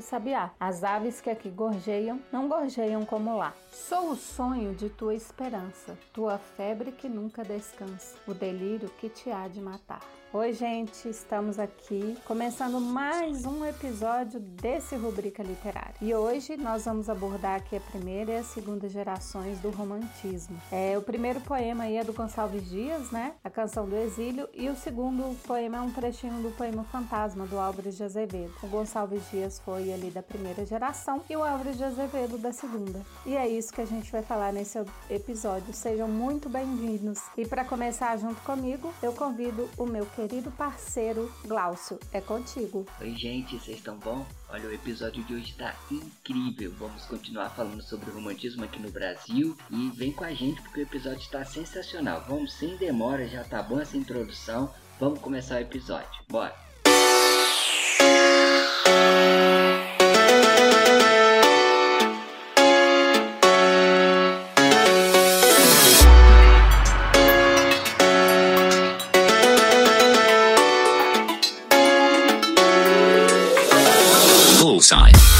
sabiá. 0.00 0.50
As 0.58 0.84
aves 0.84 1.20
que 1.20 1.30
aqui 1.30 1.48
gorjeiam 1.48 2.20
não 2.32 2.48
gorjeiam 2.48 3.04
como 3.04 3.36
lá. 3.36 3.54
Sou 3.70 4.10
o 4.10 4.16
sonho 4.16 4.74
de 4.74 4.88
tua 4.88 5.14
esperança, 5.14 5.98
tua 6.12 6.38
febre 6.38 6.92
que 6.92 7.08
nunca 7.08 7.44
descansa, 7.44 8.16
o 8.26 8.34
delírio 8.34 8.88
que 8.98 9.08
te 9.08 9.30
há 9.30 9.48
de 9.48 9.60
matar. 9.60 10.00
Oi, 10.38 10.52
gente, 10.52 11.08
estamos 11.08 11.58
aqui 11.58 12.14
começando 12.26 12.78
mais 12.78 13.46
um 13.46 13.64
episódio 13.64 14.38
desse 14.38 14.94
Rubrica 14.94 15.42
Literária. 15.42 15.94
E 15.98 16.14
hoje 16.14 16.58
nós 16.58 16.84
vamos 16.84 17.08
abordar 17.08 17.56
aqui 17.56 17.74
a 17.74 17.80
primeira 17.80 18.32
e 18.32 18.36
a 18.36 18.42
segunda 18.44 18.86
gerações 18.86 19.58
do 19.60 19.70
romantismo. 19.70 20.60
É, 20.70 20.96
o 20.98 21.00
primeiro 21.00 21.40
poema 21.40 21.84
aí 21.84 21.96
é 21.96 22.04
do 22.04 22.12
Gonçalves 22.12 22.68
Dias, 22.68 23.10
né? 23.10 23.32
A 23.42 23.48
Canção 23.48 23.88
do 23.88 23.96
Exílio, 23.96 24.46
e 24.52 24.68
o 24.68 24.76
segundo 24.76 25.34
poema 25.46 25.78
é 25.78 25.80
um 25.80 25.90
trechinho 25.90 26.42
do 26.42 26.54
poema 26.54 26.84
Fantasma, 26.84 27.46
do 27.46 27.58
Álvares 27.58 27.96
de 27.96 28.04
Azevedo. 28.04 28.52
O 28.62 28.66
Gonçalves 28.66 29.22
Dias 29.30 29.58
foi 29.60 29.90
ali 29.90 30.10
da 30.10 30.22
primeira 30.22 30.66
geração 30.66 31.22
e 31.30 31.34
o 31.34 31.42
Álvares 31.42 31.78
de 31.78 31.84
Azevedo 31.84 32.36
da 32.36 32.52
segunda. 32.52 33.00
E 33.24 33.34
é 33.34 33.48
isso 33.48 33.72
que 33.72 33.80
a 33.80 33.86
gente 33.86 34.12
vai 34.12 34.20
falar 34.20 34.52
nesse 34.52 34.78
episódio. 35.08 35.72
Sejam 35.72 36.08
muito 36.08 36.50
bem-vindos. 36.50 37.22
E 37.38 37.46
para 37.46 37.64
começar 37.64 38.14
junto 38.18 38.42
comigo, 38.42 38.92
eu 39.02 39.14
convido 39.14 39.66
o 39.78 39.86
meu 39.86 40.04
querido 40.04 40.25
parceiro 40.56 41.32
Glaucio. 41.44 41.98
É 42.12 42.20
contigo. 42.20 42.86
Oi, 43.00 43.14
gente, 43.14 43.58
vocês 43.58 43.78
estão 43.78 43.96
bom? 43.98 44.26
Olha, 44.48 44.68
o 44.68 44.72
episódio 44.72 45.22
de 45.24 45.34
hoje 45.34 45.54
tá 45.54 45.74
incrível. 45.90 46.72
Vamos 46.78 47.04
continuar 47.04 47.50
falando 47.50 47.82
sobre 47.82 48.10
o 48.10 48.14
romantismo 48.14 48.64
aqui 48.64 48.80
no 48.80 48.90
Brasil 48.90 49.56
e 49.70 49.90
vem 49.90 50.12
com 50.12 50.24
a 50.24 50.32
gente 50.32 50.60
porque 50.62 50.80
o 50.80 50.82
episódio 50.82 51.20
está 51.20 51.44
sensacional. 51.44 52.24
Vamos 52.28 52.52
sem 52.54 52.76
demora, 52.76 53.28
já 53.28 53.44
tá 53.44 53.62
bom 53.62 53.80
essa 53.80 53.96
introdução. 53.96 54.72
Vamos 54.98 55.20
começar 55.20 55.56
o 55.56 55.60
episódio. 55.60 56.22
Bora. 56.28 56.54
sign. 74.86 75.35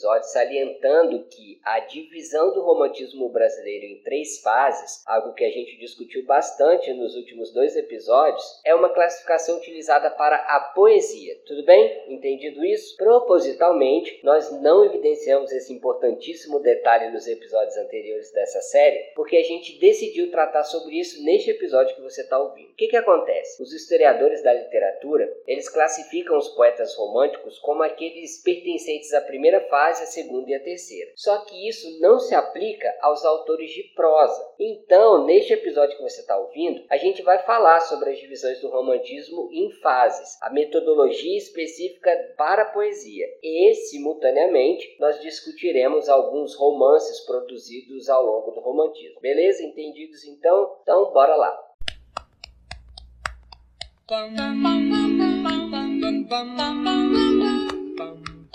Episódio 0.00 0.28
salientando 0.28 1.24
que 1.26 1.60
a 1.62 1.80
divisão 1.80 2.54
do 2.54 2.62
romantismo 2.62 3.28
brasileiro 3.28 3.84
em 3.84 4.02
três 4.02 4.40
fases, 4.40 5.02
algo 5.06 5.34
que 5.34 5.44
a 5.44 5.50
gente 5.50 5.78
discutiu 5.78 6.24
bastante 6.24 6.92
nos 6.94 7.14
últimos 7.14 7.52
dois 7.52 7.76
episódios, 7.76 8.42
é 8.64 8.74
uma 8.74 8.88
classificação 8.88 9.58
utilizada 9.58 10.10
para 10.10 10.36
a 10.36 10.60
poesia. 10.74 11.38
Tudo 11.46 11.64
bem? 11.64 12.14
Entendido 12.14 12.64
isso? 12.64 12.96
Propositalmente, 12.96 14.20
nós 14.24 14.50
não 14.62 14.84
evidenciamos 14.86 15.52
esse 15.52 15.72
importantíssimo 15.72 16.60
detalhe 16.60 17.12
nos 17.12 17.26
episódios 17.26 17.76
anteriores 17.76 18.32
dessa 18.32 18.60
série, 18.62 19.12
porque 19.14 19.36
a 19.36 19.44
gente 19.44 19.78
decidiu 19.78 20.30
tratar 20.30 20.64
sobre 20.64 20.98
isso 20.98 21.22
neste 21.22 21.50
episódio 21.50 21.94
que 21.94 22.02
você 22.02 22.22
está 22.22 22.38
ouvindo. 22.38 22.70
O 22.70 22.74
que, 22.74 22.88
que 22.88 22.96
acontece? 22.96 23.62
Os 23.62 23.72
historiadores 23.72 24.42
da 24.42 24.54
literatura, 24.54 25.30
eles 25.46 25.68
classificam 25.68 26.38
os 26.38 26.48
poetas 26.48 26.94
românticos 26.96 27.58
como 27.58 27.82
aqueles 27.82 28.42
pertencentes 28.42 29.12
à 29.12 29.20
primeira 29.20 29.60
fase, 29.68 29.89
à 29.98 30.04
segunda 30.06 30.50
e 30.50 30.54
à 30.54 30.60
terceira. 30.60 31.10
Só 31.16 31.38
que 31.38 31.66
isso 31.66 31.98
não 32.00 32.18
se 32.18 32.34
aplica 32.34 32.86
aos 33.00 33.24
autores 33.24 33.70
de 33.70 33.82
prosa. 33.94 34.54
Então, 34.58 35.24
neste 35.24 35.54
episódio 35.54 35.96
que 35.96 36.02
você 36.02 36.20
está 36.20 36.36
ouvindo, 36.36 36.84
a 36.90 36.98
gente 36.98 37.22
vai 37.22 37.38
falar 37.44 37.80
sobre 37.80 38.10
as 38.10 38.18
divisões 38.18 38.60
do 38.60 38.68
romantismo 38.68 39.48
em 39.50 39.70
fases, 39.80 40.36
a 40.42 40.50
metodologia 40.50 41.38
específica 41.38 42.10
para 42.36 42.62
a 42.62 42.70
poesia. 42.70 43.26
E, 43.42 43.74
simultaneamente, 43.74 44.96
nós 45.00 45.18
discutiremos 45.20 46.10
alguns 46.10 46.54
romances 46.54 47.20
produzidos 47.20 48.10
ao 48.10 48.24
longo 48.24 48.50
do 48.50 48.60
romantismo. 48.60 49.20
Beleza? 49.20 49.62
Entendidos 49.62 50.24
então? 50.24 50.76
Então, 50.82 51.10
bora 51.12 51.34
lá. 51.36 51.70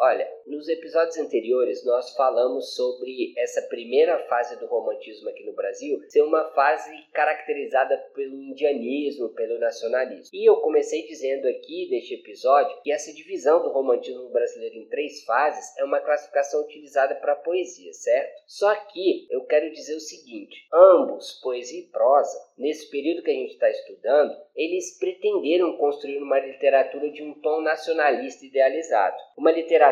Olha, 0.00 0.28
nos 0.46 0.68
episódios 0.68 1.18
anteriores 1.18 1.84
nós 1.84 2.14
falamos 2.14 2.76
sobre 2.76 3.34
essa 3.36 3.62
primeira 3.62 4.16
fase 4.28 4.56
do 4.60 4.66
romantismo 4.66 5.28
aqui 5.28 5.42
no 5.44 5.52
Brasil 5.54 6.00
ser 6.08 6.22
uma 6.22 6.44
fase 6.52 6.88
caracterizada 7.12 7.98
pelo 8.14 8.40
indianismo, 8.40 9.30
pelo 9.30 9.58
nacionalismo. 9.58 10.30
E 10.32 10.48
eu 10.48 10.60
comecei 10.60 11.04
dizendo 11.04 11.48
aqui 11.48 11.88
neste 11.90 12.14
episódio 12.14 12.80
que 12.84 12.92
essa 12.92 13.12
divisão 13.12 13.60
do 13.60 13.70
romantismo 13.70 14.28
brasileiro 14.28 14.76
em 14.76 14.88
três 14.88 15.24
fases 15.24 15.76
é 15.76 15.82
uma 15.82 15.98
classificação 15.98 16.62
utilizada 16.62 17.16
para 17.16 17.34
poesia, 17.34 17.92
certo? 17.92 18.40
Só 18.46 18.72
que 18.76 19.26
eu 19.28 19.44
quero 19.46 19.72
dizer 19.72 19.96
o 19.96 20.00
seguinte: 20.00 20.64
ambos, 20.72 21.40
poesia 21.42 21.80
e 21.80 21.88
prosa, 21.88 22.38
nesse 22.56 22.88
período 22.88 23.24
que 23.24 23.32
a 23.32 23.34
gente 23.34 23.54
está 23.54 23.68
estudando, 23.68 24.32
eles 24.54 24.96
pretenderam 24.96 25.76
construir 25.76 26.18
uma 26.18 26.38
literatura 26.38 27.10
de 27.10 27.22
um 27.22 27.34
tom 27.34 27.60
nacionalista 27.62 28.46
idealizado, 28.46 29.16
uma 29.36 29.50
literatura 29.50 29.87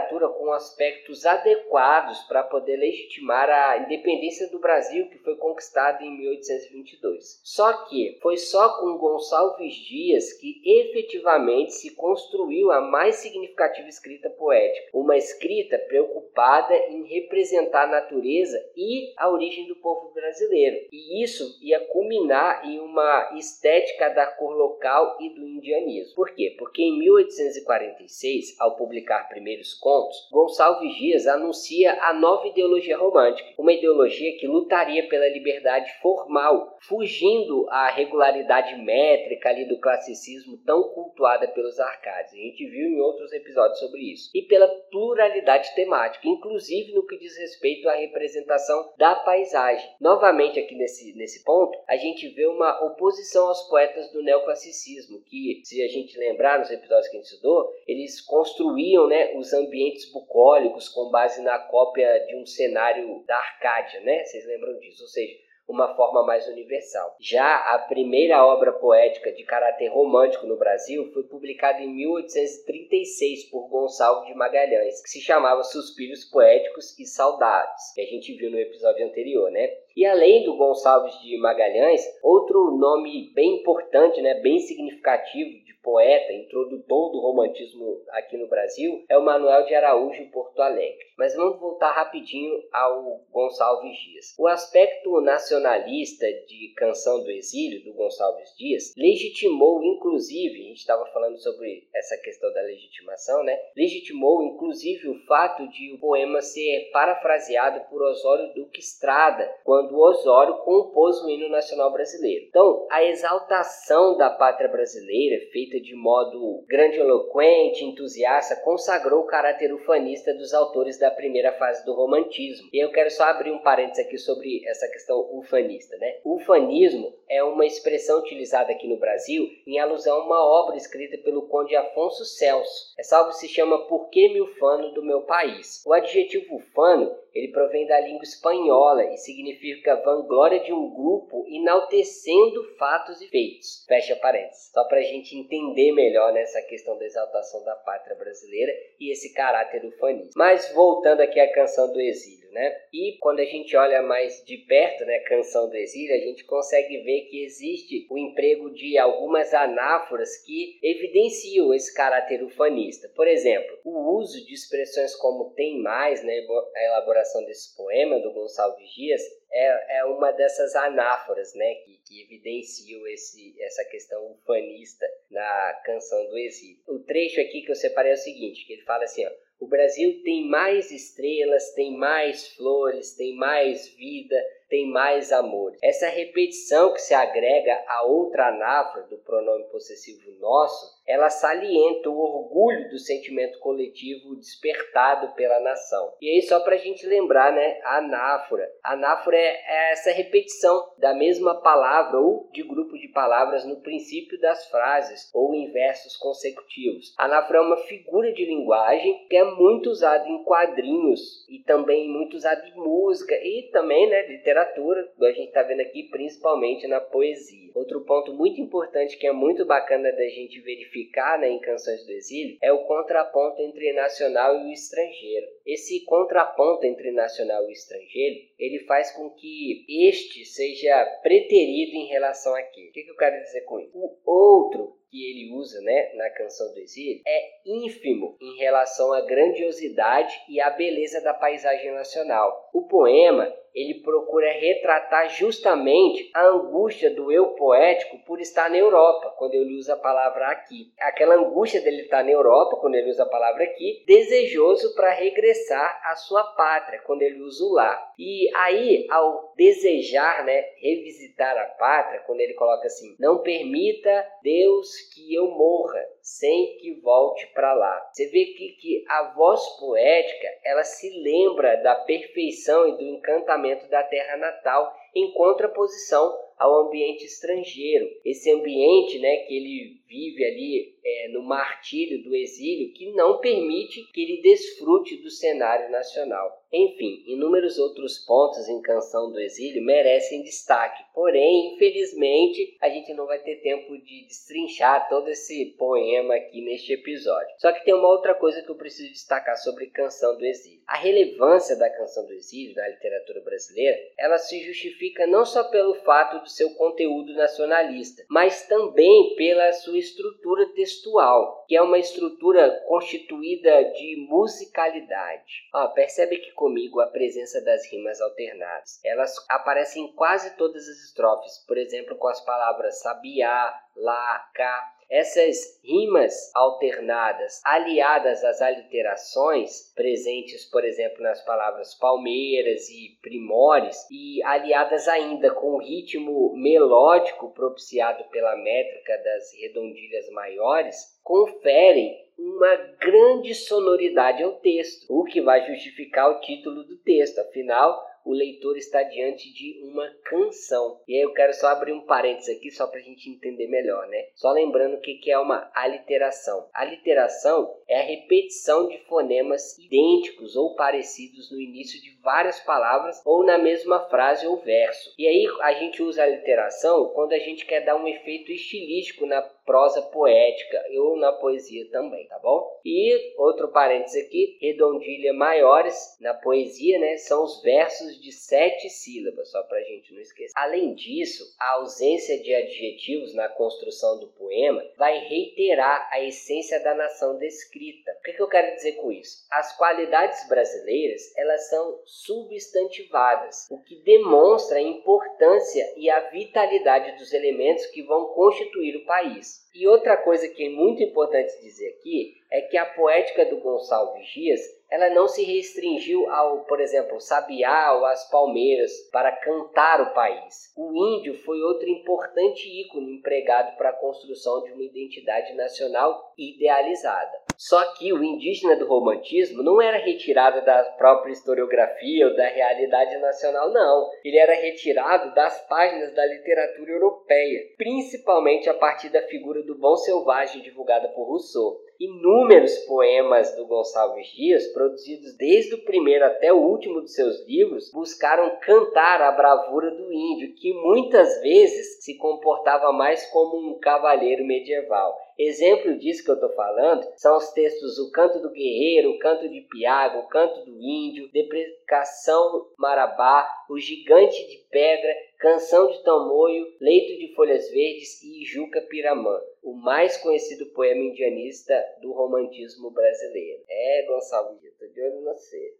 com 0.46 0.52
aspectos 0.52 1.26
adequados 1.26 2.20
para 2.28 2.42
poder 2.42 2.76
legitimar 2.76 3.48
a 3.48 3.78
independência 3.78 4.48
do 4.50 4.58
Brasil 4.58 5.08
que 5.08 5.18
foi 5.18 5.36
conquistada 5.36 6.02
em 6.02 6.16
1822. 6.18 7.40
Só 7.44 7.84
que 7.84 8.18
foi 8.22 8.36
só 8.36 8.80
com 8.80 8.96
Gonçalves 8.96 9.74
Dias 9.74 10.32
que 10.34 10.60
efetivamente 10.64 11.72
se 11.72 11.94
construiu 11.94 12.70
a 12.70 12.80
mais 12.80 13.16
significativa 13.16 13.88
escrita 13.88 14.30
poética, 14.30 14.90
uma 14.92 15.16
escrita 15.16 15.78
preocupada 15.78 16.74
em 16.88 17.04
representar 17.06 17.84
a 17.84 17.86
natureza 17.86 18.58
e 18.76 19.12
a 19.16 19.30
origem 19.30 19.66
do 19.66 19.76
povo 19.76 20.12
brasileiro. 20.12 20.76
E 20.92 21.22
isso 21.22 21.58
ia 21.62 21.80
culminar 21.86 22.66
em 22.66 22.78
uma 22.80 23.32
estética 23.36 24.08
da 24.10 24.26
cor 24.26 24.54
local 24.54 25.16
e 25.20 25.30
do 25.34 25.46
indianismo. 25.46 26.14
Por 26.14 26.30
quê? 26.34 26.54
Porque 26.58 26.82
em 26.82 26.98
1846, 26.98 28.56
ao 28.58 28.76
publicar 28.76 29.28
primeiros 29.28 29.74
contos, 29.86 30.28
Gonçalves 30.32 30.96
Dias 30.96 31.28
anuncia 31.28 31.96
a 32.02 32.12
nova 32.12 32.48
ideologia 32.48 32.98
romântica, 32.98 33.48
uma 33.56 33.72
ideologia 33.72 34.36
que 34.36 34.44
lutaria 34.44 35.08
pela 35.08 35.28
liberdade 35.28 35.92
formal, 36.02 36.76
fugindo 36.80 37.68
à 37.70 37.88
regularidade 37.90 38.74
métrica 38.82 39.48
ali 39.48 39.64
do 39.64 39.78
classicismo 39.78 40.58
tão 40.66 40.82
cultuada 40.88 41.46
pelos 41.46 41.78
arcades. 41.78 42.32
A 42.32 42.36
gente 42.36 42.66
viu 42.66 42.88
em 42.88 43.00
outros 43.00 43.32
episódios 43.32 43.78
sobre 43.78 44.00
isso. 44.12 44.28
E 44.34 44.42
pela 44.42 44.66
pluralidade 44.90 45.72
temática, 45.76 46.26
inclusive 46.26 46.92
no 46.92 47.06
que 47.06 47.16
diz 47.16 47.38
respeito 47.38 47.88
à 47.88 47.94
representação 47.94 48.92
da 48.98 49.14
paisagem. 49.14 49.88
Novamente 50.00 50.58
aqui 50.58 50.74
nesse, 50.74 51.16
nesse 51.16 51.44
ponto, 51.44 51.78
a 51.86 51.96
gente 51.96 52.28
vê 52.30 52.48
uma 52.48 52.84
oposição 52.84 53.46
aos 53.46 53.68
poetas 53.68 54.10
do 54.10 54.20
neoclassicismo, 54.20 55.22
que, 55.22 55.60
se 55.62 55.80
a 55.80 55.86
gente 55.86 56.18
lembrar 56.18 56.58
nos 56.58 56.72
episódios 56.72 57.06
que 57.06 57.16
a 57.16 57.20
gente 57.20 57.30
estudou, 57.30 57.72
eles 57.86 58.20
construíam 58.20 59.06
né, 59.06 59.32
os 59.36 59.52
ambientes 59.52 59.75
bucólicos 60.12 60.88
com 60.88 61.10
base 61.10 61.42
na 61.42 61.58
cópia 61.58 62.24
de 62.26 62.36
um 62.36 62.46
cenário 62.46 63.24
da 63.26 63.36
Arcádia, 63.36 64.00
né? 64.00 64.24
Vocês 64.24 64.46
lembram 64.46 64.78
disso? 64.78 65.02
Ou 65.02 65.08
seja, 65.08 65.34
uma 65.68 65.94
forma 65.96 66.24
mais 66.24 66.46
universal. 66.46 67.16
Já 67.20 67.74
a 67.74 67.78
primeira 67.80 68.44
obra 68.46 68.72
poética 68.72 69.32
de 69.32 69.44
caráter 69.44 69.88
romântico 69.88 70.46
no 70.46 70.56
Brasil 70.56 71.10
foi 71.12 71.24
publicada 71.24 71.80
em 71.80 71.92
1836 71.92 73.50
por 73.50 73.68
Gonçalves 73.68 74.28
de 74.28 74.34
Magalhães, 74.34 75.02
que 75.02 75.10
se 75.10 75.20
chamava 75.20 75.62
Suspiros 75.64 76.24
Poéticos 76.24 76.96
e 76.98 77.04
Saudades, 77.04 77.92
que 77.94 78.00
a 78.00 78.06
gente 78.06 78.34
viu 78.34 78.50
no 78.50 78.58
episódio 78.58 79.04
anterior, 79.04 79.50
né? 79.50 79.68
E 79.96 80.04
além 80.04 80.44
do 80.44 80.56
Gonçalves 80.56 81.18
de 81.22 81.38
Magalhães, 81.38 82.02
outro 82.22 82.76
nome 82.76 83.32
bem 83.34 83.60
importante, 83.60 84.20
né, 84.20 84.34
bem 84.42 84.58
significativo 84.58 85.64
de 85.64 85.74
poeta, 85.86 86.32
introdutor 86.32 87.12
do 87.12 87.20
romantismo 87.20 88.02
aqui 88.10 88.36
no 88.36 88.48
Brasil, 88.48 89.04
é 89.08 89.16
o 89.16 89.24
Manuel 89.24 89.64
de 89.64 89.74
Araújo 89.74 90.28
Porto 90.32 90.60
Alegre. 90.60 91.06
Mas 91.16 91.36
vamos 91.36 91.60
voltar 91.60 91.92
rapidinho 91.92 92.60
ao 92.72 93.20
Gonçalves 93.30 93.96
Dias. 93.96 94.34
O 94.36 94.48
aspecto 94.48 95.20
nacionalista 95.20 96.26
de 96.26 96.74
Canção 96.76 97.22
do 97.22 97.30
Exílio, 97.30 97.84
do 97.84 97.94
Gonçalves 97.94 98.52
Dias, 98.58 98.92
legitimou 98.96 99.82
inclusive, 99.84 100.60
a 100.60 100.68
gente 100.68 100.78
estava 100.78 101.06
falando 101.06 101.38
sobre 101.38 101.88
essa 101.94 102.18
questão 102.18 102.52
da 102.52 102.62
legitimação, 102.62 103.44
né? 103.44 103.56
Legitimou 103.76 104.42
inclusive 104.42 105.08
o 105.08 105.24
fato 105.24 105.68
de 105.68 105.94
o 105.94 106.00
poema 106.00 106.42
ser 106.42 106.90
parafraseado 106.92 107.88
por 107.88 108.02
Osório 108.02 108.52
Duque 108.54 108.80
Estrada, 108.80 109.48
quando 109.62 109.85
Osório 109.94 110.58
compôs 110.64 111.22
o 111.22 111.28
hino 111.28 111.48
nacional 111.48 111.92
brasileiro. 111.92 112.46
Então, 112.48 112.86
a 112.90 113.04
exaltação 113.04 114.16
da 114.16 114.30
pátria 114.30 114.68
brasileira, 114.68 115.44
feita 115.52 115.78
de 115.78 115.94
modo 115.94 116.64
grandiloquente, 116.66 117.84
entusiasta, 117.84 118.56
consagrou 118.56 119.20
o 119.20 119.26
caráter 119.26 119.72
ufanista 119.72 120.32
dos 120.34 120.54
autores 120.54 120.98
da 120.98 121.10
primeira 121.10 121.52
fase 121.52 121.84
do 121.84 121.94
romantismo. 121.94 122.68
E 122.72 122.82
eu 122.82 122.90
quero 122.90 123.10
só 123.10 123.24
abrir 123.24 123.50
um 123.50 123.58
parênteses 123.58 124.06
aqui 124.06 124.18
sobre 124.18 124.66
essa 124.66 124.88
questão 124.88 125.18
ufanista, 125.38 125.96
né? 125.98 126.20
Ufanismo 126.24 127.14
é 127.28 127.42
uma 127.42 127.66
expressão 127.66 128.20
utilizada 128.20 128.72
aqui 128.72 128.88
no 128.88 128.98
Brasil 128.98 129.46
em 129.66 129.78
alusão 129.78 130.18
a 130.18 130.24
uma 130.24 130.44
obra 130.44 130.76
escrita 130.76 131.18
pelo 131.18 131.48
conde 131.48 131.76
Afonso 131.76 132.24
Celso. 132.24 132.94
Essa 132.98 133.20
obra 133.20 133.32
se 133.32 133.48
chama 133.48 133.86
Por 133.86 134.08
que 134.08 134.28
me 134.28 134.40
ufano 134.40 134.92
do 134.92 135.04
meu 135.04 135.22
país? 135.22 135.82
O 135.86 135.92
adjetivo 135.92 136.56
ufano 136.56 137.14
ele 137.36 137.52
provém 137.52 137.86
da 137.86 138.00
língua 138.00 138.22
espanhola 138.22 139.04
e 139.12 139.18
significa 139.18 139.75
vanglória 140.04 140.60
de 140.60 140.72
um 140.72 140.90
grupo 140.92 141.44
enaltecendo 141.48 142.62
fatos 142.78 143.20
e 143.20 143.28
feitos. 143.28 143.84
Fecha 143.86 144.16
parênteses. 144.16 144.70
Só 144.72 144.84
para 144.84 144.98
a 144.98 145.02
gente 145.02 145.36
entender 145.36 145.92
melhor 145.92 146.32
nessa 146.32 146.60
questão 146.62 146.98
da 146.98 147.04
exaltação 147.04 147.64
da 147.64 147.74
pátria 147.76 148.16
brasileira 148.16 148.72
e 149.00 149.12
esse 149.12 149.32
caráter 149.32 149.84
ufanista. 149.84 150.32
Mas 150.36 150.72
voltando 150.72 151.20
aqui 151.20 151.40
à 151.40 151.52
canção 151.52 151.92
do 151.92 152.00
exílio. 152.00 152.35
Né? 152.50 152.74
E 152.92 153.18
quando 153.20 153.40
a 153.40 153.44
gente 153.44 153.76
olha 153.76 154.02
mais 154.02 154.42
de 154.44 154.56
perto, 154.58 155.04
né, 155.04 155.18
Canção 155.20 155.68
do 155.68 155.76
Exílio, 155.76 156.14
a 156.14 156.20
gente 156.20 156.44
consegue 156.44 156.98
ver 157.02 157.22
que 157.22 157.44
existe 157.44 158.06
o 158.10 158.16
emprego 158.16 158.72
de 158.72 158.96
algumas 158.96 159.52
anáforas 159.52 160.36
que 160.44 160.78
evidenciam 160.82 161.74
esse 161.74 161.94
caráter 161.94 162.42
ufanista. 162.42 163.08
Por 163.14 163.28
exemplo, 163.28 163.78
o 163.84 164.16
uso 164.18 164.44
de 164.46 164.54
expressões 164.54 165.14
como 165.16 165.52
tem 165.54 165.80
mais, 165.80 166.22
né, 166.24 166.40
a 166.74 166.84
elaboração 166.84 167.44
desse 167.44 167.76
poema 167.76 168.18
do 168.20 168.32
Gonçalves 168.32 168.88
Dias, 168.94 169.22
é, 169.52 169.98
é 169.98 170.04
uma 170.04 170.32
dessas 170.32 170.74
anáforas 170.74 171.54
né, 171.54 171.74
que, 171.76 171.98
que 172.06 172.22
evidenciam 172.22 173.06
esse, 173.06 173.54
essa 173.60 173.84
questão 173.84 174.32
ufanista 174.32 175.06
na 175.30 175.80
Canção 175.84 176.26
do 176.28 176.38
Exílio. 176.38 176.78
O 176.86 176.98
trecho 177.00 177.40
aqui 177.40 177.62
que 177.62 177.70
eu 177.70 177.76
separei 177.76 178.12
é 178.12 178.14
o 178.14 178.18
seguinte, 178.18 178.66
que 178.66 178.74
ele 178.74 178.82
fala 178.82 179.04
assim, 179.04 179.24
ó, 179.26 179.30
o 179.58 179.66
Brasil 179.66 180.22
tem 180.22 180.48
mais 180.48 180.90
estrelas, 180.90 181.72
tem 181.74 181.96
mais 181.96 182.54
flores, 182.54 183.14
tem 183.14 183.34
mais 183.36 183.88
vida, 183.88 184.36
tem 184.68 184.90
mais 184.90 185.32
amor. 185.32 185.76
Essa 185.82 186.08
repetição 186.08 186.92
que 186.92 187.00
se 187.00 187.14
agrega 187.14 187.84
a 187.88 188.04
outra 188.04 188.48
anáfora 188.48 189.06
do 189.06 189.18
pronome 189.18 189.64
possessivo 189.70 190.30
nosso, 190.38 190.95
ela 191.06 191.30
salienta 191.30 192.10
o 192.10 192.18
orgulho 192.18 192.90
do 192.90 192.98
sentimento 192.98 193.58
coletivo 193.60 194.36
despertado 194.36 195.34
pela 195.34 195.60
nação. 195.60 196.12
E 196.20 196.28
aí 196.28 196.42
só 196.42 196.60
para 196.60 196.74
a 196.74 196.78
gente 196.78 197.06
lembrar, 197.06 197.52
né, 197.52 197.78
a 197.84 197.98
anáfora. 197.98 198.68
A 198.82 198.94
anáfora 198.94 199.36
é, 199.36 199.40
é 199.40 199.92
essa 199.92 200.10
repetição 200.10 200.92
da 200.98 201.14
mesma 201.14 201.60
palavra 201.62 202.18
ou 202.18 202.50
de 202.52 202.62
grupo 202.62 202.98
de 202.98 203.08
palavras 203.08 203.64
no 203.64 203.80
princípio 203.82 204.38
das 204.40 204.68
frases 204.68 205.30
ou 205.32 205.54
em 205.54 205.70
versos 205.70 206.16
consecutivos. 206.16 207.14
A 207.16 207.26
anáfora 207.26 207.60
é 207.60 207.62
uma 207.62 207.76
figura 207.76 208.32
de 208.32 208.44
linguagem 208.44 209.26
que 209.28 209.36
é 209.36 209.44
muito 209.44 209.90
usada 209.90 210.28
em 210.28 210.42
quadrinhos 210.42 211.46
e 211.48 211.60
também 211.60 212.08
muito 212.08 212.36
usada 212.36 212.66
em 212.66 212.74
música 212.74 213.34
e 213.34 213.68
também, 213.72 214.08
né, 214.08 214.26
literatura 214.26 215.06
a 215.20 215.32
gente 215.32 215.48
está 215.48 215.62
vendo 215.62 215.80
aqui, 215.80 216.04
principalmente 216.04 216.86
na 216.86 217.00
poesia. 217.00 217.70
Outro 217.74 218.00
ponto 218.02 218.32
muito 218.32 218.60
importante 218.60 219.18
que 219.18 219.26
é 219.26 219.32
muito 219.32 219.64
bacana 219.64 220.10
da 220.10 220.28
gente 220.28 220.60
verificar 220.60 220.95
né, 221.38 221.48
em 221.48 221.60
Canções 221.60 222.04
do 222.04 222.12
Exílio 222.12 222.56
é 222.62 222.72
o 222.72 222.84
contraponto 222.84 223.60
entre 223.60 223.92
nacional 223.92 224.58
e 224.60 224.70
o 224.70 224.72
estrangeiro. 224.72 225.46
Esse 225.64 226.04
contraponto 226.04 226.86
entre 226.86 227.10
nacional 227.12 227.68
e 227.68 227.72
estrangeiro, 227.72 228.46
ele 228.58 228.80
faz 228.86 229.10
com 229.12 229.30
que 229.30 229.84
este 229.88 230.44
seja 230.44 231.04
preterido 231.22 231.92
em 231.96 232.06
relação 232.06 232.54
àquele. 232.54 232.88
O 232.88 232.92
que, 232.92 233.02
que 233.02 233.10
eu 233.10 233.16
quero 233.16 233.42
dizer 233.42 233.62
com 233.62 233.80
isso? 233.80 233.90
O 233.94 234.30
outro 234.30 234.96
que 235.10 235.30
ele 235.30 235.52
usa 235.54 235.80
né, 235.80 236.12
na 236.14 236.30
canção 236.30 236.72
do 236.72 236.80
exílio 236.80 237.22
é 237.26 237.40
ínfimo 237.64 238.36
em 238.40 238.58
relação 238.58 239.12
à 239.12 239.20
grandiosidade 239.22 240.34
e 240.48 240.60
à 240.60 240.70
beleza 240.70 241.20
da 241.20 241.32
paisagem 241.32 241.92
nacional. 241.92 242.70
O 242.72 242.82
poema 242.82 243.52
ele 243.76 244.00
procura 244.00 244.50
retratar 244.52 245.28
justamente 245.28 246.30
a 246.34 246.46
angústia 246.46 247.10
do 247.10 247.30
eu 247.30 247.48
poético 247.48 248.18
por 248.24 248.40
estar 248.40 248.70
na 248.70 248.78
Europa, 248.78 249.34
quando 249.36 249.52
ele 249.52 249.76
usa 249.76 249.92
a 249.92 249.98
palavra 249.98 250.46
aqui. 250.46 250.94
Aquela 250.98 251.34
angústia 251.34 251.82
dele 251.82 252.02
estar 252.02 252.24
na 252.24 252.30
Europa, 252.30 252.78
quando 252.80 252.94
ele 252.94 253.10
usa 253.10 253.24
a 253.24 253.28
palavra 253.28 253.64
aqui, 253.64 254.02
desejoso 254.06 254.94
para 254.94 255.10
regressar 255.10 256.00
à 256.06 256.16
sua 256.16 256.42
pátria, 256.54 257.02
quando 257.02 257.20
ele 257.20 257.42
usa 257.42 257.62
o 257.64 257.74
lá. 257.74 258.12
E 258.18 258.48
aí, 258.56 259.06
ao 259.10 259.52
desejar, 259.54 260.42
né, 260.46 260.62
revisitar 260.80 261.54
a 261.58 261.66
pátria, 261.66 262.20
quando 262.20 262.40
ele 262.40 262.54
coloca 262.54 262.86
assim: 262.86 263.14
"Não 263.20 263.42
permita 263.42 264.26
Deus 264.42 264.88
que 265.14 265.34
eu 265.34 265.48
morra, 265.48 266.02
sem 266.26 266.76
que 266.78 267.00
volte 267.02 267.46
para 267.54 267.72
lá. 267.72 268.10
Você 268.12 268.26
vê 268.26 268.46
que, 268.46 269.04
a 269.08 269.32
voz 269.36 269.64
poética 269.78 270.48
ela 270.64 270.82
se 270.82 271.08
lembra 271.22 271.76
da 271.76 271.94
perfeição 271.94 272.88
e 272.88 272.96
do 272.96 273.04
encantamento 273.04 273.88
da 273.88 274.02
terra 274.02 274.36
natal 274.36 274.92
em 275.14 275.32
contraposição 275.32 276.36
ao 276.58 276.86
ambiente 276.86 277.24
estrangeiro. 277.24 278.10
Esse 278.24 278.50
ambiente 278.50 279.20
né, 279.20 279.36
que 279.46 279.56
ele 279.56 280.00
vive 280.08 280.44
ali 280.44 280.96
é, 281.04 281.28
no 281.28 281.42
martírio 281.42 282.22
do 282.22 282.34
exílio 282.34 282.92
que 282.92 283.12
não 283.12 283.38
permite 283.38 284.02
que 284.12 284.22
ele 284.22 284.42
desfrute 284.42 285.16
do 285.16 285.30
cenário 285.30 285.90
nacional. 285.90 286.64
Enfim, 286.72 287.22
inúmeros 287.26 287.78
outros 287.78 288.18
pontos 288.18 288.68
em 288.68 288.82
Canção 288.82 289.30
do 289.30 289.40
Exílio 289.40 289.82
merecem 289.84 290.42
destaque, 290.42 291.02
porém, 291.14 291.74
infelizmente, 291.74 292.76
a 292.80 292.88
gente 292.88 293.14
não 293.14 293.24
vai 293.24 293.38
ter 293.38 293.62
tempo 293.62 293.96
de 293.96 294.26
destrinchar 294.26 295.08
todo 295.08 295.28
esse 295.28 295.76
poema 295.78 296.34
aqui 296.34 296.60
neste 296.60 296.92
episódio. 296.92 297.54
Só 297.58 297.72
que 297.72 297.84
tem 297.84 297.94
uma 297.94 298.08
outra 298.08 298.34
coisa 298.34 298.62
que 298.62 298.68
eu 298.68 298.74
preciso 298.74 299.12
destacar 299.12 299.56
sobre 299.56 299.86
Canção 299.86 300.36
do 300.36 300.44
Exílio. 300.44 300.82
A 300.86 300.98
relevância 300.98 301.76
da 301.76 301.88
Canção 301.88 302.26
do 302.26 302.32
Exílio 302.32 302.74
na 302.74 302.88
literatura 302.88 303.40
brasileira, 303.40 303.96
ela 304.18 304.36
se 304.36 304.60
justifica 304.64 305.26
não 305.26 305.44
só 305.46 305.64
pelo 305.64 305.94
fato 305.94 306.42
do 306.42 306.48
seu 306.48 306.70
conteúdo 306.70 307.32
nacionalista, 307.34 308.24
mas 308.28 308.66
também 308.66 309.34
pela 309.36 309.72
sua 309.72 309.95
estrutura 309.98 310.66
textual, 310.74 311.64
que 311.68 311.76
é 311.76 311.82
uma 311.82 311.98
estrutura 311.98 312.70
constituída 312.86 313.84
de 313.92 314.26
musicalidade. 314.28 315.68
Ó, 315.74 315.88
percebe 315.88 316.38
que 316.38 316.52
comigo 316.52 317.00
a 317.00 317.06
presença 317.06 317.60
das 317.62 317.90
rimas 317.90 318.20
alternadas. 318.20 319.00
Elas 319.04 319.34
aparecem 319.48 320.04
em 320.04 320.12
quase 320.14 320.56
todas 320.56 320.82
as 320.88 320.98
estrofes, 321.06 321.64
por 321.66 321.78
exemplo, 321.78 322.16
com 322.16 322.28
as 322.28 322.44
palavras 322.44 323.00
sabiá, 323.00 323.74
lá, 323.96 324.50
cá. 324.54 324.95
Essas 325.08 325.80
rimas 325.84 326.34
alternadas, 326.54 327.60
aliadas 327.64 328.42
às 328.44 328.60
aliterações 328.60 329.92
presentes, 329.94 330.64
por 330.64 330.84
exemplo, 330.84 331.22
nas 331.22 331.44
palavras 331.44 331.94
palmeiras 331.94 332.88
e 332.90 333.16
primores, 333.22 333.96
e 334.10 334.42
aliadas 334.42 335.06
ainda 335.06 335.54
com 335.54 335.76
o 335.76 335.82
ritmo 335.82 336.52
melódico 336.56 337.52
propiciado 337.52 338.24
pela 338.30 338.56
métrica 338.56 339.16
das 339.18 339.52
redondilhas 339.60 340.28
maiores, 340.30 340.96
conferem 341.22 342.26
uma 342.38 342.76
grande 343.00 343.54
sonoridade 343.54 344.42
ao 344.42 344.52
texto, 344.54 345.06
o 345.08 345.24
que 345.24 345.40
vai 345.40 345.66
justificar 345.66 346.30
o 346.30 346.40
título 346.40 346.84
do 346.84 346.96
texto. 346.98 347.38
Afinal, 347.38 348.04
o 348.26 348.32
leitor 348.32 348.76
está 348.76 349.04
diante 349.04 349.52
de 349.54 349.80
uma 349.84 350.10
canção. 350.24 351.00
E 351.06 351.14
aí 351.14 351.22
eu 351.22 351.32
quero 351.32 351.54
só 351.54 351.68
abrir 351.68 351.92
um 351.92 352.04
parênteses 352.04 352.56
aqui 352.56 352.72
só 352.72 352.88
para 352.88 352.98
a 352.98 353.02
gente 353.02 353.30
entender 353.30 353.68
melhor, 353.68 354.08
né? 354.08 354.26
Só 354.34 354.50
lembrando 354.50 354.96
o 354.96 355.00
que 355.00 355.30
é 355.30 355.38
uma 355.38 355.70
aliteração. 355.72 356.68
Aliteração 356.74 357.72
é 357.88 358.00
a 358.00 358.04
repetição 358.04 358.88
de 358.88 358.98
fonemas 359.06 359.78
idênticos 359.78 360.56
ou 360.56 360.74
parecidos 360.74 361.52
no 361.52 361.60
início 361.60 362.02
de 362.02 362.18
várias 362.20 362.58
palavras 362.60 363.22
ou 363.24 363.44
na 363.44 363.56
mesma 363.56 364.00
frase 364.08 364.46
ou 364.46 364.56
verso. 364.56 365.14
E 365.16 365.26
aí 365.26 365.46
a 365.60 365.72
gente 365.74 366.02
usa 366.02 366.24
aliteração 366.24 367.12
quando 367.14 367.32
a 367.32 367.38
gente 367.38 367.64
quer 367.64 367.84
dar 367.84 367.96
um 367.96 368.08
efeito 368.08 368.50
estilístico 368.50 369.24
na 369.24 369.40
prosa 369.66 370.00
poética 370.00 370.82
ou 370.96 371.16
na 371.16 371.32
poesia 371.32 371.90
também, 371.90 372.26
tá 372.28 372.38
bom? 372.38 372.80
E 372.84 373.34
outro 373.36 373.68
parênteses 373.68 374.24
aqui, 374.24 374.56
redondilha 374.60 375.34
maiores 375.34 376.16
na 376.20 376.32
poesia, 376.32 376.98
né, 377.00 377.16
são 377.16 377.42
os 377.42 377.60
versos 377.62 378.20
de 378.22 378.30
sete 378.30 378.88
sílabas, 378.88 379.50
só 379.50 379.62
para 379.64 379.78
a 379.78 379.82
gente 379.82 380.14
não 380.14 380.20
esquecer. 380.20 380.52
Além 380.56 380.94
disso, 380.94 381.44
a 381.58 381.72
ausência 381.72 382.40
de 382.42 382.54
adjetivos 382.54 383.34
na 383.34 383.48
construção 383.48 384.20
do 384.20 384.28
poema 384.28 384.82
vai 384.96 385.18
reiterar 385.18 386.08
a 386.12 386.22
essência 386.22 386.80
da 386.80 386.94
nação 386.94 387.36
descrita. 387.38 388.12
O 388.20 388.22
que, 388.22 388.32
que 388.34 388.42
eu 388.42 388.48
quero 388.48 388.74
dizer 388.76 388.92
com 388.92 389.10
isso? 389.10 389.44
As 389.50 389.76
qualidades 389.76 390.48
brasileiras 390.48 391.36
elas 391.36 391.68
são 391.68 392.00
substantivadas, 392.04 393.66
o 393.70 393.82
que 393.82 393.96
demonstra 394.02 394.78
a 394.78 394.82
importância 394.82 395.92
e 395.96 396.08
a 396.08 396.20
vitalidade 396.30 397.18
dos 397.18 397.32
elementos 397.32 397.86
que 397.86 398.02
vão 398.02 398.28
constituir 398.28 398.96
o 398.96 399.04
país. 399.04 399.55
E 399.74 399.86
outra 399.86 400.16
coisa 400.16 400.48
que 400.48 400.64
é 400.64 400.70
muito 400.70 401.02
importante 401.02 401.60
dizer 401.60 401.96
aqui 401.98 402.34
é 402.50 402.62
que 402.62 402.76
a 402.78 402.86
poética 402.86 403.44
do 403.44 403.60
Gonçalves 403.60 404.26
Dias 404.28 404.60
ela 404.90 405.10
não 405.10 405.26
se 405.26 405.42
restringiu 405.42 406.30
ao, 406.30 406.64
por 406.64 406.80
exemplo, 406.80 407.20
sabiá 407.20 407.92
ou 407.94 408.06
às 408.06 408.30
palmeiras 408.30 408.92
para 409.12 409.32
cantar 409.32 410.00
o 410.00 410.14
país. 410.14 410.72
O 410.76 410.96
índio 410.96 411.34
foi 411.44 411.60
outro 411.60 411.88
importante 411.88 412.68
ícone 412.68 413.16
empregado 413.16 413.76
para 413.76 413.90
a 413.90 413.96
construção 413.96 414.62
de 414.62 414.72
uma 414.72 414.84
identidade 414.84 415.54
nacional 415.54 416.32
idealizada. 416.38 417.45
Só 417.56 417.94
que 417.94 418.12
o 418.12 418.22
indígena 418.22 418.76
do 418.76 418.86
romantismo 418.86 419.62
não 419.62 419.80
era 419.80 419.98
retirado 419.98 420.64
da 420.64 420.82
própria 420.98 421.32
historiografia 421.32 422.28
ou 422.28 422.36
da 422.36 422.48
realidade 422.48 423.16
nacional, 423.18 423.72
não. 423.72 424.10
Ele 424.24 424.38
era 424.38 424.54
retirado 424.54 425.34
das 425.34 425.66
páginas 425.66 426.14
da 426.14 426.26
literatura 426.26 426.92
europeia, 426.92 427.60
principalmente 427.76 428.68
a 428.68 428.74
partir 428.74 429.08
da 429.08 429.22
figura 429.22 429.62
do 429.62 429.78
bom 429.78 429.96
selvagem 429.96 430.62
divulgada 430.62 431.08
por 431.08 431.24
Rousseau. 431.24 431.80
Inúmeros 431.98 432.76
poemas 432.80 433.56
do 433.56 433.66
Gonçalves 433.66 434.26
Dias, 434.28 434.66
produzidos 434.74 435.34
desde 435.38 435.76
o 435.76 435.84
primeiro 435.84 436.26
até 436.26 436.52
o 436.52 436.58
último 436.58 437.02
de 437.02 437.10
seus 437.10 437.46
livros, 437.46 437.90
buscaram 437.90 438.58
cantar 438.60 439.22
a 439.22 439.32
bravura 439.32 439.90
do 439.90 440.12
índio, 440.12 440.54
que 440.56 440.74
muitas 440.74 441.40
vezes 441.40 442.04
se 442.04 442.18
comportava 442.18 442.92
mais 442.92 443.24
como 443.30 443.56
um 443.56 443.78
cavaleiro 443.78 444.44
medieval. 444.44 445.25
Exemplo 445.38 445.98
disso 445.98 446.24
que 446.24 446.30
eu 446.30 446.34
estou 446.36 446.50
falando 446.54 447.06
são 447.16 447.36
os 447.36 447.52
textos 447.52 447.98
O 447.98 448.10
Canto 448.10 448.40
do 448.40 448.50
Guerreiro, 448.50 449.10
O 449.10 449.18
Canto 449.18 449.46
de 449.48 449.60
Piago, 449.62 450.20
O 450.20 450.28
Canto 450.28 450.64
do 450.64 450.80
Índio, 450.80 451.30
Deprecação 451.30 452.70
Marabá, 452.78 453.46
O 453.68 453.78
Gigante 453.78 454.46
de 454.48 454.66
Pedra, 454.70 455.14
Canção 455.38 455.88
de 455.88 456.02
Tamoio, 456.02 456.66
Leito 456.80 457.18
de 457.18 457.34
Folhas 457.34 457.70
Verdes 457.70 458.22
e 458.22 458.46
Juca 458.46 458.80
Piramã, 458.80 459.38
o 459.62 459.74
mais 459.74 460.16
conhecido 460.16 460.72
poema 460.72 461.02
indianista 461.02 461.74
do 462.00 462.12
romantismo 462.12 462.90
brasileiro. 462.90 463.62
É, 463.68 464.06
Gonçalo, 464.08 464.58
tô 464.78 464.86
de 464.86 465.02
olho 465.02 465.16
no 465.16 465.24
você. 465.24 465.76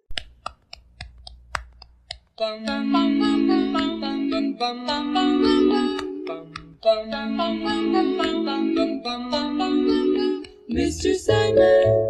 Mr. 10.70 11.14
Sandman, 11.14 12.08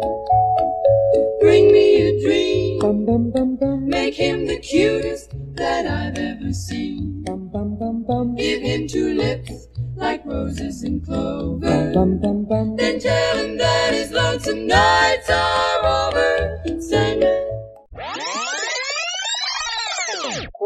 bring 1.39 1.71
me 1.71 2.01
a 2.01 2.19
dream. 2.19 2.79
Bum, 2.79 3.05
bum, 3.05 3.29
bum, 3.29 3.55
bum. 3.55 3.87
Make 3.87 4.15
him 4.15 4.47
the 4.47 4.57
cutest 4.57 5.31
that 5.53 5.85
I've 5.85 6.17
ever 6.17 6.51
seen. 6.51 7.21
Bum, 7.23 7.49
bum, 7.49 7.77
bum, 7.77 8.03
bum. 8.03 8.35
Give 8.35 8.59
him 8.59 8.87
two 8.87 9.13
lips 9.13 9.67
like 9.95 10.25
roses 10.25 10.81
and 10.81 11.05
clover. 11.05 11.91
bum 11.93 12.17
bum 12.17 12.45
bum 12.45 12.75
Then 12.77 12.99
tell 12.99 13.37
him 13.37 13.57
that 13.57 13.93
his 13.93 14.11
lonesome 14.11 14.65
nights 14.65 15.29
are 15.29 15.85
over. 15.85 16.81
Sandman. 16.81 17.56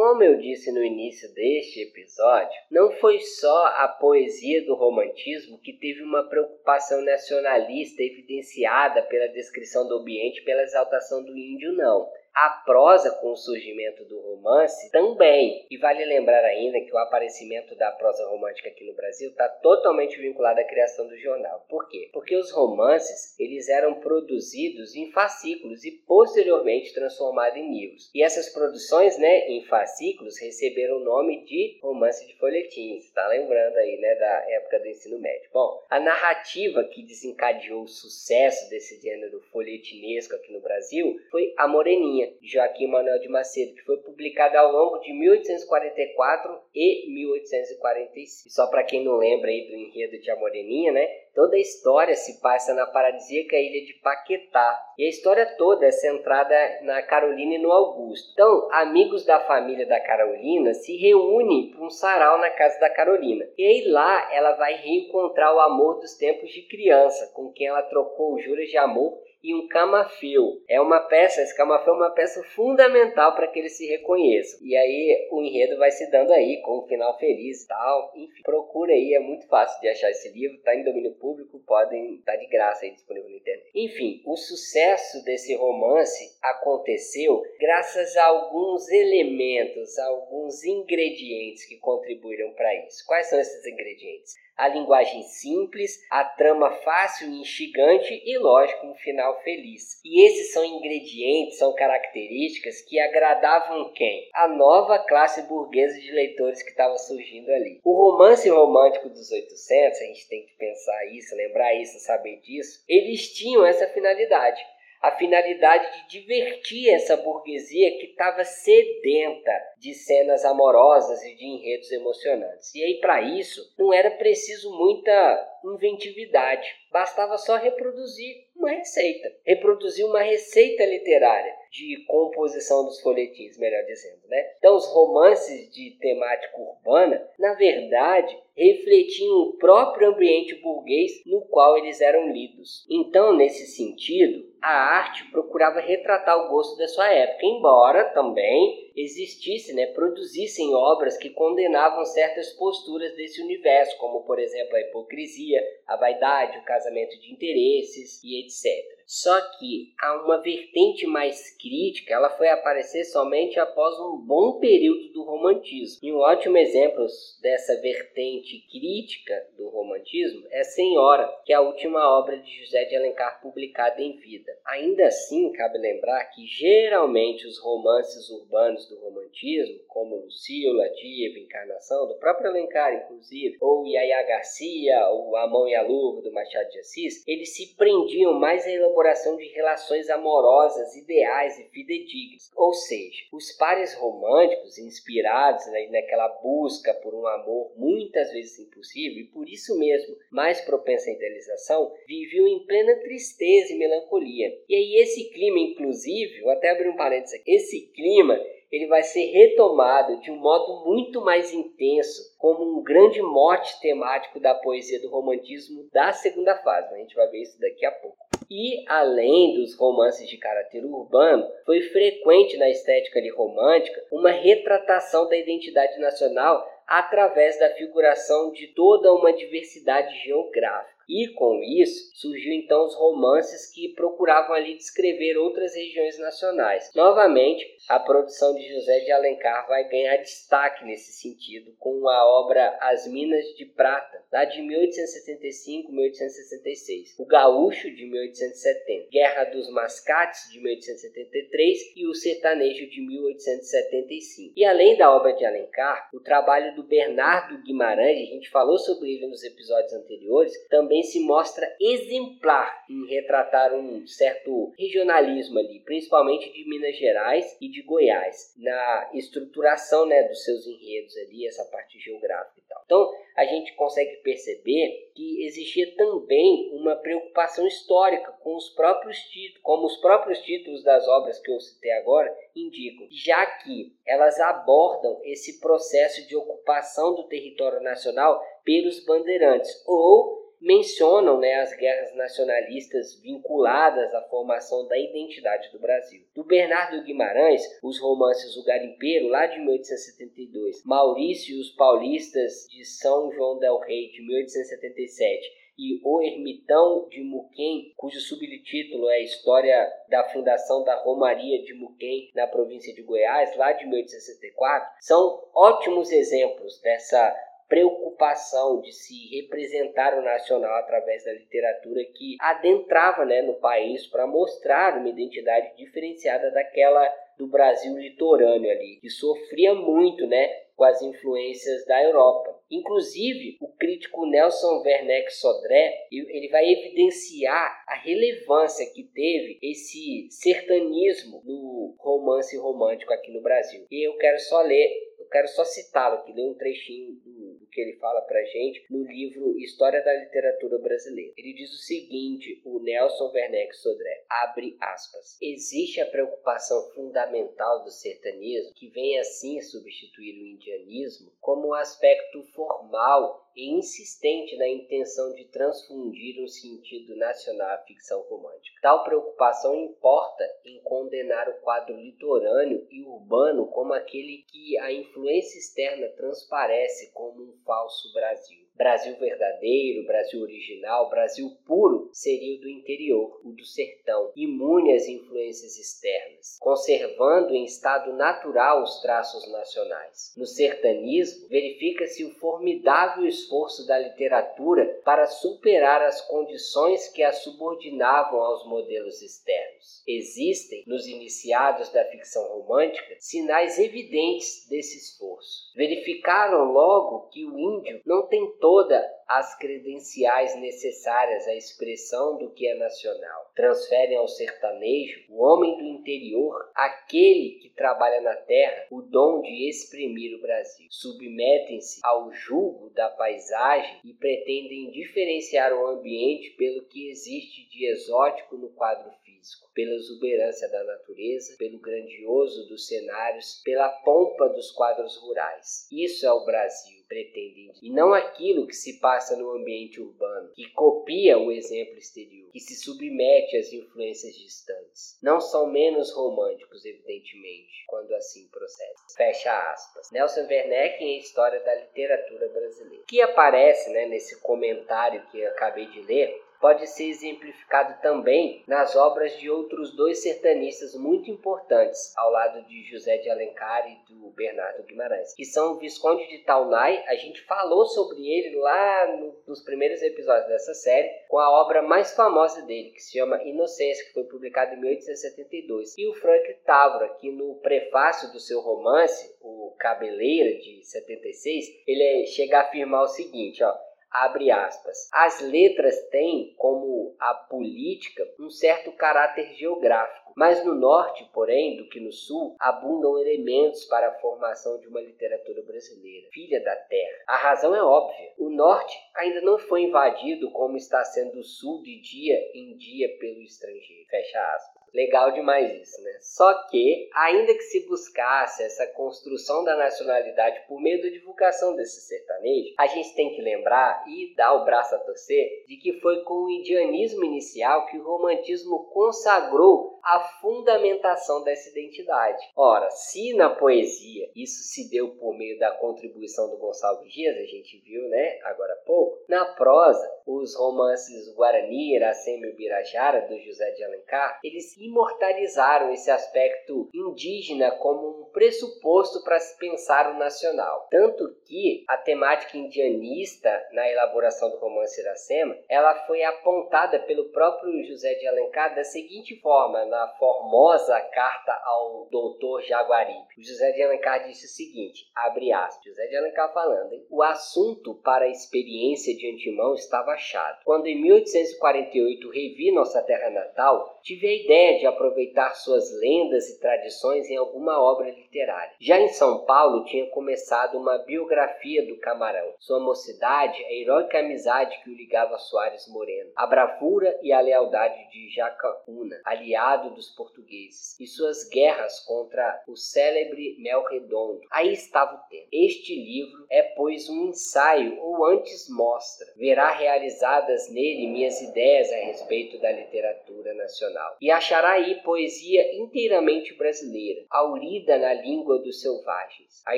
Como 0.01 0.24
eu 0.24 0.36
disse 0.39 0.72
no 0.72 0.84
início 0.84 1.31
deste 1.31 1.79
episódio, 1.84 2.60
não 2.72 2.91
foi 2.93 3.20
só 3.20 3.67
a 3.67 3.88
poesia 3.88 4.65
do 4.65 4.74
romantismo 4.74 5.60
que 5.60 5.74
teve 5.74 6.01
uma 6.01 6.27
preocupação 6.27 7.03
nacionalista 7.03 8.01
evidenciada 8.01 9.03
pela 9.03 9.31
descrição 9.31 9.88
do 9.88 10.00
ambiente 10.00 10.41
pela 10.41 10.63
exaltação 10.63 11.24
do 11.24 11.38
índio, 11.38 11.74
não. 11.74 12.10
A 12.34 12.50
prosa 12.66 13.12
com 13.20 13.32
o 13.32 13.36
surgimento 13.36 14.06
do 14.06 14.20
romance 14.20 14.90
também. 14.92 15.66
E 15.70 15.78
vale 15.78 16.06
lembrar 16.06 16.44
ainda 16.46 16.80
que 16.80 16.94
o 16.94 16.98
aparecimento 16.98 17.76
da 17.76 17.92
prosa 17.92 18.26
romântica 18.28 18.70
aqui 18.70 18.86
no 18.86 18.96
Brasil 18.96 19.30
está 19.30 19.50
totalmente 19.50 20.18
vinculado 20.20 20.60
à 20.60 20.64
criação 20.64 21.08
do 21.08 21.18
jornal. 21.18 21.66
Por 21.70 21.90
quê? 21.90 22.10
Porque 22.14 22.36
os 22.36 22.52
romances 22.52 23.38
eles 23.40 23.68
eram 23.70 23.96
produzidos 23.96 24.96
em 24.96 25.12
fascículos 25.12 25.84
e 25.84 25.92
posteriormente 25.92 26.94
transformados 26.94 27.58
em 27.58 27.72
livros. 27.72 28.10
E 28.14 28.24
essas 28.24 28.50
produções, 28.50 29.18
né, 29.18 29.48
em 29.48 29.64
fascículos 29.66 30.40
receberam 30.40 30.98
o 30.98 31.04
nome 31.04 31.44
de 31.46 31.80
romance 31.82 32.26
de 32.26 32.38
folhetim. 32.38 32.98
Está 32.98 33.28
lembrando 33.28 33.78
aí, 33.78 33.98
né, 33.98 34.16
da 34.16 34.46
época 34.52 34.80
do 34.80 34.88
ensino 34.88 35.20
médio. 35.20 35.50
Bom, 35.54 35.84
a 35.90 36.00
narrativa 36.00 36.84
que 36.86 37.04
desencadeou 37.04 37.84
o 37.84 37.88
sucesso 37.88 38.70
desse 38.70 39.02
gênero 39.02 39.42
folhetinesco 39.52 40.36
aqui 40.36 40.52
no 40.54 40.62
Brasil 40.62 41.20
foi 41.30 41.54
a 41.58 41.68
Moreninha 41.68 42.21
de 42.40 42.48
Joaquim 42.48 42.88
Manuel 42.88 43.20
de 43.20 43.30
Macedo, 43.30 43.74
que 43.74 43.84
foi 43.84 43.98
publicada 43.98 44.60
ao 44.60 44.72
longo 44.72 45.00
de 45.00 45.13
1844 45.13 46.60
e 46.74 47.12
1845. 47.13 48.48
E 48.48 48.51
só 48.51 48.68
para 48.68 48.84
quem 48.84 49.04
não 49.04 49.18
lembra 49.18 49.50
aí 49.50 49.68
do 49.68 49.75
enredo 49.75 50.20
de 50.20 50.32
A 50.32 50.36
Moreninha, 50.36 50.92
né? 50.92 51.08
Toda 51.34 51.56
a 51.56 51.60
história 51.60 52.13
se 52.16 52.42
passa 52.42 52.74
na 52.74 52.86
paradisíaca 52.86 53.56
ilha 53.56 53.86
de 53.86 53.94
Paquetá. 54.01 54.80
E 54.98 55.06
a 55.06 55.10
história 55.10 55.46
toda 55.58 55.86
é 55.86 55.92
centrada 55.92 56.56
na 56.84 57.01
Carolina 57.04 57.56
e 57.56 57.58
no 57.58 57.72
Augusto. 57.72 58.32
Então, 58.34 58.68
amigos 58.72 59.25
da 59.25 59.40
família 59.40 59.88
da 59.88 60.00
Carolina 60.00 60.74
se 60.74 60.98
reúnem 60.98 61.72
para 61.72 61.86
um 61.86 61.90
sarau 61.90 62.38
na 62.38 62.50
casa 62.50 62.80
da 62.80 62.90
Carolina. 62.90 63.48
E 63.58 63.66
aí 63.66 63.88
lá 63.88 64.34
ela 64.34 64.54
vai 64.54 64.75
reencontrar 64.75 65.56
o 65.56 65.60
amor 65.60 66.00
dos 66.00 66.16
tempos 66.16 66.51
de 66.51 66.68
criança, 66.68 67.32
com 67.34 67.51
quem 67.54 67.68
ela 67.68 67.84
trocou 67.84 68.38
juras 68.40 68.68
de 68.68 68.78
amor 68.78 69.18
e 69.44 69.56
um 69.56 69.68
camafeu. 69.68 70.62
É 70.68 70.80
uma 70.80 71.00
peça, 71.00 71.42
esse 71.42 71.56
camafeu 71.56 71.94
é 71.94 71.98
uma 71.98 72.14
peça 72.14 72.44
fundamental 72.56 73.36
para 73.36 73.48
que 73.48 73.60
eles 73.60 73.76
se 73.78 73.86
reconheçam. 73.88 74.60
E 74.62 74.76
aí 74.76 75.28
o 75.32 75.42
enredo 75.42 75.78
vai 75.78 75.92
se 75.92 76.10
dando 76.10 76.32
aí 76.32 76.62
com 76.62 76.80
um 76.80 76.88
final 76.88 77.18
feliz 77.18 77.64
e 77.64 77.68
tal. 77.68 78.12
Enfim, 78.16 78.42
procura 78.44 78.92
aí, 78.92 79.14
é 79.14 79.20
muito 79.20 79.48
fácil 79.48 79.80
de 79.82 79.88
achar 79.88 80.10
esse 80.10 80.30
livro, 80.30 80.62
tá 80.62 80.76
em 80.76 80.84
domínio 80.84 81.16
público, 81.16 81.60
podem 81.66 82.16
estar 82.16 82.34
tá 82.34 82.38
de 82.38 82.48
graça 82.48 82.86
aí 82.86 82.92
disponível 82.92 83.30
na 83.30 83.38
internet. 83.38 83.72
Enfim, 83.74 84.22
o 84.26 84.36
sucesso 84.36 85.24
desse 85.24 85.56
romance 85.56 86.38
aconteceu 86.42 87.42
graças 87.60 88.16
a 88.18 88.26
alguns 88.26 88.90
elementos, 88.90 89.98
alguns 90.00 90.64
ingredientes 90.64 91.66
que 91.66 91.78
contribuíram 91.78 92.54
para 92.54 92.74
isso. 92.86 93.04
Quais 93.08 93.28
são 93.28 93.40
esses 93.40 93.66
ingredientes? 93.66 94.34
A 94.62 94.68
linguagem 94.68 95.24
simples, 95.24 96.00
a 96.12 96.24
trama 96.24 96.70
fácil 96.84 97.27
e 97.27 97.41
instigante 97.41 98.22
e, 98.24 98.38
lógico, 98.38 98.86
um 98.86 98.94
final 98.94 99.41
feliz. 99.41 100.00
E 100.06 100.24
esses 100.27 100.53
são 100.53 100.63
ingredientes, 100.63 101.58
são 101.58 101.74
características 101.74 102.80
que 102.84 103.00
agradavam 103.00 103.91
quem? 103.94 104.30
A 104.36 104.48
nova 104.48 105.00
classe 105.00 105.41
burguesa 105.48 106.00
de 106.00 106.12
leitores 106.12 106.62
que 106.62 106.70
estava 106.70 106.96
surgindo 107.00 107.50
ali. 107.50 107.82
O 107.84 107.91
romance 107.91 108.48
romântico 108.48 109.10
dos 109.10 109.32
800, 109.32 110.00
a 110.00 110.06
gente 110.06 110.30
tem 110.30 110.46
que 110.46 110.53
pensar 110.53 111.06
isso, 111.08 111.36
lembrar 111.36 111.74
isso, 111.82 111.98
saber 111.98 112.39
disso, 112.41 112.84
eles 112.88 113.34
tinham 113.34 113.65
essa 113.65 113.88
finalidade 113.88 114.62
a 115.01 115.12
finalidade 115.12 116.08
de 116.08 116.20
divertir 116.20 116.89
essa 116.89 117.17
burguesia 117.17 117.98
que 117.98 118.08
estava 118.08 118.43
sedenta 118.43 119.51
de 119.79 119.93
cenas 119.96 120.46
amorosas 120.46 121.24
e 121.24 121.36
de 121.36 121.46
enredos 121.46 121.91
emocionantes. 121.91 122.74
E 122.75 122.84
aí, 122.84 123.00
para 123.00 123.22
isso, 123.22 123.62
não 123.79 123.91
era 123.91 124.12
preciso 124.12 124.72
muita 124.77 125.48
inventividade, 125.65 126.67
bastava 126.91 127.38
só 127.38 127.55
reproduzir 127.55 128.48
uma 128.55 128.70
receita, 128.70 129.31
reproduzir 129.43 130.05
uma 130.05 130.22
receita 130.22 130.86
literária 130.86 131.53
de 131.72 132.03
composição 132.08 132.84
dos 132.86 133.00
folhetins, 133.01 133.58
melhor 133.58 133.84
dizendo, 133.86 134.22
né? 134.27 134.53
Então, 134.58 134.75
os 134.75 134.88
romances 134.88 135.72
de 135.72 135.98
temática 136.00 136.58
urbana, 136.60 137.27
na 137.39 137.53
verdade, 137.53 138.38
refletiam 138.62 139.36
o 139.38 139.58
próprio 139.58 140.10
ambiente 140.10 140.56
burguês 140.62 141.12
no 141.25 141.41
qual 141.41 141.77
eles 141.77 142.00
eram 142.00 142.32
lidos. 142.32 142.86
Então, 142.89 143.36
nesse 143.36 143.65
sentido, 143.65 144.51
a 144.62 144.72
arte 144.72 145.30
procurava 145.32 145.80
retratar 145.80 146.46
o 146.46 146.50
gosto 146.50 146.77
da 146.77 146.88
sua 146.88 147.12
época, 147.12 147.46
embora 147.46 148.13
também 148.13 148.91
existisse, 148.96 149.74
né, 149.74 149.88
produzissem 149.88 150.74
obras 150.75 151.18
que 151.18 151.32
condenavam 151.32 152.06
certas 152.06 152.51
posturas 152.53 153.15
desse 153.15 153.41
universo, 153.41 153.98
como 153.98 154.24
por 154.24 154.38
exemplo 154.38 154.75
a 154.75 154.82
hipocrisia, 154.82 155.60
a 155.88 155.98
vaidade, 155.98 156.60
o 156.60 156.65
casamento 156.65 157.20
de 157.20 157.34
interesses 157.34 158.22
e 158.24 158.46
etc. 158.46 159.00
Só 159.12 159.41
que 159.60 159.94
há 160.00 160.24
uma 160.24 160.38
vertente 160.38 161.06
mais 161.06 161.53
crítica, 161.58 162.13
ela 162.13 162.30
foi 162.30 162.48
aparecer 162.48 163.03
somente 163.03 163.60
após 163.60 164.00
um 164.00 164.15
bom 164.15 164.58
período 164.58 165.12
do 165.12 165.24
romantismo. 165.24 166.00
E 166.01 166.13
um 166.13 166.20
ótimo 166.20 166.58
exemplo 166.58 167.06
dessa 167.41 167.75
vertente 167.82 168.65
crítica 168.72 169.36
do 169.58 169.68
romantismo 169.68 170.48
é 170.50 170.63
Senhora, 170.63 171.30
que 171.46 171.51
é 171.51 171.58
a 171.58 171.62
última 171.62 172.00
obra 172.18 172.38
de 172.38 172.63
José 172.63 172.86
de 172.86 172.96
Alencar 172.96 173.41
publicada 173.41 174.01
em 174.01 174.15
vida. 174.15 174.50
Ainda 174.65 175.08
assim, 175.08 175.51
cabe 175.51 175.77
lembrar 175.77 176.24
que 176.27 176.46
geralmente 176.46 177.46
os 177.46 177.60
romances 177.60 178.30
urbanos 178.30 178.88
do 178.88 178.98
romantismo, 178.98 179.77
como 179.89 180.24
Lucila, 180.24 180.88
Diva, 180.91 181.38
Encarnação, 181.38 182.08
do 182.08 182.15
próprio 182.15 182.50
Alencar, 182.50 182.94
inclusive, 182.94 183.58
ou 183.60 183.86
Yaya 183.86 184.25
Garcia, 184.25 185.10
ou 185.10 185.36
A 185.36 185.48
Mão 185.48 185.68
e 185.68 185.75
a 185.75 185.82
Luva, 185.82 186.22
do 186.22 186.32
Machado 186.32 186.70
de 186.70 186.80
Assis, 186.80 187.27
eles 187.27 187.53
se 187.53 187.75
prendiam 187.75 188.34
mais 188.36 188.65
à 188.65 188.72
elaboração 188.72 189.00
elaboração 189.01 189.35
de 189.35 189.48
relações 189.48 190.09
amorosas, 190.09 190.96
ideais 190.96 191.57
e 191.59 191.64
fidedignas. 191.70 192.51
Ou 192.55 192.74
seja, 192.74 193.24
os 193.33 193.51
pares 193.53 193.96
românticos, 193.96 194.77
inspirados 194.77 195.66
né, 195.68 195.87
naquela 195.92 196.27
busca 196.42 196.94
por 196.96 197.14
um 197.14 197.25
amor 197.25 197.74
muitas 197.75 198.31
vezes 198.31 198.59
impossível 198.59 199.24
e 199.24 199.27
por 199.27 199.50
isso 199.50 199.77
mesmo 199.77 200.16
mais 200.31 200.61
propensa 200.61 201.09
à 201.09 201.14
idealização, 201.14 201.92
viviam 202.07 202.48
em 202.48 202.66
plena 202.66 202.96
tristeza 203.01 203.74
e 203.74 203.77
melancolia. 203.77 204.50
E 204.70 204.75
aí 204.75 204.96
esse 205.01 205.29
clima, 205.31 205.59
inclusive, 205.59 206.42
vou 206.42 206.51
até 206.51 206.70
abrir 206.70 206.90
um 206.90 206.96
parênteses 206.96 207.40
aqui, 207.40 207.51
esse 207.51 207.87
clima 207.94 208.40
ele 208.72 208.87
vai 208.87 209.03
ser 209.03 209.25
retomado 209.25 210.22
de 210.22 210.31
um 210.31 210.37
modo 210.37 210.85
muito 210.85 211.20
mais 211.20 211.53
intenso, 211.53 212.33
como 212.37 212.79
um 212.79 212.81
grande 212.81 213.22
mote 213.22 213.77
temático 213.81 214.40
da 214.40 214.55
poesia 214.55 215.01
do 215.01 215.09
romantismo 215.09 215.90
da 215.92 216.14
segunda 216.14 216.55
fase. 216.55 216.94
A 216.94 216.98
gente 216.98 217.14
vai 217.14 217.27
ver 217.27 217.42
isso 217.42 217.59
daqui 217.59 217.85
a 217.85 217.92
pouco. 217.92 218.30
E 218.50 218.84
além 218.88 219.56
dos 219.56 219.75
romances 219.75 220.27
de 220.27 220.38
caráter 220.38 220.84
urbano, 220.84 221.48
foi 221.66 221.82
frequente 221.82 222.58
na 222.58 222.70
estética 222.70 223.20
romântica 223.36 224.04
uma 224.12 224.32
retratação 224.32 225.27
da 225.30 225.38
identidade 225.38 226.00
nacional 226.00 226.68
através 226.88 227.58
da 227.58 227.70
figuração 227.70 228.51
de 228.51 228.68
toda 228.68 229.14
uma 229.14 229.32
diversidade 229.32 230.14
geográfica. 230.24 230.91
E 231.07 231.29
com 231.33 231.61
isso 231.64 232.11
surgiu 232.16 232.51
então 232.53 232.85
os 232.85 232.96
romances 232.96 233.72
que 233.74 233.94
procuravam 233.96 234.55
ali 234.55 234.75
descrever 234.75 235.37
outras 235.37 235.74
regiões 235.75 236.20
nacionais. 236.20 236.92
Novamente, 236.96 237.66
a 237.90 238.00
produção 238.00 238.53
de 238.53 238.68
José 238.68 239.00
de 239.00 239.11
Alencar 239.11 239.68
vai 239.68 239.90
ganhar 239.90 240.18
destaque 240.18 240.85
nesse 240.85 241.14
sentido 241.14 241.74
com 241.79 242.07
a 242.07 242.42
obra 242.42 242.77
As 242.81 243.07
Minas 243.07 243.46
de 243.57 243.66
Prata, 243.66 244.24
lá 244.31 244.46
de 244.46 244.61
1865-1866, 244.61 247.16
O 247.18 247.25
Gaúcho 247.25 247.90
de 247.94 248.05
1870, 248.05 249.09
Guerra 249.09 249.46
dos 249.46 249.70
Mascates 249.72 250.51
de 250.51 250.61
1873 250.61 251.96
e 251.96 252.07
O 252.07 252.14
Sertanejo 252.14 252.87
de 252.90 253.01
1875. 253.01 254.53
E 254.55 254.64
além 254.64 254.96
da 254.98 255.11
obra 255.14 255.33
de 255.33 255.44
Alencar, 255.46 256.09
o 256.14 256.20
trabalho 256.20 256.75
do 256.75 256.83
Bernardo 256.83 257.61
Guimarães, 257.64 258.29
a 258.29 258.33
gente 258.33 258.50
falou 258.50 258.77
sobre 258.77 259.11
ele 259.11 259.27
nos 259.27 259.44
episódios 259.44 259.94
anteriores, 259.94 260.53
também 260.68 260.91
também 260.92 261.04
se 261.04 261.22
mostra 261.22 261.74
exemplar 261.80 262.86
em 262.90 263.08
retratar 263.08 263.74
um 263.74 264.06
certo 264.06 264.74
regionalismo 264.77 265.58
ali, 265.58 265.80
principalmente 265.80 266.51
de 266.51 266.68
Minas 266.68 266.98
Gerais 266.98 267.58
e 267.62 267.70
de 267.70 267.82
Goiás, 267.82 268.54
na 268.58 269.10
estruturação 269.14 270.06
né, 270.06 270.24
dos 270.24 270.44
seus 270.44 270.68
enredos 270.68 271.16
ali, 271.16 271.48
essa 271.48 271.64
parte 271.72 271.98
geográfica 271.98 272.60
e 272.60 272.68
tal. 272.68 272.82
Então, 272.84 273.10
a 273.38 273.46
gente 273.46 273.74
consegue 273.75 274.18
perceber 274.18 275.12
que 275.16 275.46
existia 275.46 275.96
também 275.96 276.70
uma 276.74 276.98
preocupação 276.98 277.66
histórica 277.66 278.30
com 278.44 278.58
os 278.58 278.68
próprios 278.72 279.18
títulos, 279.30 279.62
como 279.64 279.86
os 279.86 279.96
próprios 280.01 280.40
títulos 280.40 280.84
das 280.84 281.08
obras 281.08 281.40
que 281.40 281.51
eu 281.51 281.60
citei 281.62 281.92
agora 281.94 282.38
indicam, 282.54 283.08
já 283.10 283.46
que 283.46 283.96
elas 284.06 284.38
abordam 284.42 285.22
esse 285.24 285.62
processo 285.62 286.27
de 286.27 286.36
ocupação 286.36 287.16
do 287.16 287.30
território 287.30 287.82
nacional 287.82 288.44
pelos 288.66 289.06
bandeirantes 289.06 289.72
ou 289.88 290.41
mencionam 290.62 291.40
né, 291.40 291.56
as 291.56 291.76
guerras 291.76 292.16
nacionalistas 292.16 293.20
vinculadas 293.20 294.14
à 294.14 294.22
formação 294.30 294.88
da 294.88 294.98
identidade 294.98 295.72
do 295.72 295.80
Brasil. 295.80 296.24
Do 296.36 296.44
Bernardo 296.44 297.04
Guimarães, 297.04 297.64
os 297.82 298.00
romances 298.00 298.56
O 298.56 298.64
Garimpeiro, 298.64 299.28
lá 299.28 299.48
de 299.48 299.58
1872, 299.58 300.84
Maurício 300.86 301.56
e 301.56 301.60
os 301.60 301.72
Paulistas 301.72 302.68
de 302.70 302.86
São 302.86 303.32
João 303.32 303.58
del 303.58 303.80
Rei, 303.80 304.10
de 304.10 304.22
1877, 304.22 305.62
e 305.78 306.00
O 306.04 306.22
Ermitão 306.22 307.08
de 307.10 307.22
Muquem, 307.22 307.92
cujo 307.98 308.20
subtítulo 308.20 309.10
é 309.10 309.24
História 309.24 309.92
da 310.10 310.30
Fundação 310.30 310.84
da 310.84 311.02
Romaria 311.02 311.64
de 311.64 311.74
Muquem 311.74 312.30
na 312.36 312.46
província 312.46 312.94
de 312.94 313.02
Goiás, 313.02 313.56
lá 313.56 313.72
de 313.72 313.86
1864, 313.86 314.98
são 315.00 315.44
ótimos 315.56 316.12
exemplos 316.12 316.80
dessa 316.82 317.36
preocupação 317.72 318.81
de 318.81 318.92
se 318.92 319.29
representar 319.34 320.20
o 320.20 320.22
nacional 320.22 320.75
através 320.75 321.24
da 321.24 321.31
literatura 321.31 322.03
que 322.14 322.36
adentrava 322.42 323.24
né, 323.24 323.42
no 323.44 323.53
país 323.53 324.05
para 324.07 324.27
mostrar 324.27 324.98
uma 324.98 325.07
identidade 325.07 325.77
diferenciada 325.77 326.51
daquela 326.51 327.07
do 327.38 327.48
Brasil 327.48 327.98
litorâneo 327.98 328.70
ali, 328.70 329.00
que 329.00 329.10
sofria 329.10 329.74
muito 329.74 330.27
né, 330.27 330.50
com 330.75 330.84
as 330.84 331.01
influências 331.01 331.86
da 331.86 332.03
Europa. 332.03 332.60
Inclusive, 332.70 333.55
o 333.62 333.70
crítico 333.70 334.25
Nelson 334.25 334.81
Werneck 334.86 335.34
Sodré, 335.34 336.07
ele 336.12 336.50
vai 336.50 336.70
evidenciar 336.70 337.86
a 337.88 337.96
relevância 337.96 338.86
que 338.94 339.05
teve 339.05 339.60
esse 339.64 340.27
sertanismo 340.29 341.42
no 341.46 341.96
romance 341.98 342.57
romântico 342.57 343.14
aqui 343.14 343.31
no 343.31 343.42
Brasil. 343.42 343.86
E 343.90 344.05
eu 344.05 344.18
quero 344.18 344.40
só 344.40 344.62
ler, 344.62 344.90
eu 345.18 345.25
quero 345.27 345.48
só 345.48 345.64
citá-lo 345.64 346.16
aqui, 346.18 346.34
ler 346.34 346.50
um 346.50 346.53
trechinho 346.53 347.14
do 347.24 347.42
que 347.72 347.81
ele 347.81 347.98
fala 347.98 348.22
pra 348.22 348.44
gente 348.44 348.86
no 348.90 349.03
livro 349.03 349.57
História 349.60 350.03
da 350.03 350.14
Literatura 350.14 350.77
Brasileira. 350.79 351.34
Ele 351.38 351.53
diz 351.53 351.72
o 351.72 351.84
seguinte, 351.84 352.62
o 352.66 352.79
Nelson 352.79 353.31
Werneck 353.34 353.75
Sodré, 353.77 354.25
abre 354.29 354.77
aspas. 354.81 355.38
Existe 355.42 356.01
a 356.01 356.05
preocupação 356.05 356.92
fundamental 356.94 357.84
do 357.84 357.92
sertanismo 357.92 358.74
que 358.75 358.90
vem 358.90 359.20
assim 359.20 359.62
substituir 359.62 360.42
o 360.42 360.48
indianismo 360.48 361.31
como 361.40 361.70
um 361.70 361.74
aspecto 361.74 362.44
formal 362.53 363.50
e 363.55 363.77
insistente 363.77 364.57
na 364.57 364.68
intenção 364.68 365.33
de 365.33 365.46
transfundir 365.46 366.42
um 366.44 366.48
sentido 366.48 367.16
nacional 367.16 367.75
à 367.75 367.77
ficção 367.79 368.22
romântica. 368.29 368.79
Tal 368.81 369.03
preocupação 369.03 369.75
importa 369.75 370.44
em 370.66 370.81
condenar 370.83 371.50
o 371.50 371.61
quadro 371.61 371.96
litorâneo 371.96 372.87
e 372.90 373.03
urbano 373.03 373.68
como 373.68 373.94
aquele 373.94 374.44
que 374.48 374.77
a 374.79 374.92
influência 374.92 375.59
externa 375.59 376.07
transparece 376.16 377.11
como 377.11 377.42
um 377.44 377.57
falso 377.66 378.11
Brasil. 378.14 378.61
Brasil 378.75 379.16
verdadeiro, 379.20 380.07
Brasil 380.07 380.42
original, 380.42 381.10
Brasil 381.10 381.51
puro 381.68 382.10
seria 382.12 382.57
o 382.57 382.62
do 382.62 382.68
interior, 382.68 383.40
o 383.44 383.51
do 383.51 383.64
sertão, 383.64 384.31
imune 384.36 384.94
às 384.94 385.07
influências 385.07 385.77
externas, 385.77 386.57
conservando 386.60 387.53
em 387.53 387.64
estado 387.64 388.12
natural 388.14 388.81
os 388.81 389.00
traços 389.01 389.50
nacionais. 389.51 390.34
No 390.36 390.48
sertanismo, 390.48 391.48
verifica-se 391.48 392.25
o 392.25 392.34
formidável 392.40 393.25
esforço 393.25 393.86
da 393.86 394.00
literatura 394.00 395.00
para 395.05 395.27
superar 395.27 396.01
as 396.01 396.22
condições 396.22 397.07
que 397.10 397.22
a 397.22 397.31
subordinavam 397.31 398.42
aos 398.42 398.66
modelos 398.66 399.22
externos. 399.22 400.01
Existem, 400.07 400.84
nos 400.88 401.05
iniciados 401.05 401.90
da 401.90 402.03
ficção 402.05 402.48
romântica, 402.48 403.16
sinais 403.20 403.77
evidentes 403.77 404.68
desse 404.68 404.98
esforço. 404.98 405.72
Verificaram 405.75 406.72
logo 406.72 407.29
que 407.29 407.46
o 407.46 407.60
índio 407.60 408.01
não 408.05 408.27
tentou 408.27 408.71
todas 408.72 409.03
as 409.27 409.57
credenciais 409.57 410.55
necessárias 410.55 411.46
à 411.46 411.53
expressão 411.53 412.38
do 412.38 412.53
que 412.53 412.66
é 412.66 412.74
nacional. 412.75 413.51
Transferem 413.53 414.16
ao 414.16 414.29
sertanejo, 414.29 415.25
o 415.29 415.44
homem 415.44 415.77
do 415.77 415.84
interior, 415.84 416.72
aquele 416.74 417.60
que 417.60 417.70
trabalha 417.75 418.22
na 418.22 418.34
terra, 418.34 418.88
o 418.90 419.01
dom 419.01 419.42
de 419.42 419.68
exprimir 419.70 420.38
o 420.38 420.42
Brasil. 420.42 420.88
Submetem-se 420.90 422.00
ao 422.01 422.31
julgo 422.31 422.90
da 422.92 423.10
paisagem 423.10 424.00
e 424.05 424.14
pretendem 424.14 424.90
diferenciar 424.92 425.74
o 425.74 425.88
ambiente 425.88 426.51
pelo 426.51 426.86
que 426.86 427.10
existe 427.10 427.68
de 427.68 427.88
exótico 427.88 428.55
no 428.55 428.70
quadro 428.70 429.12
físico, 429.22 429.70
pela 429.74 429.96
exuberância 429.96 430.70
da 430.70 430.81
natureza, 430.86 431.57
pelo 431.57 431.77
grandioso 431.77 432.70
dos 432.70 432.88
cenários, 432.88 433.62
pela 433.66 433.90
pompa 433.90 434.48
dos 434.48 434.72
quadros 434.72 435.18
rurais. 435.18 435.90
Isso 435.92 436.25
é 436.25 436.31
o 436.31 436.46
Brasil 436.46 437.00
pretendem, 437.12 437.74
e 437.82 437.90
não 437.90 438.14
aquilo 438.14 438.66
que 438.66 438.74
se 438.74 439.02
passa 439.02 439.36
no 439.36 439.52
ambiente 439.52 440.00
urbano, 440.00 440.54
que 440.56 440.70
copia 440.70 441.38
o 441.38 441.52
exemplo 441.52 441.98
exterior, 441.98 442.50
que 442.54 442.60
se 442.62 442.74
submete 442.74 443.58
às 443.58 443.74
influências 443.74 444.34
distantes. 444.34 445.20
Não 445.22 445.42
são 445.42 445.70
menos 445.70 446.14
românticos, 446.14 446.86
evidentemente, 446.86 447.84
quando 447.88 448.14
assim 448.14 448.48
procedem. 448.48 448.96
Fecha 449.18 449.52
aspas. 449.74 450.10
Nelson 450.14 450.48
Werneck 450.48 451.04
em 451.04 451.18
História 451.18 451.60
da 451.60 451.76
Literatura 451.76 452.48
Brasileira. 452.48 453.04
Que 453.06 453.22
aparece 453.22 453.90
né, 453.90 454.06
nesse 454.06 454.40
comentário 454.40 455.28
que 455.28 455.42
eu 455.42 455.50
acabei 455.50 455.88
de 455.88 456.02
ler, 456.04 456.42
pode 456.62 456.88
ser 456.88 457.10
exemplificado 457.10 458.00
também 458.02 458.64
nas 458.68 458.96
obras 458.96 459.38
de 459.40 459.50
outros 459.50 459.96
dois 459.96 460.22
sertanistas 460.22 460.94
muito 460.94 461.30
importantes, 461.32 462.16
ao 462.16 462.32
lado 462.32 462.64
de 462.68 462.84
José 462.84 463.18
de 463.18 463.30
Alencar 463.30 463.90
e 463.92 464.14
do 464.14 464.30
Bernardo 464.30 464.84
Guimarães, 464.84 465.34
que 465.34 465.44
são 465.44 465.74
o 465.74 465.80
Visconde 465.80 466.28
de 466.28 466.40
Taunay. 466.40 467.04
A 467.08 467.16
gente 467.16 467.42
falou 467.42 467.86
sobre 467.88 468.28
ele 468.28 468.56
lá 468.58 469.18
no, 469.18 469.36
nos 469.48 469.64
primeiros 469.64 470.02
episódios 470.02 470.48
dessa 470.48 470.74
série, 470.76 471.10
com 471.28 471.40
a 471.40 471.50
obra 471.50 471.82
mais 471.82 472.14
famosa 472.14 472.62
dele, 472.62 472.92
que 472.92 473.02
se 473.02 473.18
chama 473.18 473.44
Inocência, 473.44 474.06
que 474.06 474.14
foi 474.14 474.24
publicada 474.26 474.76
em 474.76 474.80
1872, 474.80 475.98
e 475.98 476.08
o 476.08 476.14
Frank 476.14 476.54
Távora, 476.66 477.10
que 477.20 477.32
no 477.32 477.56
prefácio 477.56 478.32
do 478.32 478.40
seu 478.40 478.62
romance, 478.62 479.36
O 479.42 479.76
Cabeleira, 479.80 480.60
de 480.60 480.84
76, 480.84 481.66
ele 481.88 482.26
chega 482.28 482.60
a 482.60 482.62
afirmar 482.62 483.04
o 483.04 483.08
seguinte, 483.08 483.64
ó, 483.64 483.74
abre 484.12 484.52
aspas. 484.52 485.10
As 485.14 485.42
letras 485.42 485.96
têm, 486.10 486.54
como 486.58 487.16
a 487.20 487.34
política, 487.34 488.28
um 488.40 488.50
certo 488.50 488.92
caráter 488.92 489.54
geográfico, 489.56 490.34
mas 490.36 490.64
no 490.66 490.76
norte, 490.76 491.30
porém, 491.34 491.78
do 491.78 491.90
que 491.90 492.00
no 492.00 492.12
sul, 492.12 492.56
abundam 492.60 493.18
elementos 493.18 493.86
para 493.86 494.10
a 494.10 494.20
formação 494.20 494.80
de 494.80 494.88
uma 494.88 495.02
literatura 495.02 495.62
brasileira, 495.64 496.30
filha 496.32 496.64
da 496.64 496.76
terra. 496.76 497.24
A 497.28 497.38
razão 497.38 497.76
é 497.76 497.84
óbvia. 497.84 498.34
O 498.38 498.50
norte 498.50 498.98
ainda 499.16 499.42
não 499.42 499.58
foi 499.58 499.84
invadido 499.84 500.52
como 500.52 500.78
está 500.78 501.04
sendo 501.04 501.40
o 501.40 501.44
sul 501.44 501.82
de 501.82 502.00
dia 502.02 502.38
em 502.54 502.76
dia 502.78 503.08
pelo 503.20 503.42
estrangeiro. 503.42 504.08
Fecha 504.10 504.40
aspas. 504.56 504.80
Legal 504.94 505.32
demais 505.32 505.72
isso, 505.82 506.01
né? 506.04 506.12
Só 506.20 506.68
que, 506.68 507.10
ainda 507.16 507.54
que 507.54 507.62
se 507.62 507.88
buscasse 507.88 508.62
essa 508.64 508.86
construção 508.88 509.64
da 509.64 509.75
nacionalidade 509.77 510.66
por 510.68 510.82
meio 510.82 511.01
da 511.01 511.10
divulgação 511.10 511.75
desse 511.75 512.01
sertanejo, 512.01 512.74
a 512.77 512.88
gente 512.88 513.16
tem 513.16 513.34
que 513.34 513.42
lembrar 513.42 514.04
e 514.08 514.36
dar 514.36 514.54
o 514.54 514.66
braço 514.66 514.94
a 514.94 515.00
torcer 515.00 515.66
de 515.66 515.77
que 515.77 516.00
foi 516.01 516.24
com 516.24 516.46
o 516.46 516.50
indianismo 516.50 517.24
inicial 517.24 517.86
que 517.86 517.98
o 517.98 518.04
romantismo 518.04 518.84
consagrou 518.92 520.00
a 520.03 520.20
fundamentação 520.42 521.44
dessa 521.44 521.70
identidade. 521.70 522.44
Ora, 522.55 522.90
se 522.92 523.33
na 523.35 523.50
poesia 523.50 524.29
isso 524.35 524.64
se 524.64 524.90
deu 524.90 525.16
por 525.16 525.37
meio 525.37 525.57
da 525.59 525.72
contribuição 525.72 526.50
do 526.50 526.57
Gonçalves 526.57 527.11
Dias, 527.11 527.35
a 527.37 527.46
gente 527.46 527.79
viu, 527.79 528.07
né, 528.09 528.40
agora 528.44 528.74
há 528.74 528.85
pouco, 528.85 529.24
na 529.27 529.46
prosa, 529.53 530.09
os 530.25 530.55
romances 530.55 531.33
Guarani, 531.35 531.96
Iracema 531.96 532.48
e 532.48 532.55
Birajara, 532.55 533.27
do 533.27 533.40
José 533.40 533.72
de 533.72 533.83
Alencar, 533.83 534.40
eles 534.44 534.77
imortalizaram 534.77 535.92
esse 535.92 536.09
aspecto 536.09 536.90
indígena 536.94 537.72
como 537.77 538.22
um 538.22 538.25
pressuposto 538.31 539.24
para 539.24 539.40
se 539.40 539.57
pensar 539.57 540.14
o 540.14 540.18
nacional. 540.18 540.87
Tanto 540.90 541.35
que 541.46 541.83
a 541.87 541.98
temática 541.98 542.57
indianista 542.57 543.50
na 543.72 543.90
elaboração 543.90 544.50
do 544.50 544.57
romance 544.57 545.00
Iracema, 545.01 545.57
ela 545.70 545.96
foi 546.05 546.24
apontada 546.24 547.00
pelo 547.00 547.31
próprio 547.31 547.83
José 547.85 548.14
de 548.16 548.27
Alencar 548.27 548.75
da 548.75 548.83
seguinte 548.83 549.40
forma, 549.42 549.85
na 549.92 550.08
formosa 550.18 550.98
carta 551.14 551.51
ao 551.66 552.08
doutor 552.10 552.62
Jaguaribe. 552.62 553.27
O 553.38 553.44
José 553.44 553.74
de 553.74 553.84
Alencar 553.84 554.25
disse 554.25 554.46
o 554.46 554.50
seguinte, 554.50 555.12
abre 555.14 555.51
aspas, 555.51 555.84
José 555.84 556.08
de 556.08 556.16
Alencar 556.16 556.54
falando, 556.54 556.94
hein? 556.94 557.06
O 557.10 557.22
assunto 557.22 557.96
para 557.96 558.24
a 558.24 558.30
experiência 558.30 559.14
de 559.14 559.30
antemão 559.30 559.75
estava 559.75 560.12
achado. 560.12 560.64
Quando 560.64 560.88
em 560.88 561.01
1848 561.01 562.30
revi 562.30 562.72
nossa 562.72 563.04
terra 563.04 563.30
natal, 563.32 564.00
tive 564.03 564.27
a 564.27 564.35
ideia 564.35 564.79
de 564.79 564.85
aproveitar 564.85 565.53
suas 565.55 565.92
lendas 566.00 566.50
e 566.50 566.59
tradições 566.59 567.29
em 567.29 567.37
alguma 567.37 567.79
obra 567.81 568.09
literária. 568.09 568.74
Já 568.79 569.00
em 569.00 569.09
São 569.09 569.46
Paulo 569.46 569.85
tinha 569.85 570.05
começado 570.07 570.77
uma 570.77 570.98
biografia 571.00 571.85
do 571.85 571.98
Camarão. 572.00 572.53
Sua 572.59 572.79
mocidade, 572.79 573.64
a 573.64 573.74
heróica 573.74 574.20
amizade 574.20 574.79
que 574.83 574.90
o 574.90 574.96
ligava 574.96 575.35
a 575.35 575.40
Soares 575.40 575.87
Moreno, 575.87 576.31
a 576.35 576.48
bravura 576.48 577.18
e 577.22 577.31
a 577.31 577.40
lealdade 577.40 578.09
de 578.09 578.29
Jacaúna, 578.33 579.20
aliado 579.25 579.92
dos 579.92 580.09
portugueses, 580.09 581.00
e 581.00 581.07
suas 581.07 581.48
guerras 581.50 582.00
contra 582.01 582.64
o 582.68 582.75
célebre 582.75 583.57
Mel 583.59 583.83
Redondo. 583.83 584.42
Aí 584.51 584.74
estava 584.74 585.16
o 585.16 585.29
tema. 585.29 585.48
Este 585.51 585.96
livro 585.96 586.46
é, 586.50 586.64
pois, 586.64 587.09
um 587.09 587.27
ensaio, 587.27 588.00
ou 588.00 588.25
antes 588.25 588.70
mostra. 588.70 589.27
Verá 589.35 589.72
realizadas 589.72 590.72
nele 590.72 591.07
minhas 591.07 591.42
ideias 591.42 591.92
a 591.92 591.98
respeito 591.98 592.59
da 592.59 592.72
literatura 592.72 593.53
nacional. 593.53 593.91
E 594.22 594.30
achará 594.32 594.74
aí 594.74 595.01
poesia 595.04 595.75
inteiramente 595.82 596.54
brasileira, 596.56 597.25
aurida 597.30 597.98
na 597.98 598.14
língua 598.14 598.60
dos 598.60 598.82
selvagens. 598.82 599.62
A 599.66 599.77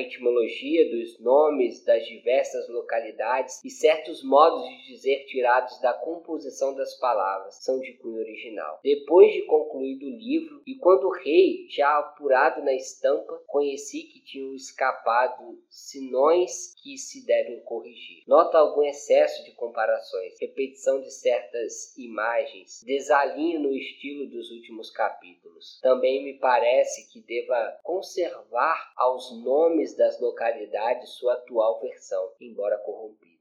etimologia 0.00 0.90
dos 0.90 1.20
nomes 1.20 1.84
das 1.84 2.04
diversas 2.06 2.68
localidades 2.68 3.62
e 3.64 3.70
certos 3.70 4.22
modos 4.22 4.68
de 4.68 4.86
dizer 4.88 5.24
tirados 5.26 5.80
da 5.80 5.92
composição 5.92 6.74
das 6.74 6.98
palavras 6.98 7.62
são 7.62 7.80
de 7.80 7.92
cunho 7.94 8.20
original. 8.20 8.80
Depois 8.82 9.32
de 9.32 9.42
concluído 9.42 10.06
o 10.06 10.16
livro, 10.16 10.62
e 10.66 10.76
quando 10.76 11.04
o 11.04 11.12
rei, 11.12 11.66
já 11.68 11.98
apurado 11.98 12.62
na 12.62 12.74
estampa, 12.74 13.40
conheci 13.46 14.04
que 14.04 14.24
tinham 14.24 14.54
escapado 14.54 15.58
sinões 15.68 16.74
que 16.82 16.96
se 16.96 17.24
devem 17.26 17.60
corrigir. 17.60 18.24
Nota 18.26 18.58
algum 18.58 18.82
excesso 18.82 19.44
de 19.44 19.52
comparações, 19.52 20.34
repetição 20.40 21.00
de 21.00 21.10
certas 21.10 21.96
imagens, 21.96 22.82
desalinho 22.84 23.60
no 23.60 23.74
estilo 23.74 24.03
dos 24.12 24.50
últimos 24.50 24.90
capítulos. 24.90 25.80
Também 25.80 26.22
me 26.22 26.38
parece 26.38 27.10
que 27.10 27.22
deva 27.22 27.80
conservar 27.82 28.92
aos 28.96 29.42
nomes 29.42 29.96
das 29.96 30.20
localidades 30.20 31.08
sua 31.10 31.34
atual 31.34 31.80
versão, 31.80 32.32
embora 32.40 32.78
corrompida. 32.78 33.40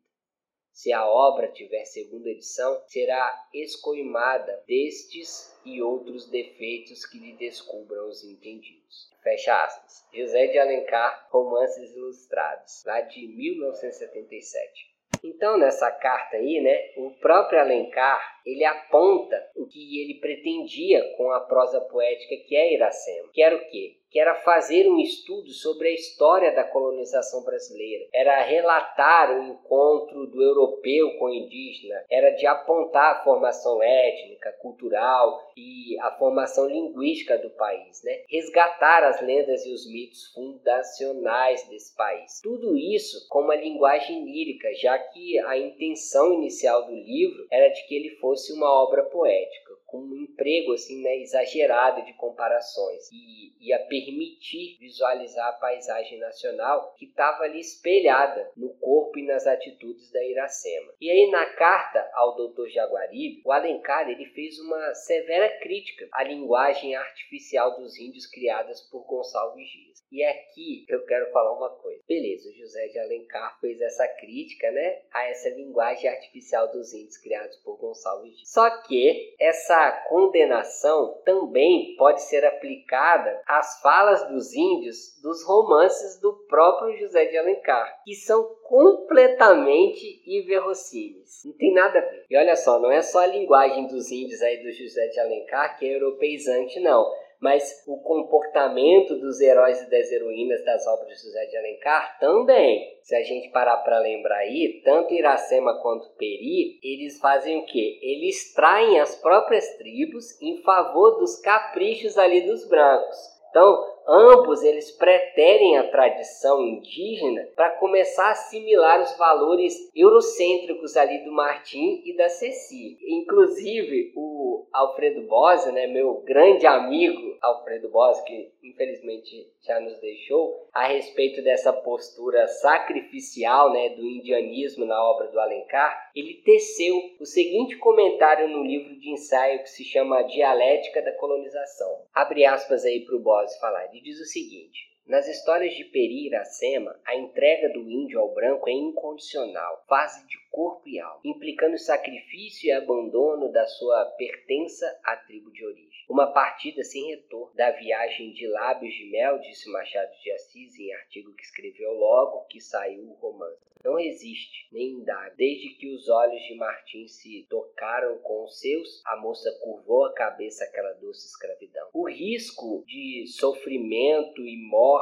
se 0.72 0.92
a 0.92 1.06
obra 1.06 1.52
tiver 1.52 1.86
segunda 1.86 2.30
edição, 2.30 2.82
será 2.88 3.48
escoimada 3.54 4.64
destes 4.66 5.54
e 5.66 5.82
outros 5.82 6.30
defeitos 6.30 7.06
que 7.06 7.20
lhe 7.20 7.34
descubram 7.34 8.08
os 8.08 8.24
entendidos. 8.24 9.12
Fecha 9.22 9.64
aspas. 9.64 10.06
José 10.14 10.48
de 10.48 10.58
Alencar, 10.58 11.28
Romances 11.30 11.92
Ilustrados, 11.92 12.84
lá 12.86 13.02
de 13.02 13.28
1977. 13.28 14.93
Então, 15.24 15.58
nessa 15.58 15.90
carta 15.90 16.36
aí, 16.36 16.60
né, 16.60 16.92
o 16.98 17.12
próprio 17.22 17.60
Alencar, 17.60 18.42
ele 18.46 18.66
aponta 18.66 19.42
o 19.56 19.66
que 19.66 20.02
ele 20.02 20.20
pretendia 20.20 21.02
com 21.16 21.32
a 21.32 21.40
prosa 21.40 21.80
poética 21.80 22.36
que 22.46 22.56
é 22.56 22.74
Iracema. 22.74 23.30
Que 23.32 23.42
era 23.42 23.56
o 23.56 23.70
quê? 23.70 23.96
Que 24.14 24.20
era 24.20 24.36
fazer 24.36 24.88
um 24.88 25.00
estudo 25.00 25.50
sobre 25.50 25.88
a 25.88 25.94
história 25.94 26.54
da 26.54 26.64
colonização 26.64 27.44
brasileira, 27.44 28.06
era 28.14 28.44
relatar 28.44 29.36
o 29.36 29.44
encontro 29.44 30.28
do 30.28 30.40
europeu 30.40 31.18
com 31.18 31.26
o 31.26 31.34
indígena, 31.34 32.00
era 32.12 32.30
de 32.30 32.46
apontar 32.46 33.16
a 33.16 33.24
formação 33.24 33.82
étnica, 33.82 34.52
cultural 34.62 35.52
e 35.58 36.00
a 36.00 36.12
formação 36.12 36.68
linguística 36.68 37.40
do 37.40 37.50
país, 37.50 38.04
né? 38.04 38.24
resgatar 38.30 39.04
as 39.04 39.20
lendas 39.20 39.66
e 39.66 39.74
os 39.74 39.92
mitos 39.92 40.28
fundacionais 40.28 41.68
desse 41.68 41.96
país. 41.96 42.40
Tudo 42.44 42.78
isso 42.78 43.28
com 43.30 43.42
uma 43.42 43.56
linguagem 43.56 44.24
lírica, 44.26 44.72
já 44.76 44.96
que 45.00 45.40
a 45.40 45.58
intenção 45.58 46.34
inicial 46.34 46.86
do 46.86 46.94
livro 46.94 47.48
era 47.52 47.70
de 47.70 47.88
que 47.88 47.96
ele 47.96 48.12
fosse 48.18 48.54
uma 48.54 48.72
obra 48.72 49.02
poética 49.06 49.74
com 49.94 50.00
um 50.00 50.16
emprego 50.16 50.74
assim, 50.74 51.04
né, 51.04 51.18
exagerado 51.18 52.04
de 52.04 52.14
comparações 52.14 53.12
e 53.12 53.54
ia 53.60 53.78
permitir 53.86 54.76
visualizar 54.80 55.50
a 55.50 55.60
paisagem 55.60 56.18
nacional 56.18 56.96
que 56.98 57.06
estava 57.06 57.44
ali 57.44 57.60
espelhada 57.60 58.52
no 58.58 58.74
corpo 58.80 59.20
e 59.20 59.28
nas 59.28 59.46
atitudes 59.46 60.12
da 60.12 60.26
Iracema. 60.26 60.94
E 61.00 61.12
aí 61.12 61.30
na 61.30 61.46
carta 61.46 62.10
ao 62.16 62.36
Dr. 62.36 62.70
Jaguaribe, 62.70 63.44
o 63.46 63.52
Alencar 63.52 64.10
ele 64.10 64.26
fez 64.32 64.58
uma 64.58 64.96
severa 64.96 65.60
crítica 65.60 66.10
à 66.12 66.24
linguagem 66.24 66.96
artificial 66.96 67.80
dos 67.80 67.96
índios 68.00 68.26
criadas 68.26 68.82
por 68.90 69.06
Gonçalves 69.06 69.70
Dias. 69.70 70.04
E 70.12 70.24
aqui 70.24 70.86
eu 70.90 71.06
quero 71.06 71.32
falar 71.32 71.56
uma 71.56 71.70
coisa. 71.70 72.02
Beleza, 72.08 72.50
o 72.50 72.54
José 72.54 72.88
de 72.88 72.98
Alencar 73.00 73.60
fez 73.60 73.80
essa 73.80 74.08
crítica, 74.08 74.72
né, 74.72 75.02
a 75.12 75.28
essa 75.28 75.50
linguagem 75.50 76.10
artificial 76.10 76.72
dos 76.72 76.94
índios 76.94 77.18
criados 77.18 77.58
por 77.58 77.78
Gonçalves 77.78 78.36
Dias. 78.36 78.50
Só 78.50 78.82
que 78.84 79.36
essa 79.40 79.83
condenação 79.92 81.22
também 81.26 81.96
pode 81.98 82.22
ser 82.22 82.46
aplicada 82.46 83.42
às 83.48 83.82
falas 83.82 84.28
dos 84.30 84.54
índios 84.54 85.20
dos 85.22 85.44
romances 85.46 86.20
do 86.20 86.34
próprio 86.48 86.98
José 86.98 87.26
de 87.26 87.38
Alencar, 87.38 88.02
que 88.04 88.14
são 88.16 88.44
completamente 88.64 90.22
inverossímeis. 90.26 91.44
Não 91.46 91.54
tem 91.54 91.74
nada 91.74 92.00
a 92.00 92.02
ver. 92.02 92.26
E 92.30 92.38
olha 92.38 92.56
só, 92.56 92.80
não 92.80 92.92
é 92.92 93.02
só 93.02 93.20
a 93.20 93.28
linguagem 93.28 93.88
dos 93.88 94.12
índios 94.12 94.42
aí 94.42 94.64
do 94.64 94.72
José 94.72 95.08
de 95.08 95.20
Alencar 95.20 95.78
que 95.78 95.86
é 95.86 95.96
europeizante, 95.96 96.80
não 96.80 97.23
mas 97.44 97.84
o 97.86 97.98
comportamento 97.98 99.20
dos 99.20 99.42
heróis 99.42 99.82
e 99.82 99.92
das 99.92 100.10
heroínas 100.10 100.64
das 100.64 100.88
obras 100.88 101.10
de 101.10 101.26
José 101.26 101.46
de 101.48 101.58
Alencar 101.58 102.18
também. 102.18 102.98
Se 103.02 103.14
a 103.14 103.22
gente 103.22 103.50
parar 103.50 103.76
para 103.80 104.00
lembrar 104.00 104.38
aí, 104.38 104.82
tanto 104.86 105.14
Iracema 105.14 105.78
quanto 105.82 106.16
Peri, 106.16 106.80
eles 106.82 107.20
fazem 107.20 107.60
o 107.60 107.66
quê? 107.66 108.00
Eles 108.02 108.54
traem 108.54 108.98
as 109.02 109.18
próprias 109.18 109.78
tribos 109.78 110.42
em 110.42 110.62
favor 110.64 111.18
dos 111.18 111.42
caprichos 111.42 112.18
ali 112.18 112.48
dos 112.48 112.66
brancos. 112.70 113.18
Então, 113.50 113.78
ambos 114.08 114.64
eles 114.64 114.92
preterem 114.92 115.78
a 115.78 115.90
tradição 115.90 116.62
indígena 116.62 117.48
para 117.56 117.72
começar 117.72 118.28
a 118.28 118.32
assimilar 118.32 119.02
os 119.02 119.18
valores 119.18 119.74
eurocêntricos 119.96 120.96
ali 120.98 121.24
do 121.24 121.32
Martim 121.32 122.02
e 122.06 122.16
da 122.16 122.30
Ceci. 122.30 122.98
Inclusive, 123.02 124.14
o 124.16 124.66
Alfredo 124.72 125.22
Bose, 125.28 125.72
né, 125.72 125.88
meu 125.88 126.22
grande 126.26 126.66
amigo 126.66 127.38
Alfredo 127.42 127.90
Bose, 127.90 128.24
que 128.24 128.52
infelizmente 128.64 129.52
já 129.62 129.80
nos 129.80 130.00
deixou, 130.00 130.68
a 130.74 130.88
respeito 130.88 131.44
dessa 131.44 131.72
postura 131.72 132.48
sacrificial 132.48 133.72
né, 133.72 133.90
do 133.90 134.02
indianismo 134.02 134.86
na 134.86 135.02
obra 135.04 135.28
do 135.28 135.40
Alencar, 135.40 136.12
ele 136.16 136.42
teceu 136.44 136.96
o 137.20 137.26
seguinte 137.26 137.78
comentário 137.78 138.48
no 138.48 138.64
livro 138.64 138.98
de 139.00 139.10
ensaio 139.10 139.60
que 139.60 139.70
se 139.70 139.84
chama 139.84 140.24
Dialética 140.24 141.02
da 141.02 141.12
Colonização. 141.14 142.04
Abre 142.14 142.46
aspas 142.46 142.86
aí 142.86 143.02
para 143.02 143.16
o 143.16 143.20
Bose 143.20 143.60
falar. 143.60 143.88
Ele 143.94 144.02
diz 144.02 144.20
o 144.20 144.26
seguinte: 144.26 144.90
nas 145.06 145.28
histórias 145.28 145.76
de 145.76 145.84
Peri 145.86 146.24
e 146.24 146.28
Iracema, 146.28 146.98
a 147.06 147.16
entrega 147.16 147.70
do 147.70 147.90
índio 147.90 148.20
ao 148.20 148.34
branco 148.34 148.70
é 148.70 148.74
incondicional, 148.74 149.84
fase 149.88 150.26
de 150.28 150.38
corpo 150.50 150.88
e 150.88 151.00
alma, 151.00 151.20
implicando 151.26 151.78
sacrifício 151.78 152.68
e 152.68 152.72
abandono 152.72 153.52
da 153.52 153.66
sua 153.66 154.06
pertença 154.18 154.86
à 155.04 155.18
tribo 155.18 155.52
de 155.52 155.66
origem. 155.66 156.06
Uma 156.10 156.32
partida 156.32 156.84
sem 156.84 157.08
retorno 157.08 157.54
da 157.56 157.72
viagem 157.72 158.32
de 158.34 158.48
lábios 158.48 158.94
de 158.94 159.10
mel, 159.12 159.40
disse 159.40 159.70
Machado 159.72 160.12
de 160.22 160.32
Assis 160.32 160.80
em 160.80 160.94
artigo 160.94 161.34
que 161.36 161.44
escreveu 161.44 161.92
logo 161.94 162.46
que 162.46 162.62
saiu 162.62 163.04
o 163.04 163.14
romance. 163.14 163.74
Não 163.84 163.96
resiste, 163.96 164.70
nem 164.72 164.94
indaga. 164.94 165.36
Desde 165.36 165.76
que 165.76 165.94
os 165.94 166.08
olhos 166.08 166.42
de 166.44 166.56
Martim 166.56 167.06
se 167.06 167.46
tocaram 167.50 168.18
com 168.20 168.46
os 168.46 168.58
seus, 168.58 169.02
a 169.06 169.18
moça 169.18 169.52
curvou 169.62 170.06
a 170.06 170.14
cabeça 170.14 170.64
àquela 170.64 170.94
doce 170.94 171.28
escravidão. 171.28 171.90
O 171.94 172.08
risco 172.08 172.86
de 172.88 173.26
sofrimento 173.28 174.42
e 174.42 174.56
morte 174.70 174.93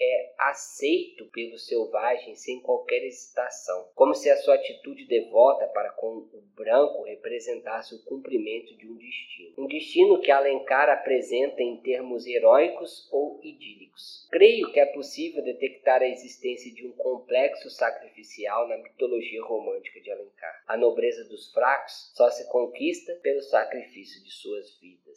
é 0.00 0.34
aceito 0.38 1.26
pelo 1.30 1.58
selvagem 1.58 2.34
sem 2.34 2.60
qualquer 2.60 3.04
hesitação, 3.04 3.88
como 3.94 4.14
se 4.14 4.30
a 4.30 4.36
sua 4.36 4.54
atitude 4.54 5.06
devota 5.06 5.66
para 5.68 5.90
com 5.92 6.18
o 6.18 6.42
branco 6.54 7.02
representasse 7.04 7.94
o 7.94 8.04
cumprimento 8.04 8.76
de 8.76 8.88
um 8.88 8.96
destino. 8.96 9.54
Um 9.58 9.66
destino 9.66 10.20
que 10.20 10.30
Alencar 10.30 10.88
apresenta 10.88 11.62
em 11.62 11.80
termos 11.80 12.26
heróicos 12.26 13.08
ou 13.12 13.40
idílicos. 13.42 14.26
Creio 14.30 14.70
que 14.72 14.80
é 14.80 14.86
possível 14.86 15.42
detectar 15.42 16.02
a 16.02 16.08
existência 16.08 16.72
de 16.72 16.86
um 16.86 16.92
complexo 16.92 17.70
sacrificial 17.70 18.68
na 18.68 18.76
mitologia 18.76 19.42
romântica 19.42 20.00
de 20.00 20.10
Alencar. 20.10 20.64
A 20.66 20.76
nobreza 20.76 21.24
dos 21.28 21.52
fracos 21.52 22.12
só 22.14 22.30
se 22.30 22.48
conquista 22.50 23.14
pelo 23.22 23.40
sacrifício 23.42 24.22
de 24.22 24.30
suas 24.30 24.78
vidas. 24.78 25.07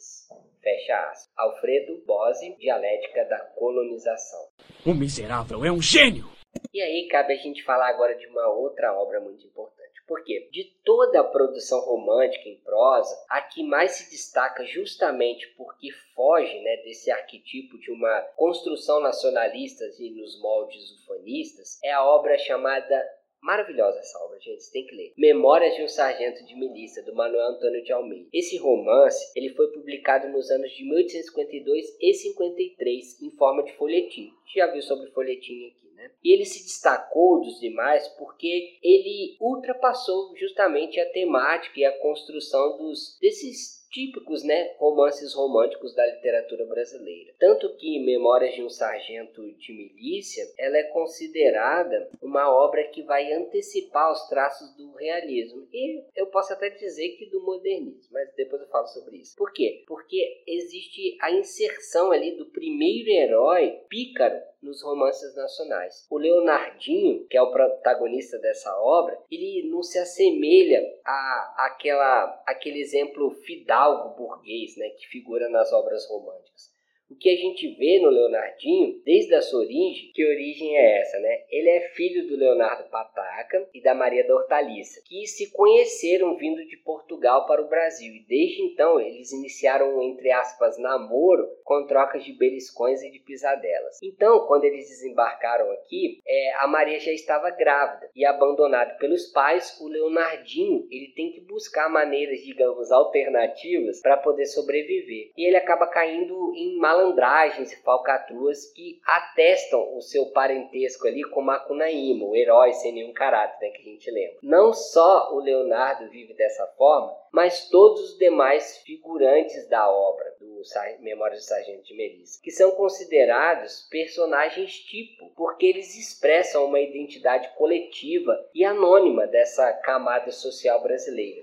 Fecha 0.60 0.96
aspas. 1.10 1.30
Alfredo 1.36 2.02
Bose, 2.06 2.56
Dialética 2.58 3.24
da 3.24 3.38
Colonização. 3.56 4.48
O 4.86 4.94
miserável 4.94 5.64
é 5.64 5.72
um 5.72 5.82
gênio! 5.82 6.30
E 6.72 6.80
aí 6.80 7.08
cabe 7.08 7.34
a 7.34 7.36
gente 7.36 7.62
falar 7.64 7.88
agora 7.88 8.14
de 8.14 8.26
uma 8.26 8.46
outra 8.48 8.94
obra 8.94 9.20
muito 9.20 9.46
importante. 9.46 9.82
Por 10.06 10.22
quê? 10.24 10.48
De 10.52 10.64
toda 10.84 11.20
a 11.20 11.24
produção 11.24 11.80
romântica 11.80 12.48
em 12.48 12.60
prosa, 12.62 13.14
a 13.30 13.40
que 13.40 13.62
mais 13.62 13.92
se 13.92 14.10
destaca 14.10 14.64
justamente 14.66 15.46
porque 15.56 15.90
foge 16.14 16.58
né, 16.60 16.76
desse 16.78 17.10
arquetipo 17.10 17.78
de 17.78 17.90
uma 17.90 18.20
construção 18.36 19.00
nacionalista 19.00 19.84
e 19.98 20.10
nos 20.10 20.40
moldes 20.40 20.90
ufanistas 21.00 21.78
é 21.82 21.92
a 21.92 22.04
obra 22.04 22.36
chamada 22.38 23.02
Maravilhosa 23.42 23.98
essa 23.98 24.18
obra, 24.20 24.38
gente, 24.38 24.70
tem 24.70 24.86
que 24.86 24.94
ler. 24.94 25.12
Memórias 25.18 25.74
de 25.74 25.82
um 25.82 25.88
Sargento 25.88 26.46
de 26.46 26.54
Milícia, 26.54 27.02
do 27.02 27.12
Manuel 27.12 27.48
Antônio 27.48 27.82
de 27.82 27.92
Almeida. 27.92 28.28
Esse 28.32 28.56
romance, 28.56 29.32
ele 29.34 29.48
foi 29.50 29.66
publicado 29.72 30.28
nos 30.28 30.48
anos 30.48 30.70
de 30.70 30.84
1852 30.84 31.96
e 32.00 32.14
53 32.14 33.20
em 33.20 33.30
forma 33.32 33.64
de 33.64 33.72
folhetim. 33.72 34.32
Já 34.54 34.68
viu 34.68 34.80
sobre 34.80 35.10
folhetim 35.10 35.66
aqui. 35.66 35.90
Né? 35.92 36.12
E 36.22 36.32
ele 36.32 36.44
se 36.44 36.62
destacou 36.62 37.40
dos 37.40 37.58
demais 37.58 38.06
porque 38.16 38.78
ele 38.80 39.36
ultrapassou 39.40 40.36
justamente 40.36 41.00
a 41.00 41.10
temática 41.10 41.80
e 41.80 41.84
a 41.84 41.98
construção 41.98 42.78
dos 42.78 43.18
desses 43.20 43.81
típicos, 43.92 44.42
né, 44.42 44.74
romances 44.78 45.34
românticos 45.34 45.94
da 45.94 46.04
literatura 46.06 46.64
brasileira. 46.64 47.32
Tanto 47.38 47.76
que 47.76 48.00
Memórias 48.00 48.54
de 48.54 48.62
um 48.62 48.70
Sargento 48.70 49.52
de 49.52 49.72
Milícia, 49.72 50.44
ela 50.58 50.78
é 50.78 50.84
considerada 50.84 52.10
uma 52.20 52.50
obra 52.50 52.82
que 52.84 53.02
vai 53.02 53.32
antecipar 53.32 54.10
os 54.10 54.26
traços 54.28 54.74
do 54.76 54.92
realismo 54.94 55.68
e 55.72 56.04
eu 56.16 56.26
posso 56.26 56.52
até 56.52 56.70
dizer 56.70 57.10
que 57.10 57.26
do 57.26 57.42
modernismo, 57.42 58.10
mas 58.10 58.34
depois 58.34 58.62
eu 58.62 58.68
falo 58.68 58.86
sobre 58.86 59.18
isso. 59.18 59.36
Por 59.36 59.52
quê? 59.52 59.84
Porque 59.86 60.42
existe 60.46 61.16
a 61.20 61.30
inserção 61.30 62.10
ali 62.10 62.36
do 62.36 62.46
primeiro 62.46 63.10
herói 63.10 63.80
pícaro 63.88 64.40
nos 64.62 64.82
romances 64.82 65.34
nacionais. 65.34 66.06
O 66.08 66.16
Leonardinho, 66.16 67.26
que 67.26 67.36
é 67.36 67.42
o 67.42 67.50
protagonista 67.50 68.38
dessa 68.38 68.74
obra, 68.78 69.18
ele 69.30 69.68
não 69.68 69.82
se 69.82 69.98
assemelha 69.98 70.80
a 71.04 71.66
aquela, 71.66 72.42
aquele 72.46 72.80
exemplo 72.80 73.30
fidalgo 73.30 74.16
burguês 74.16 74.76
né, 74.76 74.88
que 74.90 75.08
figura 75.08 75.48
nas 75.48 75.72
obras 75.72 76.06
românticas. 76.08 76.71
O 77.12 77.16
que 77.16 77.28
a 77.28 77.36
gente 77.36 77.68
vê 77.74 78.00
no 78.00 78.08
Leonardinho, 78.08 79.02
desde 79.04 79.34
a 79.34 79.42
sua 79.42 79.60
origem, 79.60 80.10
que 80.14 80.24
origem 80.24 80.78
é 80.78 81.00
essa, 81.00 81.18
né? 81.20 81.42
Ele 81.50 81.68
é 81.68 81.90
filho 81.90 82.26
do 82.26 82.36
Leonardo 82.36 82.88
Pataca 82.88 83.68
e 83.74 83.82
da 83.82 83.94
Maria 83.94 84.26
da 84.26 84.34
Hortaliça, 84.34 85.02
que 85.04 85.26
se 85.26 85.52
conheceram 85.52 86.34
vindo 86.38 86.64
de 86.66 86.78
Portugal 86.78 87.46
para 87.46 87.60
o 87.60 87.68
Brasil. 87.68 88.14
E 88.14 88.24
desde 88.26 88.62
então 88.62 88.98
eles 88.98 89.30
iniciaram 89.30 89.98
um, 89.98 90.02
entre 90.02 90.30
aspas, 90.30 90.78
namoro 90.78 91.46
com 91.64 91.86
trocas 91.86 92.24
de 92.24 92.32
beliscões 92.32 93.02
e 93.02 93.10
de 93.10 93.18
pisadelas. 93.18 93.98
Então, 94.02 94.46
quando 94.46 94.64
eles 94.64 94.88
desembarcaram 94.88 95.70
aqui, 95.72 96.18
é, 96.26 96.54
a 96.60 96.66
Maria 96.66 96.98
já 96.98 97.12
estava 97.12 97.50
grávida 97.50 98.08
e 98.16 98.24
abandonado 98.24 98.96
pelos 98.96 99.26
pais, 99.26 99.78
o 99.82 99.88
Leonardinho 99.88 100.86
ele 100.90 101.12
tem 101.14 101.30
que 101.30 101.42
buscar 101.42 101.90
maneiras, 101.90 102.40
digamos, 102.40 102.90
alternativas 102.90 104.00
para 104.00 104.16
poder 104.16 104.46
sobreviver. 104.46 105.30
E 105.36 105.46
ele 105.46 105.56
acaba 105.56 105.86
caindo 105.86 106.54
em 106.54 106.78
malandragens 107.02 107.72
e 107.72 107.82
falcatruas 107.82 108.66
que 108.72 109.00
atestam 109.04 109.96
o 109.96 110.00
seu 110.00 110.26
parentesco 110.26 111.06
ali 111.06 111.22
com 111.24 111.42
Macunaíma, 111.42 112.24
o 112.24 112.36
herói 112.36 112.72
sem 112.72 112.92
nenhum 112.92 113.12
caráter, 113.12 113.58
né, 113.60 113.70
que 113.70 113.82
a 113.82 113.92
gente 113.92 114.10
lembra. 114.10 114.38
Não 114.42 114.72
só 114.72 115.34
o 115.34 115.40
Leonardo 115.40 116.08
vive 116.10 116.34
dessa 116.34 116.66
forma, 116.78 117.14
mas 117.32 117.68
todos 117.68 118.12
os 118.12 118.18
demais 118.18 118.78
figurantes 118.78 119.68
da 119.68 119.90
obra 119.90 120.32
do 120.38 120.62
Memórias 121.00 121.40
do 121.40 121.48
Sargento 121.48 121.82
de 121.82 121.96
Melissa, 121.96 122.40
que 122.40 122.50
são 122.52 122.70
considerados 122.72 123.88
personagens 123.90 124.72
tipo, 124.72 125.32
porque 125.34 125.66
eles 125.66 125.98
expressam 125.98 126.66
uma 126.66 126.78
identidade 126.78 127.48
coletiva 127.56 128.38
e 128.54 128.64
anônima 128.64 129.26
dessa 129.26 129.72
camada 129.72 130.30
social 130.30 130.80
brasileira. 130.80 131.42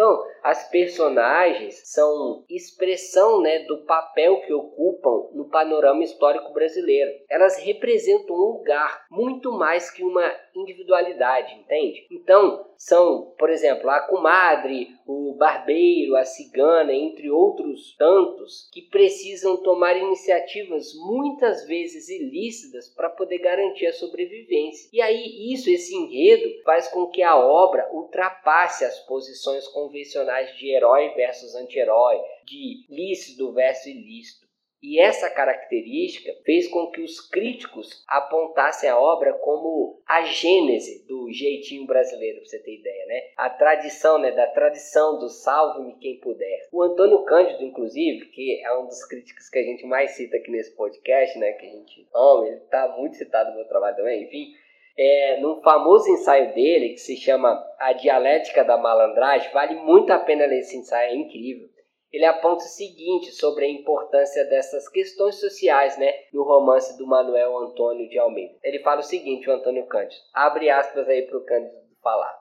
Então, 0.00 0.24
as 0.42 0.66
personagens 0.70 1.82
são 1.92 2.42
expressão 2.48 3.42
né, 3.42 3.64
do 3.64 3.84
papel 3.84 4.40
que 4.40 4.50
ocupam 4.50 5.28
no 5.34 5.50
panorama 5.50 6.02
histórico 6.02 6.54
brasileiro. 6.54 7.10
Elas 7.28 7.58
representam 7.58 8.34
um 8.34 8.56
lugar 8.56 9.04
muito 9.10 9.52
mais 9.52 9.90
que 9.90 10.02
uma 10.02 10.26
individualidade, 10.56 11.54
entende? 11.54 12.06
Então, 12.10 12.64
são, 12.80 13.34
por 13.38 13.50
exemplo, 13.50 13.90
a 13.90 14.00
comadre, 14.00 14.88
o 15.06 15.34
barbeiro, 15.34 16.16
a 16.16 16.24
cigana, 16.24 16.94
entre 16.94 17.30
outros 17.30 17.94
tantos, 17.98 18.70
que 18.72 18.80
precisam 18.80 19.58
tomar 19.58 19.98
iniciativas 19.98 20.94
muitas 20.94 21.66
vezes 21.66 22.08
ilícitas 22.08 22.88
para 22.88 23.10
poder 23.10 23.36
garantir 23.40 23.84
a 23.84 23.92
sobrevivência. 23.92 24.88
E 24.94 25.02
aí, 25.02 25.52
isso, 25.52 25.68
esse 25.68 25.94
enredo, 25.94 26.62
faz 26.64 26.88
com 26.88 27.06
que 27.08 27.22
a 27.22 27.36
obra 27.36 27.86
ultrapasse 27.92 28.82
as 28.82 28.98
posições 29.00 29.68
convencionais 29.68 30.56
de 30.56 30.74
herói 30.74 31.10
versus 31.10 31.54
anti-herói, 31.54 32.16
de 32.46 32.86
lícito 32.88 33.52
versus 33.52 33.84
ilícito. 33.88 34.39
E 34.82 34.98
essa 34.98 35.28
característica 35.28 36.32
fez 36.44 36.66
com 36.68 36.90
que 36.90 37.02
os 37.02 37.20
críticos 37.20 38.02
apontassem 38.08 38.88
a 38.88 38.98
obra 38.98 39.34
como 39.34 40.00
a 40.08 40.22
gênese 40.22 41.06
do 41.06 41.30
jeitinho 41.30 41.86
brasileiro, 41.86 42.38
para 42.38 42.46
você 42.46 42.58
ter 42.60 42.78
ideia, 42.78 43.06
né? 43.06 43.20
A 43.36 43.50
tradição, 43.50 44.18
né, 44.18 44.30
da 44.30 44.46
tradição 44.46 45.18
do 45.18 45.28
salve-me 45.28 45.98
quem 45.98 46.18
puder. 46.20 46.68
O 46.72 46.82
Antônio 46.82 47.22
Cândido, 47.24 47.62
inclusive, 47.62 48.26
que 48.26 48.62
é 48.64 48.78
um 48.78 48.86
dos 48.86 49.04
críticos 49.04 49.50
que 49.50 49.58
a 49.58 49.62
gente 49.62 49.84
mais 49.84 50.12
cita 50.12 50.38
aqui 50.38 50.50
nesse 50.50 50.74
podcast, 50.74 51.38
né, 51.38 51.52
que 51.52 51.66
a 51.66 51.70
gente 51.70 52.08
ama, 52.14 52.46
ele 52.46 52.56
está 52.56 52.88
muito 52.96 53.16
citado 53.16 53.50
no 53.50 53.56
meu 53.56 53.68
trabalho 53.68 53.96
também, 53.96 54.24
enfim, 54.24 54.54
é, 54.98 55.40
num 55.40 55.60
famoso 55.62 56.10
ensaio 56.10 56.54
dele, 56.54 56.90
que 56.90 57.00
se 57.00 57.16
chama 57.16 57.62
A 57.78 57.92
Dialética 57.92 58.64
da 58.64 58.76
Malandragem, 58.76 59.52
vale 59.52 59.74
muito 59.76 60.10
a 60.12 60.18
pena 60.18 60.46
ler 60.46 60.58
esse 60.58 60.76
ensaio, 60.76 61.12
é 61.12 61.16
incrível 61.16 61.69
ele 62.12 62.24
aponta 62.24 62.64
o 62.64 62.68
seguinte 62.68 63.30
sobre 63.32 63.64
a 63.64 63.70
importância 63.70 64.44
dessas 64.46 64.88
questões 64.88 65.36
sociais 65.36 65.96
né, 65.98 66.12
no 66.32 66.42
romance 66.42 66.96
do 66.98 67.06
Manuel 67.06 67.56
Antônio 67.58 68.08
de 68.08 68.18
Almeida. 68.18 68.54
Ele 68.62 68.80
fala 68.80 69.00
o 69.00 69.04
seguinte, 69.04 69.48
o 69.48 69.52
Antônio 69.52 69.86
Cândido, 69.86 70.20
abre 70.34 70.70
aspas 70.70 71.08
aí 71.08 71.22
para 71.22 71.38
o 71.38 71.44
Cândido 71.44 71.74
falar. 72.02 72.39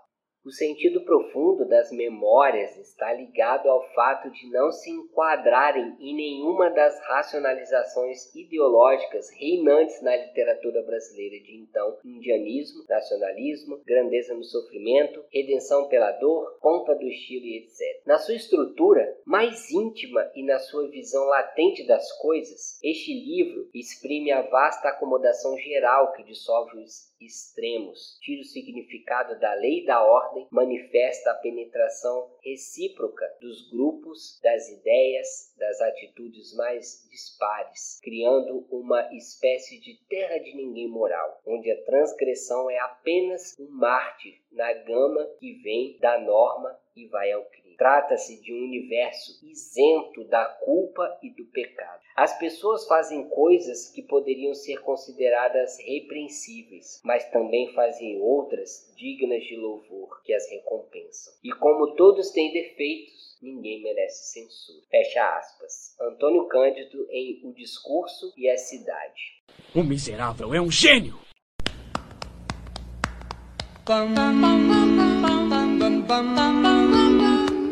O 0.49 0.51
sentido 0.51 1.01
profundo 1.01 1.63
das 1.63 1.91
memórias 1.91 2.75
está 2.75 3.13
ligado 3.13 3.69
ao 3.69 3.87
fato 3.93 4.31
de 4.31 4.49
não 4.49 4.71
se 4.71 4.89
enquadrarem 4.89 5.95
em 5.99 6.15
nenhuma 6.15 6.71
das 6.71 6.99
racionalizações 7.01 8.33
ideológicas 8.33 9.29
reinantes 9.29 10.01
na 10.01 10.15
literatura 10.15 10.81
brasileira 10.81 11.39
de 11.43 11.55
então: 11.55 11.99
indianismo, 12.03 12.83
nacionalismo, 12.89 13.79
grandeza 13.85 14.33
no 14.33 14.43
sofrimento, 14.43 15.23
redenção 15.31 15.87
pela 15.87 16.13
dor, 16.13 16.57
ponta 16.59 16.95
do 16.95 17.07
estilo 17.07 17.45
e 17.45 17.57
etc. 17.59 18.01
Na 18.07 18.17
sua 18.17 18.33
estrutura 18.33 19.19
mais 19.23 19.69
íntima 19.69 20.31
e 20.33 20.43
na 20.43 20.57
sua 20.57 20.89
visão 20.89 21.25
latente 21.25 21.85
das 21.85 22.11
coisas, 22.13 22.79
este 22.83 23.13
livro 23.13 23.69
exprime 23.71 24.31
a 24.31 24.41
vasta 24.41 24.89
acomodação 24.89 25.55
geral 25.59 26.11
que 26.13 26.23
dissolve 26.23 26.79
os 26.79 27.08
extremos, 27.21 28.17
tira 28.21 28.41
o 28.41 28.45
significado 28.45 29.39
da 29.39 29.53
lei 29.55 29.81
e 29.81 29.85
da 29.85 30.03
ordem, 30.03 30.47
manifesta 30.51 31.31
a 31.31 31.35
penetração 31.35 32.35
recíproca 32.43 33.25
dos 33.41 33.69
grupos, 33.69 34.39
das 34.41 34.69
ideias, 34.69 35.53
das 35.57 35.81
atitudes 35.81 36.55
mais 36.55 37.05
dispares, 37.09 37.99
criando 38.01 38.65
uma 38.71 39.13
espécie 39.15 39.79
de 39.79 39.99
terra 40.07 40.37
de 40.39 40.55
ninguém 40.55 40.89
moral, 40.89 41.41
onde 41.45 41.71
a 41.71 41.83
transgressão 41.83 42.69
é 42.69 42.79
apenas 42.79 43.55
um 43.59 43.69
mártir 43.69 44.41
na 44.51 44.73
gama 44.73 45.25
que 45.39 45.53
vem 45.61 45.97
da 45.99 46.19
norma 46.19 46.79
e 46.95 47.07
vai 47.07 47.31
ao 47.31 47.45
crime. 47.45 47.68
Trata-se 47.79 48.41
de 48.41 48.53
um 48.53 48.65
universo 48.65 49.39
isento 49.41 50.25
da 50.25 50.43
culpa 50.43 51.17
e 51.23 51.29
do 51.29 51.45
pecado. 51.45 52.01
As 52.13 52.37
pessoas 52.37 52.85
fazem 52.85 53.29
coisas 53.29 53.89
que 53.89 54.01
poderiam 54.01 54.53
ser 54.53 54.81
consideradas 54.81 55.79
repreensíveis, 55.79 56.99
mas 57.05 57.31
também 57.31 57.71
fazem 57.73 58.19
outras 58.19 58.93
dignas 58.97 59.41
de 59.43 59.55
louvor 59.55 60.21
que 60.25 60.33
as 60.33 60.49
recompensam. 60.51 61.33
E 61.41 61.51
como 61.51 61.95
todos 61.95 62.31
têm 62.31 62.51
defeitos, 62.51 63.39
ninguém 63.41 63.81
merece 63.81 64.33
censura. 64.33 64.85
Fecha 64.91 65.37
aspas. 65.37 65.95
Antônio 66.01 66.49
Cândido 66.49 67.07
em 67.09 67.39
O 67.45 67.53
Discurso 67.53 68.33
e 68.35 68.49
a 68.49 68.57
Cidade. 68.57 69.39
O 69.73 69.81
miserável 69.85 70.53
é 70.53 70.59
um 70.59 70.69
gênio! 70.69 71.17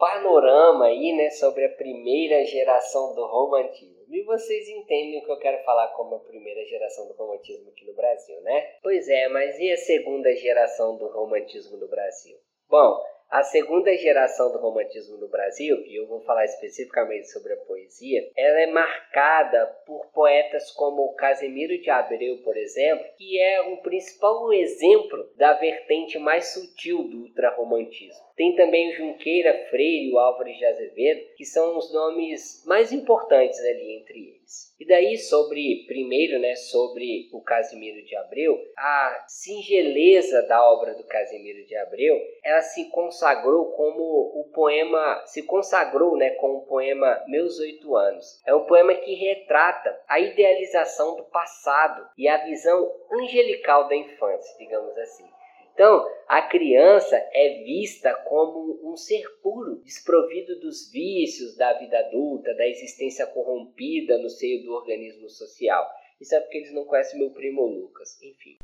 panorama 0.00 0.86
aí, 0.86 1.12
né, 1.12 1.28
sobre 1.30 1.66
a 1.66 1.76
primeira 1.76 2.42
geração 2.46 3.14
do 3.14 3.24
romantismo. 3.26 4.00
E 4.08 4.24
vocês 4.24 4.68
entendem 4.68 5.20
o 5.20 5.24
que 5.24 5.30
eu 5.30 5.38
quero 5.38 5.62
falar 5.62 5.88
como 5.88 6.16
a 6.16 6.20
primeira 6.20 6.64
geração 6.64 7.06
do 7.06 7.12
romantismo 7.12 7.70
aqui 7.70 7.86
no 7.86 7.94
Brasil, 7.94 8.40
né? 8.40 8.78
Pois 8.82 9.08
é, 9.08 9.28
mas 9.28 9.56
e 9.60 9.70
a 9.70 9.76
segunda 9.76 10.34
geração 10.34 10.96
do 10.96 11.06
romantismo 11.06 11.76
no 11.76 11.86
Brasil? 11.86 12.36
Bom, 12.68 12.98
a 13.30 13.44
segunda 13.44 13.96
geração 13.96 14.50
do 14.50 14.58
romantismo 14.58 15.16
no 15.18 15.28
Brasil, 15.28 15.76
e 15.86 15.94
eu 15.96 16.06
vou 16.08 16.20
falar 16.22 16.44
especificamente 16.44 17.30
sobre 17.30 17.52
a 17.52 17.56
poesia, 17.58 18.28
ela 18.36 18.60
é 18.60 18.66
marcada 18.66 19.66
por 19.86 20.10
poetas 20.12 20.72
como 20.72 21.14
Casemiro 21.14 21.80
de 21.80 21.88
Abreu, 21.90 22.38
por 22.42 22.56
exemplo, 22.56 23.06
que 23.16 23.40
é 23.40 23.60
o 23.60 23.76
principal 23.82 24.52
exemplo 24.52 25.30
da 25.36 25.52
vertente 25.52 26.18
mais 26.18 26.52
sutil 26.52 27.04
do 27.04 27.18
ultrarromantismo. 27.22 28.20
Tem 28.34 28.56
também 28.56 28.90
o 28.90 28.96
Junqueira 28.96 29.66
Freire 29.70 30.08
e 30.08 30.12
o 30.12 30.18
Álvares 30.18 30.56
de 30.56 30.64
Azevedo, 30.64 31.34
que 31.36 31.44
são 31.44 31.78
os 31.78 31.92
nomes 31.92 32.64
mais 32.66 32.92
importantes 32.92 33.60
ali 33.60 34.00
entre 34.00 34.18
eles. 34.18 34.39
E 34.78 34.86
daí 34.86 35.18
sobre, 35.18 35.84
primeiro, 35.86 36.38
né, 36.38 36.54
sobre 36.56 37.28
o 37.32 37.42
Casimiro 37.42 38.02
de 38.04 38.16
Abreu, 38.16 38.58
a 38.76 39.24
singeleza 39.28 40.42
da 40.48 40.64
obra 40.72 40.94
do 40.94 41.04
Casimiro 41.04 41.64
de 41.66 41.76
Abreu, 41.76 42.16
ela 42.42 42.62
se 42.62 42.88
consagrou 42.90 43.72
como 43.72 44.02
o 44.02 44.50
poema, 44.54 45.22
se 45.26 45.42
consagrou, 45.42 46.16
né, 46.16 46.30
com 46.30 46.56
o 46.56 46.66
poema 46.66 47.22
Meus 47.28 47.58
Oito 47.58 47.94
Anos. 47.94 48.42
É 48.46 48.54
um 48.54 48.64
poema 48.64 48.94
que 48.94 49.14
retrata 49.14 50.00
a 50.08 50.18
idealização 50.18 51.14
do 51.16 51.24
passado 51.24 52.08
e 52.16 52.26
a 52.26 52.38
visão 52.38 52.90
angelical 53.12 53.86
da 53.88 53.96
infância, 53.96 54.56
digamos 54.58 54.96
assim. 54.96 55.28
Então, 55.72 56.06
a 56.28 56.42
criança 56.42 57.16
é 57.32 57.62
vista 57.64 58.12
como 58.28 58.78
um 58.82 58.96
ser 58.96 59.22
puro, 59.42 59.80
desprovido 59.82 60.60
dos 60.60 60.90
vícios 60.92 61.56
da 61.56 61.72
vida 61.74 61.98
adulta, 61.98 62.54
da 62.54 62.66
existência 62.66 63.26
corrompida 63.26 64.18
no 64.18 64.28
seio 64.28 64.62
do 64.62 64.72
organismo 64.72 65.28
social. 65.28 65.88
Isso 66.20 66.34
é 66.34 66.40
porque 66.40 66.58
eles 66.58 66.74
não 66.74 66.84
conhecem 66.84 67.18
meu 67.18 67.30
primo 67.30 67.66
Lucas. 67.66 68.20
Enfim. 68.22 68.58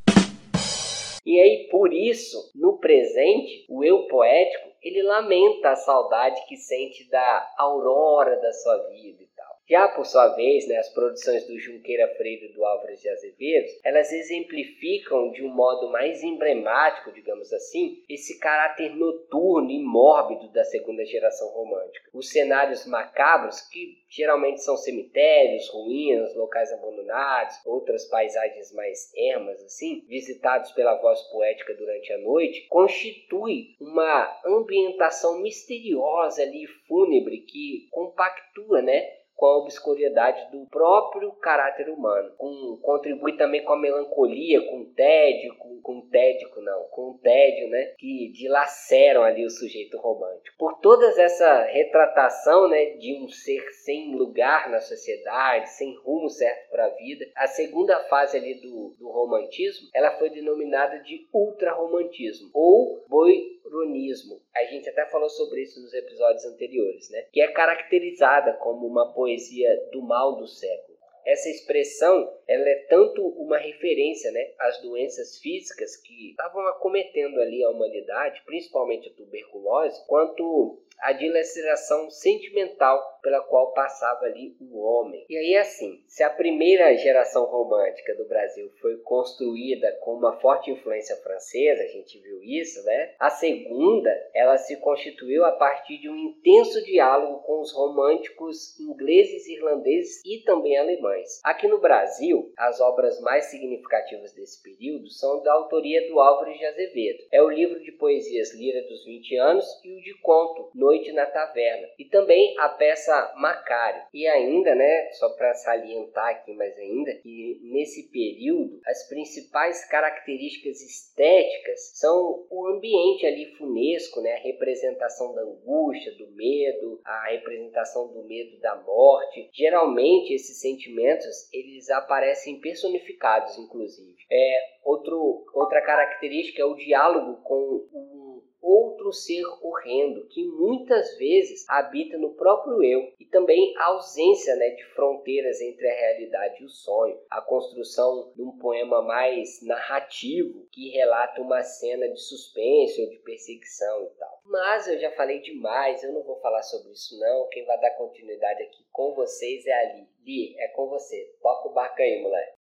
E 1.25 1.39
aí, 1.39 1.67
por 1.69 1.91
isso, 1.91 2.51
no 2.55 2.77
presente, 2.77 3.65
o 3.67 3.83
eu 3.83 4.07
poético, 4.07 4.69
ele 4.81 5.03
lamenta 5.03 5.71
a 5.71 5.75
saudade 5.75 6.45
que 6.47 6.55
sente 6.55 7.09
da 7.09 7.53
aurora 7.57 8.39
da 8.39 8.53
sua 8.53 8.77
vida 8.89 9.27
já 9.69 9.87
por 9.89 10.05
sua 10.05 10.29
vez, 10.29 10.67
né, 10.67 10.77
as 10.77 10.89
produções 10.89 11.45
do 11.45 11.59
Junqueira 11.59 12.07
Freire 12.15 12.45
e 12.45 12.53
do 12.53 12.63
Álvares 12.63 13.01
de 13.01 13.09
Azevedo, 13.09 13.67
elas 13.83 14.11
exemplificam 14.11 15.31
de 15.31 15.43
um 15.43 15.49
modo 15.49 15.91
mais 15.91 16.23
emblemático, 16.23 17.11
digamos 17.11 17.51
assim, 17.51 18.03
esse 18.09 18.39
caráter 18.39 18.95
noturno 18.95 19.69
e 19.69 19.83
mórbido 19.83 20.51
da 20.53 20.63
segunda 20.63 21.05
geração 21.05 21.49
romântica. 21.49 22.09
Os 22.13 22.29
cenários 22.29 22.85
macabros, 22.85 23.59
que 23.61 23.97
geralmente 24.09 24.63
são 24.63 24.77
cemitérios, 24.77 25.69
ruínas, 25.69 26.33
locais 26.35 26.71
abandonados, 26.71 27.55
outras 27.65 28.05
paisagens 28.05 28.71
mais 28.73 29.11
ermas 29.15 29.61
assim, 29.63 30.05
visitados 30.07 30.71
pela 30.71 30.95
voz 31.01 31.21
poética 31.23 31.73
durante 31.73 32.13
a 32.13 32.17
noite, 32.19 32.67
constitui 32.69 33.75
uma 33.81 34.39
ambientação 34.45 35.41
misteriosa 35.41 36.41
ali, 36.41 36.65
fúnebre, 36.87 37.41
que 37.41 37.87
compactua, 37.91 38.81
né, 38.81 39.17
com 39.37 39.45
a 39.45 39.57
obscuridade 39.57 40.51
do 40.51 40.65
próprio 40.65 41.31
caráter 41.33 41.89
humano. 41.89 42.33
Com, 42.37 42.79
contribui 42.81 43.37
também 43.37 43.63
com 43.63 43.73
a 43.73 43.79
melancolia, 43.79 44.67
com 44.67 44.81
o 44.81 44.93
tédio, 44.93 45.55
com, 45.57 45.79
com 45.81 45.99
o 45.99 46.61
não, 46.61 46.83
com 46.89 47.11
o 47.11 47.19
tédio, 47.19 47.69
né, 47.69 47.93
que 47.99 48.31
dilaceram 48.33 49.23
ali 49.23 49.45
o 49.45 49.49
sujeito 49.49 49.97
romântico. 49.99 50.57
Por 50.57 50.79
toda 50.79 51.05
essa 51.21 51.63
retratação, 51.65 52.67
né, 52.67 52.97
de 52.97 53.23
um 53.23 53.29
ser 53.29 53.61
sem 53.83 54.15
lugar 54.15 54.69
na 54.71 54.81
sociedade, 54.81 55.69
sem 55.69 55.95
rumo 56.03 56.29
certo 56.29 56.69
para 56.71 56.85
a 56.85 56.95
vida, 56.95 57.25
a 57.35 57.47
segunda 57.47 58.03
fase 58.05 58.37
ali 58.37 58.55
do, 58.55 58.95
do 58.97 59.09
romantismo, 59.09 59.87
ela 59.93 60.17
foi 60.17 60.31
denominada 60.31 60.99
de 60.99 61.27
ultrarromantismo 61.31 62.49
ou 62.53 63.05
boi 63.07 63.56
cronismo. 63.67 64.41
A 64.55 64.63
gente 64.65 64.89
até 64.89 65.05
falou 65.05 65.29
sobre 65.29 65.61
isso 65.61 65.81
nos 65.81 65.93
episódios 65.93 66.45
anteriores, 66.45 67.09
né? 67.09 67.27
Que 67.31 67.41
é 67.41 67.47
caracterizada 67.47 68.53
como 68.53 68.87
uma 68.87 69.13
poesia 69.13 69.69
do 69.91 70.01
mal 70.01 70.35
do 70.35 70.47
século. 70.47 70.97
Essa 71.27 71.49
expressão 71.49 72.33
ela 72.47 72.69
é 72.69 72.85
tanto 72.87 73.21
uma 73.21 73.57
referência 73.57 74.31
né, 74.31 74.53
às 74.57 74.81
doenças 74.81 75.37
físicas 75.39 75.97
que 75.97 76.29
estavam 76.29 76.65
acometendo 76.67 77.37
ali 77.41 77.61
a 77.65 77.69
humanidade, 77.69 78.41
principalmente 78.45 79.09
a 79.09 79.13
tuberculose, 79.13 80.07
quanto 80.07 80.81
a 80.99 81.13
dilaceração 81.13 82.09
sentimental 82.09 83.17
pela 83.21 83.41
qual 83.41 83.73
passava 83.73 84.25
ali 84.25 84.55
o 84.61 84.79
homem. 84.79 85.25
E 85.29 85.37
aí 85.37 85.55
assim, 85.57 86.01
se 86.07 86.23
a 86.23 86.29
primeira 86.29 86.95
geração 86.95 87.45
romântica 87.45 88.15
do 88.15 88.27
Brasil 88.27 88.71
foi 88.81 88.97
construída 88.97 89.91
com 90.01 90.13
uma 90.13 90.39
forte 90.39 90.71
influência 90.71 91.15
francesa, 91.17 91.83
a 91.83 91.87
gente 91.87 92.19
viu 92.19 92.41
isso, 92.41 92.83
né? 92.83 93.15
A 93.19 93.29
segunda, 93.29 94.09
ela 94.33 94.57
se 94.57 94.77
constituiu 94.77 95.43
a 95.45 95.51
partir 95.51 95.97
de 95.97 96.09
um 96.09 96.15
intenso 96.15 96.83
diálogo 96.83 97.43
com 97.43 97.59
os 97.59 97.73
românticos 97.73 98.79
ingleses, 98.79 99.47
irlandeses 99.47 100.21
e 100.25 100.43
também 100.43 100.77
alemães. 100.77 101.41
Aqui 101.43 101.67
no 101.67 101.79
Brasil, 101.79 102.51
as 102.57 102.79
obras 102.79 103.19
mais 103.21 103.45
significativas 103.45 104.33
desse 104.33 104.61
período 104.63 105.09
são 105.09 105.41
da 105.43 105.53
autoria 105.53 106.07
do 106.07 106.19
Álvares 106.19 106.57
de 106.57 106.65
Azevedo. 106.65 107.23
É 107.31 107.41
o 107.41 107.49
livro 107.49 107.79
de 107.81 107.91
poesias 107.91 108.53
Lira 108.53 108.81
dos 108.87 109.03
20 109.05 109.35
anos 109.37 109.65
e 109.83 109.91
o 109.91 110.01
de 110.01 110.13
conto 110.21 110.69
Noite 110.87 111.11
na 111.11 111.25
Taverna, 111.25 111.85
e 111.99 112.05
também 112.05 112.57
a 112.59 112.69
peça 112.69 113.33
Macário. 113.35 114.03
E 114.13 114.25
ainda, 114.25 114.73
né, 114.73 115.11
só 115.11 115.27
para 115.35 115.53
salientar 115.53 116.29
aqui 116.29 116.53
mais 116.53 116.77
ainda, 116.77 117.13
que 117.15 117.59
nesse 117.63 118.09
período 118.09 118.79
as 118.85 119.05
principais 119.09 119.83
características 119.89 120.79
estéticas 120.79 121.91
são 121.99 122.47
o 122.49 122.67
ambiente 122.67 123.25
ali 123.25 123.53
funesco, 123.57 124.21
né, 124.21 124.35
a 124.35 124.43
representação 124.43 125.35
da 125.35 125.41
angústia, 125.41 126.13
do 126.13 126.31
medo, 126.31 127.01
a 127.03 127.31
representação 127.31 128.07
do 128.13 128.23
medo 128.23 128.57
da 128.61 128.77
morte. 128.77 129.49
Geralmente 129.53 130.33
esses 130.33 130.61
sentimentos 130.61 131.51
eles 131.51 131.89
aparecem 131.89 132.61
personificados, 132.61 133.57
inclusive. 133.57 134.15
É 134.31 134.59
outro, 134.85 135.45
outra 135.53 135.81
característica 135.81 136.61
é 136.61 136.65
o 136.65 136.75
diálogo 136.75 137.41
com 137.43 138.26
outro 138.67 139.13
ser 139.13 139.43
horrendo 139.61 140.27
que 140.27 140.45
muitas 140.45 141.17
vezes 141.17 141.65
habita 141.69 142.17
no 142.17 142.35
próprio 142.35 142.83
eu 142.83 143.13
e 143.19 143.25
também 143.25 143.73
a 143.77 143.85
ausência 143.85 144.55
né, 144.55 144.69
de 144.71 144.83
fronteiras 144.93 145.61
entre 145.61 145.87
a 145.87 145.95
realidade 145.95 146.61
e 146.61 146.65
o 146.65 146.69
sonho, 146.69 147.17
a 147.29 147.41
construção 147.41 148.33
de 148.35 148.41
um 148.41 148.57
poema 148.57 149.01
mais 149.01 149.61
narrativo 149.63 150.67
que 150.71 150.89
relata 150.89 151.41
uma 151.41 151.61
cena 151.63 152.09
de 152.09 152.19
suspense 152.19 153.01
ou 153.01 153.09
de 153.09 153.17
perseguição 153.19 154.03
e 154.03 154.09
tal. 154.17 154.41
Mas 154.45 154.87
eu 154.87 154.99
já 154.99 155.11
falei 155.11 155.39
demais, 155.41 156.03
eu 156.03 156.11
não 156.11 156.23
vou 156.23 156.39
falar 156.41 156.63
sobre 156.63 156.91
isso 156.91 157.17
não. 157.19 157.47
Quem 157.49 157.65
vai 157.65 157.79
dar 157.79 157.91
continuidade 157.91 158.63
aqui 158.63 158.85
com 158.91 159.13
vocês 159.15 159.65
é 159.65 159.71
a 159.71 159.93
Li. 159.93 160.07
Li, 160.25 160.55
é 160.59 160.67
com 160.69 160.87
você. 160.89 161.33
Toca 161.41 161.69
o 161.69 161.73
barco 161.73 162.01
aí, 162.01 162.21
moleque. 162.21 162.57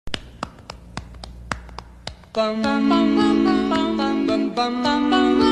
Bum, 2.35 2.63
bum, 2.63 2.89
bum, 4.55 5.52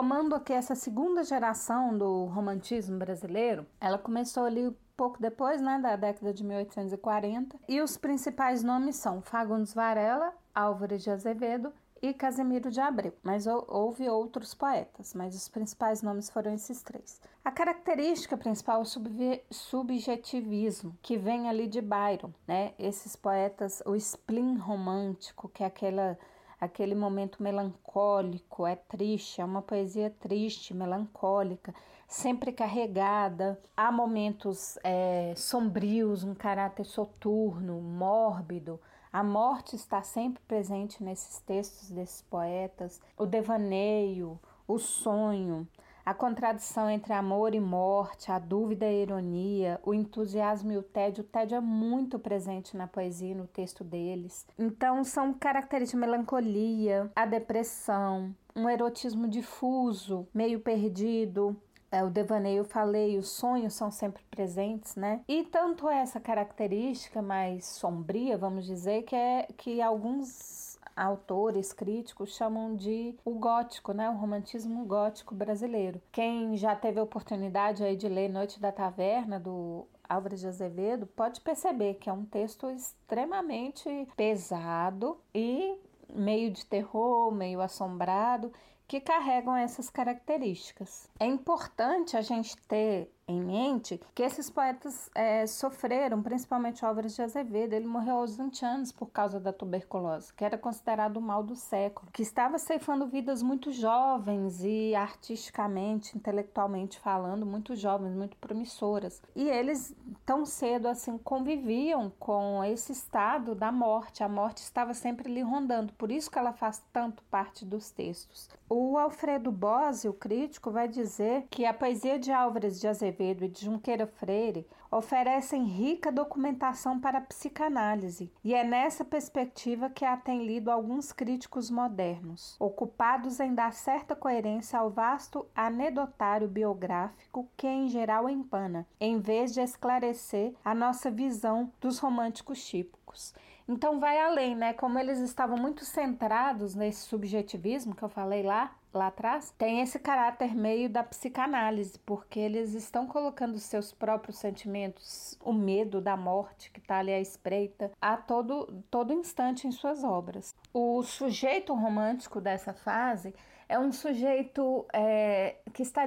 Retomando 0.00 0.34
aqui 0.34 0.54
essa 0.54 0.74
segunda 0.74 1.22
geração 1.22 1.96
do 1.96 2.24
romantismo 2.24 2.98
brasileiro, 2.98 3.66
ela 3.78 3.98
começou 3.98 4.44
ali 4.46 4.74
pouco 4.96 5.20
depois, 5.20 5.60
né, 5.60 5.78
da 5.78 5.94
década 5.94 6.32
de 6.32 6.42
1840, 6.42 7.58
e 7.68 7.82
os 7.82 7.98
principais 7.98 8.62
nomes 8.64 8.96
são 8.96 9.20
Fagundes 9.20 9.74
Varela, 9.74 10.32
Álvares 10.54 11.02
de 11.02 11.10
Azevedo 11.10 11.70
e 12.00 12.14
Casimiro 12.14 12.70
de 12.70 12.80
Abreu, 12.80 13.12
mas 13.22 13.46
houve 13.46 14.08
outros 14.08 14.54
poetas, 14.54 15.12
mas 15.12 15.36
os 15.36 15.50
principais 15.50 16.00
nomes 16.00 16.30
foram 16.30 16.54
esses 16.54 16.82
três. 16.82 17.20
A 17.44 17.50
característica 17.50 18.38
principal 18.38 18.80
é 18.80 18.82
o 18.82 19.44
subjetivismo, 19.50 20.96
que 21.02 21.18
vem 21.18 21.46
ali 21.46 21.66
de 21.66 21.82
Byron, 21.82 22.32
né? 22.48 22.72
Esses 22.78 23.14
poetas, 23.14 23.82
o 23.84 23.94
spleen 23.96 24.56
romântico, 24.56 25.46
que 25.50 25.62
é 25.62 25.66
aquela 25.66 26.18
aquele 26.60 26.94
momento 26.94 27.42
melancólico, 27.42 28.66
é 28.66 28.76
triste, 28.76 29.40
é 29.40 29.44
uma 29.44 29.62
poesia 29.62 30.10
triste, 30.20 30.74
melancólica, 30.74 31.74
sempre 32.06 32.52
carregada. 32.52 33.58
Há 33.76 33.90
momentos 33.90 34.78
é, 34.84 35.32
sombrios, 35.36 36.22
um 36.22 36.34
caráter 36.34 36.84
soturno, 36.84 37.80
mórbido. 37.80 38.78
A 39.12 39.24
morte 39.24 39.74
está 39.74 40.02
sempre 40.02 40.42
presente 40.46 41.02
nesses 41.02 41.40
textos 41.40 41.90
desses 41.90 42.22
poetas, 42.22 43.00
o 43.16 43.26
devaneio, 43.26 44.38
o 44.68 44.78
sonho, 44.78 45.66
a 46.04 46.14
contradição 46.14 46.88
entre 46.88 47.12
amor 47.12 47.54
e 47.54 47.60
morte, 47.60 48.30
a 48.30 48.38
dúvida 48.38 48.86
e 48.86 48.88
a 48.88 49.02
ironia, 49.02 49.80
o 49.84 49.94
entusiasmo 49.94 50.72
e 50.72 50.76
o 50.76 50.82
tédio. 50.82 51.22
O 51.22 51.26
tédio 51.26 51.56
é 51.56 51.60
muito 51.60 52.18
presente 52.18 52.76
na 52.76 52.86
poesia, 52.86 53.34
no 53.34 53.46
texto 53.46 53.84
deles. 53.84 54.46
Então, 54.58 55.04
são 55.04 55.32
características 55.32 55.90
de 55.90 55.96
melancolia, 55.96 57.10
a 57.14 57.24
depressão, 57.24 58.34
um 58.54 58.68
erotismo 58.68 59.28
difuso, 59.28 60.26
meio 60.34 60.60
perdido, 60.60 61.56
é, 61.90 62.04
o 62.04 62.10
devaneio, 62.10 62.64
falei, 62.64 63.18
os 63.18 63.30
sonhos 63.30 63.74
são 63.74 63.90
sempre 63.90 64.22
presentes, 64.30 64.94
né? 64.94 65.22
E 65.26 65.42
tanto 65.44 65.88
essa 65.88 66.20
característica 66.20 67.20
mais 67.20 67.66
sombria, 67.66 68.38
vamos 68.38 68.64
dizer, 68.64 69.02
que 69.02 69.16
é 69.16 69.48
que 69.56 69.82
alguns 69.82 70.69
autores, 71.00 71.72
críticos 71.72 72.36
chamam 72.36 72.76
de 72.76 73.16
o 73.24 73.32
gótico, 73.32 73.92
né? 73.92 74.10
O 74.10 74.16
romantismo 74.16 74.84
gótico 74.84 75.34
brasileiro. 75.34 76.00
Quem 76.12 76.56
já 76.56 76.76
teve 76.76 77.00
a 77.00 77.02
oportunidade 77.02 77.82
aí 77.82 77.96
de 77.96 78.08
ler 78.08 78.28
Noite 78.28 78.60
da 78.60 78.70
Taverna 78.70 79.40
do 79.40 79.86
Álvares 80.06 80.40
de 80.40 80.46
Azevedo 80.46 81.06
pode 81.06 81.40
perceber 81.40 81.94
que 81.94 82.10
é 82.10 82.12
um 82.12 82.24
texto 82.24 82.68
extremamente 82.68 84.08
pesado 84.16 85.16
e 85.34 85.78
meio 86.12 86.50
de 86.50 86.66
terror, 86.66 87.32
meio 87.32 87.60
assombrado, 87.60 88.52
que 88.86 89.00
carregam 89.00 89.56
essas 89.56 89.88
características. 89.88 91.08
É 91.18 91.24
importante 91.24 92.16
a 92.16 92.20
gente 92.20 92.56
ter 92.66 93.08
em 93.30 93.40
mente 93.40 94.00
que 94.14 94.22
esses 94.22 94.50
poetas 94.50 95.08
é, 95.14 95.46
sofreram, 95.46 96.22
principalmente 96.22 96.84
Álvares 96.84 97.14
de 97.14 97.22
Azevedo. 97.22 97.72
Ele 97.72 97.86
morreu 97.86 98.16
aos 98.16 98.36
20 98.36 98.64
anos 98.64 98.92
por 98.92 99.06
causa 99.06 99.38
da 99.38 99.52
tuberculose, 99.52 100.34
que 100.34 100.44
era 100.44 100.58
considerado 100.58 101.16
o 101.16 101.20
mal 101.20 101.42
do 101.42 101.54
século, 101.54 102.10
que 102.12 102.22
estava 102.22 102.58
ceifando 102.58 103.06
vidas 103.06 103.42
muito 103.42 103.72
jovens 103.72 104.62
e 104.64 104.94
artisticamente, 104.94 106.16
intelectualmente 106.16 106.98
falando, 106.98 107.46
muito 107.46 107.76
jovens, 107.76 108.14
muito 108.14 108.36
promissoras. 108.36 109.22
E 109.34 109.48
eles 109.48 109.94
tão 110.26 110.44
cedo 110.44 110.88
assim 110.88 111.16
conviviam 111.18 112.12
com 112.18 112.62
esse 112.64 112.92
estado 112.92 113.54
da 113.54 113.70
morte. 113.70 114.24
A 114.24 114.28
morte 114.28 114.58
estava 114.58 114.92
sempre 114.94 115.32
lhe 115.32 115.42
rondando, 115.42 115.92
por 115.94 116.10
isso 116.10 116.30
que 116.30 116.38
ela 116.38 116.52
faz 116.52 116.82
tanto 116.92 117.22
parte 117.24 117.64
dos 117.64 117.90
textos. 117.90 118.48
O 118.68 118.96
Alfredo 118.98 119.50
Bose, 119.50 120.08
o 120.08 120.12
crítico, 120.12 120.70
vai 120.70 120.88
dizer 120.88 121.46
que 121.50 121.64
a 121.64 121.74
poesia 121.74 122.18
de 122.18 122.30
Álvares 122.30 122.80
de 122.80 122.86
Azevedo 122.86 123.19
e 123.22 123.48
de 123.48 123.64
Junqueira 123.64 124.06
Freire 124.06 124.66
oferecem 124.90 125.64
rica 125.64 126.10
documentação 126.10 126.98
para 126.98 127.18
a 127.18 127.22
psicanálise, 127.22 128.32
e 128.42 128.54
é 128.54 128.64
nessa 128.64 129.04
perspectiva 129.04 129.88
que 129.88 130.04
a 130.04 130.16
tem 130.16 130.44
lido 130.44 130.70
alguns 130.70 131.12
críticos 131.12 131.70
modernos, 131.70 132.56
ocupados 132.58 133.38
em 133.38 133.54
dar 133.54 133.72
certa 133.72 134.16
coerência 134.16 134.78
ao 134.78 134.90
vasto 134.90 135.46
anedotário 135.54 136.48
biográfico 136.48 137.48
que 137.56 137.68
em 137.68 137.88
geral 137.88 138.28
empana, 138.28 138.86
em 139.00 139.20
vez 139.20 139.52
de 139.54 139.60
esclarecer 139.60 140.54
a 140.64 140.74
nossa 140.74 141.10
visão 141.10 141.72
dos 141.80 141.98
românticos 141.98 142.64
típicos. 142.64 143.32
Então 143.68 144.00
vai 144.00 144.18
além, 144.18 144.56
né? 144.56 144.72
Como 144.72 144.98
eles 144.98 145.20
estavam 145.20 145.56
muito 145.56 145.84
centrados 145.84 146.74
nesse 146.74 147.02
subjetivismo 147.02 147.94
que 147.94 148.02
eu 148.02 148.08
falei 148.08 148.42
lá, 148.42 148.74
lá 148.92 149.08
atrás, 149.08 149.54
tem 149.56 149.80
esse 149.80 149.98
caráter 149.98 150.54
meio 150.54 150.88
da 150.88 151.02
psicanálise, 151.02 151.98
porque 152.00 152.40
eles 152.40 152.74
estão 152.74 153.06
colocando 153.06 153.58
seus 153.58 153.92
próprios 153.92 154.38
sentimentos, 154.38 155.38
o 155.42 155.52
medo 155.52 156.00
da 156.00 156.16
morte 156.16 156.70
que 156.70 156.80
está 156.80 156.98
ali 156.98 157.12
à 157.12 157.20
espreita, 157.20 157.90
a 158.00 158.16
todo, 158.16 158.82
todo 158.90 159.12
instante 159.12 159.66
em 159.66 159.72
suas 159.72 160.02
obras. 160.02 160.54
O 160.72 161.02
sujeito 161.02 161.74
romântico 161.74 162.40
dessa 162.40 162.72
fase 162.72 163.34
é 163.70 163.78
um 163.78 163.92
sujeito 163.92 164.84
é, 164.92 165.54
que 165.72 165.80
está 165.80 166.04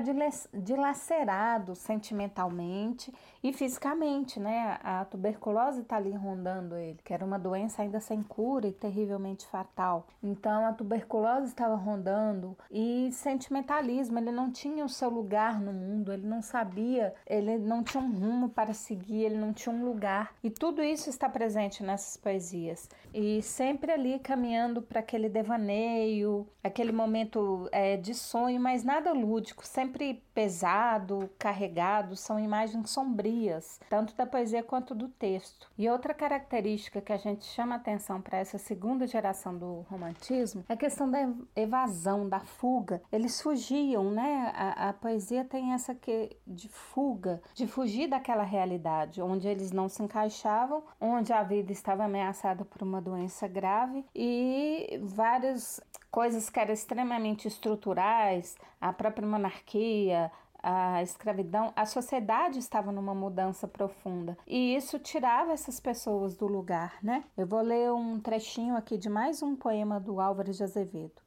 dilacerado 0.53 1.76
sentimentalmente 1.76 3.14
e 3.41 3.53
fisicamente, 3.53 4.38
né? 4.38 4.78
A 4.84 5.05
tuberculose 5.05 5.82
está 5.82 5.95
ali 5.95 6.11
rondando 6.11 6.76
ele, 6.76 6.99
que 7.01 7.14
era 7.14 7.24
uma 7.24 7.39
doença 7.39 7.82
ainda 7.82 8.01
sem 8.01 8.22
cura 8.22 8.68
e 8.68 8.74
terrivelmente 8.74 9.47
fatal. 9.47 10.07
Então 10.22 10.66
a 10.66 10.74
tuberculose 10.74 11.47
estava 11.47 11.76
rondando 11.76 12.57
e 12.70 13.09
sentimentalismo, 13.14 14.20
ele 14.20 14.32
não 14.32 14.51
tinha 14.51 14.84
o 14.84 14.89
seu 14.89 15.09
lugar 15.09 15.61
no 15.61 15.72
mundo, 15.72 16.11
ele 16.11 16.28
não 16.28 16.41
sabia, 16.41 17.14
ele 17.26 17.57
não 17.57 17.82
tinha 17.82 18.03
um 18.03 18.11
rumo 18.11 18.49
para 18.49 18.74
seguir, 18.74 19.24
ele 19.24 19.38
não 19.38 19.53
tinha 19.53 19.74
um 19.74 19.86
lugar. 19.86 20.36
E 20.43 20.49
tudo 20.49 20.84
isso 20.84 21.09
está 21.09 21.30
presente 21.30 21.82
nessas 21.82 22.18
poesias. 22.18 22.89
E 23.14 23.41
sempre 23.41 23.89
ali 23.89 24.20
caminhando 24.20 24.82
para 24.82 24.99
aquele 24.99 25.30
devaneio, 25.30 26.45
aquele 26.61 26.91
momento 26.91 27.53
é, 27.72 27.97
de 27.97 28.14
sonho, 28.14 28.60
mas 28.60 28.84
nada 28.84 29.12
lúdico, 29.14 29.66
sempre 29.66 30.24
pesado, 30.34 31.30
carregado, 31.38 32.16
são 32.16 32.39
imagens 32.39 32.89
sombrias, 32.89 33.80
tanto 33.89 34.16
da 34.16 34.26
poesia 34.26 34.64
quanto 34.64 34.95
do 34.95 35.08
texto. 35.08 35.70
E 35.78 35.89
outra 35.89 36.14
característica 36.14 37.01
que 37.01 37.14
a 37.14 37.18
gente 37.18 37.45
chama 37.45 37.76
atenção 37.76 38.22
para 38.22 38.38
essa 38.38 38.58
segunda 38.58 39.08
geração 39.08 39.58
do 39.58 39.86
romantismo 39.89 40.64
é 40.68 40.74
a 40.74 40.78
questão 40.78 41.10
da 41.10 41.20
evasão, 41.56 42.28
da 42.28 42.39
fuga. 42.39 43.01
Eles 43.12 43.41
fugiam, 43.41 44.12
né? 44.12 44.51
A, 44.56 44.89
a 44.89 44.93
poesia 44.93 45.43
tem 45.43 45.74
essa 45.74 45.93
que 45.93 46.36
de 46.45 46.70
fuga, 46.70 47.41
de 47.54 47.68
fugir 47.68 48.08
daquela 48.08 48.43
realidade 48.43 49.22
onde 49.22 49.47
eles 49.47 49.72
não 49.72 49.89
se 49.89 50.01
encaixavam, 50.01 50.84
onde 50.99 51.32
a 51.34 51.43
vida 51.43 51.72
estava 51.72 52.06
ameaçada 52.06 52.66
por 52.66 52.82
uma 52.82 53.01
doença 53.01 53.47
grave 53.47 54.06
e 54.16 54.99
várias 55.04 55.82
coisas 56.14 56.47
que 56.47 56.59
eram 56.59 56.72
extremamente 56.72 57.47
estruturais, 57.47 58.55
a 58.80 58.93
própria 58.93 59.28
monarquia, 59.28 60.32
a 60.61 61.01
escravidão, 61.01 61.74
a 61.76 61.88
sociedade 61.88 62.59
estava 62.59 62.91
numa 62.91 63.16
mudança 63.16 63.68
profunda 63.68 64.38
e 64.45 64.76
isso 64.76 64.99
tirava 64.99 65.53
essas 65.53 65.80
pessoas 65.80 66.36
do 66.36 66.45
lugar, 66.45 66.99
né? 67.01 67.24
Eu 67.36 67.47
vou 67.47 67.61
ler 67.61 67.91
um 67.91 68.20
trechinho 68.20 68.78
aqui 68.78 68.95
de 68.95 69.09
mais 69.09 69.41
um 69.41 69.55
poema 69.55 69.99
do 69.99 70.22
Álvares 70.22 70.57
de 70.57 70.64
Azevedo. 70.64 71.20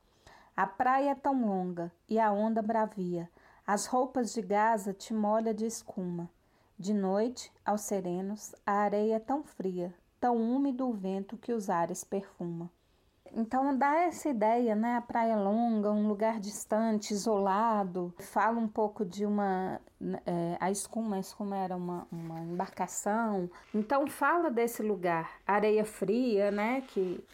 A 0.56 0.68
praia 0.68 1.10
é 1.10 1.14
tão 1.16 1.44
longa 1.44 1.90
e 2.08 2.20
a 2.20 2.30
onda 2.30 2.62
bravia, 2.62 3.28
as 3.66 3.86
roupas 3.86 4.32
de 4.32 4.40
Gaza 4.40 4.94
te 4.94 5.12
molha 5.12 5.52
de 5.52 5.66
escuma. 5.66 6.30
De 6.78 6.94
noite, 6.94 7.52
aos 7.64 7.80
serenos, 7.80 8.54
a 8.64 8.74
areia 8.74 9.16
é 9.16 9.18
tão 9.18 9.42
fria, 9.42 9.92
tão 10.20 10.36
úmido 10.36 10.88
o 10.88 10.92
vento 10.92 11.36
que 11.36 11.52
os 11.52 11.68
ares 11.68 12.04
perfuma. 12.04 12.70
Então 13.34 13.76
dá 13.76 14.02
essa 14.02 14.28
ideia, 14.28 14.74
né? 14.74 14.96
A 14.96 15.00
praia 15.00 15.36
longa, 15.36 15.90
um 15.90 16.08
lugar 16.08 16.40
distante, 16.40 17.12
isolado. 17.12 18.14
Fala 18.18 18.58
um 18.58 18.68
pouco 18.68 19.04
de 19.04 19.24
uma. 19.24 19.80
É, 20.26 20.56
a 20.60 20.70
escuma, 20.70 21.16
a 21.16 21.20
escuma 21.20 21.56
era 21.56 21.76
uma, 21.76 22.06
uma 22.10 22.40
embarcação. 22.40 23.50
Então 23.74 24.06
fala 24.06 24.50
desse 24.50 24.82
lugar. 24.82 25.40
Areia 25.46 25.84
fria, 25.84 26.50
né? 26.50 26.82
Que 26.88 27.24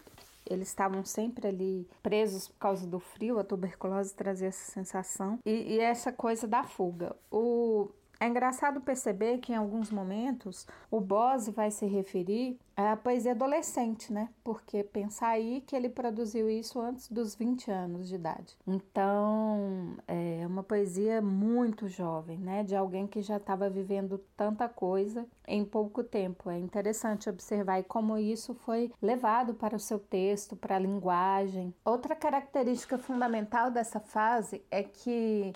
eles 0.49 0.69
estavam 0.69 1.05
sempre 1.05 1.49
ali 1.49 1.89
presos 2.03 2.49
por 2.49 2.59
causa 2.59 2.87
do 2.87 2.99
frio, 2.99 3.39
a 3.39 3.45
tuberculose 3.45 4.15
trazia 4.15 4.49
essa 4.49 4.71
sensação. 4.73 5.39
E, 5.45 5.75
e 5.75 5.81
essa 5.81 6.13
coisa 6.13 6.47
da 6.47 6.63
fuga. 6.63 7.17
O, 7.31 7.89
é 8.21 8.27
engraçado 8.29 8.81
perceber 8.81 9.39
que 9.39 9.53
em 9.53 9.57
alguns 9.57 9.91
momentos 9.91 10.67
o 10.91 11.01
Bose 11.01 11.51
vai 11.51 11.71
se 11.71 11.87
referir 11.87 12.57
a 12.77 12.97
poesia 12.97 13.33
adolescente, 13.33 14.13
né? 14.13 14.29
Porque 14.43 14.83
pensar 14.83 15.29
aí 15.29 15.63
que 15.67 15.77
ele 15.77 15.89
produziu 15.89 16.49
isso 16.49 16.81
antes 16.81 17.09
dos 17.09 17.35
20 17.35 17.71
anos 17.71 18.09
de 18.09 18.15
idade. 18.15 18.57
Então, 18.67 19.97
é 20.07 20.47
uma 20.47 20.63
poesia 20.63 21.21
muito 21.21 21.89
jovem, 21.89 22.39
né? 22.39 22.63
De 22.63 22.75
alguém 22.75 23.07
que 23.07 23.23
já 23.23 23.37
estava 23.37 23.69
vivendo 23.69 24.19
tanta 24.37 24.69
coisa 24.69 25.27
em 25.47 25.65
pouco 25.65 26.03
tempo. 26.03 26.51
É 26.51 26.59
interessante 26.59 27.29
observar 27.29 27.83
como 27.85 28.17
isso 28.17 28.55
foi 28.55 28.93
levado 29.01 29.55
para 29.55 29.77
o 29.77 29.81
seu 29.81 29.99
texto, 29.99 30.57
para 30.57 30.77
a 30.77 30.79
linguagem. 30.79 31.75
Outra 31.85 32.15
característica 32.15 32.97
fundamental 32.99 33.71
dessa 33.71 34.01
fase 34.01 34.63
é 34.71 34.83
que 34.83 35.53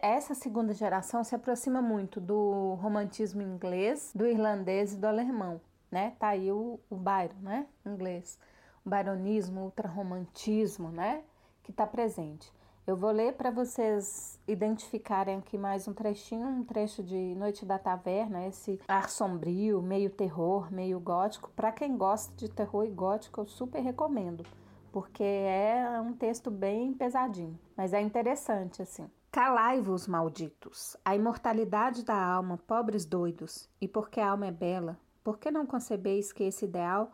essa 0.00 0.34
segunda 0.34 0.72
geração 0.72 1.24
se 1.24 1.34
aproxima 1.34 1.82
muito 1.82 2.20
do 2.20 2.74
romantismo 2.80 3.42
inglês, 3.42 4.12
do 4.14 4.26
irlandês 4.26 4.94
e 4.94 4.96
do 4.96 5.06
alemão 5.06 5.60
né? 5.90 6.14
Tá 6.18 6.28
aí 6.28 6.50
o, 6.52 6.78
o 6.90 6.96
Byron, 6.96 7.40
né? 7.40 7.66
Inglês. 7.84 8.38
O 8.84 8.90
byronismo, 8.90 9.60
o 9.60 9.64
ultrarromantismo, 9.64 10.90
né? 10.90 11.22
Que 11.62 11.70
está 11.70 11.86
presente. 11.86 12.52
Eu 12.88 12.96
vou 12.96 13.10
ler 13.10 13.34
para 13.34 13.50
vocês 13.50 14.40
identificarem 14.48 15.36
aqui 15.36 15.58
mais 15.58 15.86
um 15.86 15.92
trechinho, 15.92 16.48
um 16.48 16.64
trecho 16.64 17.02
de 17.02 17.34
Noite 17.34 17.66
da 17.66 17.78
Taverna, 17.78 18.46
esse 18.46 18.80
ar 18.88 19.10
sombrio, 19.10 19.82
meio 19.82 20.08
terror, 20.08 20.72
meio 20.72 20.98
gótico. 20.98 21.50
Para 21.54 21.70
quem 21.70 21.98
gosta 21.98 22.34
de 22.34 22.48
terror 22.48 22.86
e 22.86 22.90
gótico, 22.90 23.42
eu 23.42 23.46
super 23.46 23.82
recomendo, 23.82 24.42
porque 24.90 25.22
é 25.22 26.00
um 26.00 26.14
texto 26.14 26.50
bem 26.50 26.94
pesadinho, 26.94 27.58
mas 27.76 27.92
é 27.92 28.00
interessante 28.00 28.80
assim. 28.80 29.06
Calai-vos, 29.30 30.08
malditos, 30.08 30.96
a 31.04 31.14
imortalidade 31.14 32.02
da 32.02 32.16
alma, 32.16 32.56
pobres 32.56 33.04
doidos, 33.04 33.68
e 33.78 33.86
porque 33.86 34.18
a 34.18 34.30
alma 34.30 34.46
é 34.46 34.50
bela, 34.50 34.98
por 35.22 35.38
que 35.38 35.50
não 35.50 35.66
concebeis 35.66 36.32
que 36.32 36.44
esse 36.44 36.64
ideal 36.64 37.12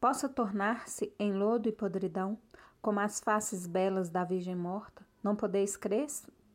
possa 0.00 0.28
tornar-se 0.28 1.12
em 1.18 1.32
lodo 1.32 1.68
e 1.68 1.72
podridão, 1.72 2.38
como 2.82 3.00
as 3.00 3.20
faces 3.20 3.66
belas 3.66 4.08
da 4.08 4.24
Virgem 4.24 4.54
morta? 4.54 5.06
Não 5.22 5.34
podeis 5.34 5.76
crer 5.76 6.06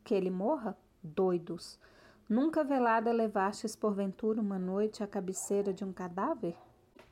que 0.04 0.14
ele 0.14 0.30
morra? 0.30 0.76
Doidos! 1.02 1.78
Nunca 2.28 2.64
velada 2.64 3.12
levastes 3.12 3.76
porventura 3.76 4.40
uma 4.40 4.58
noite 4.58 5.02
à 5.02 5.06
cabeceira 5.06 5.72
de 5.72 5.84
um 5.84 5.92
cadáver? 5.92 6.56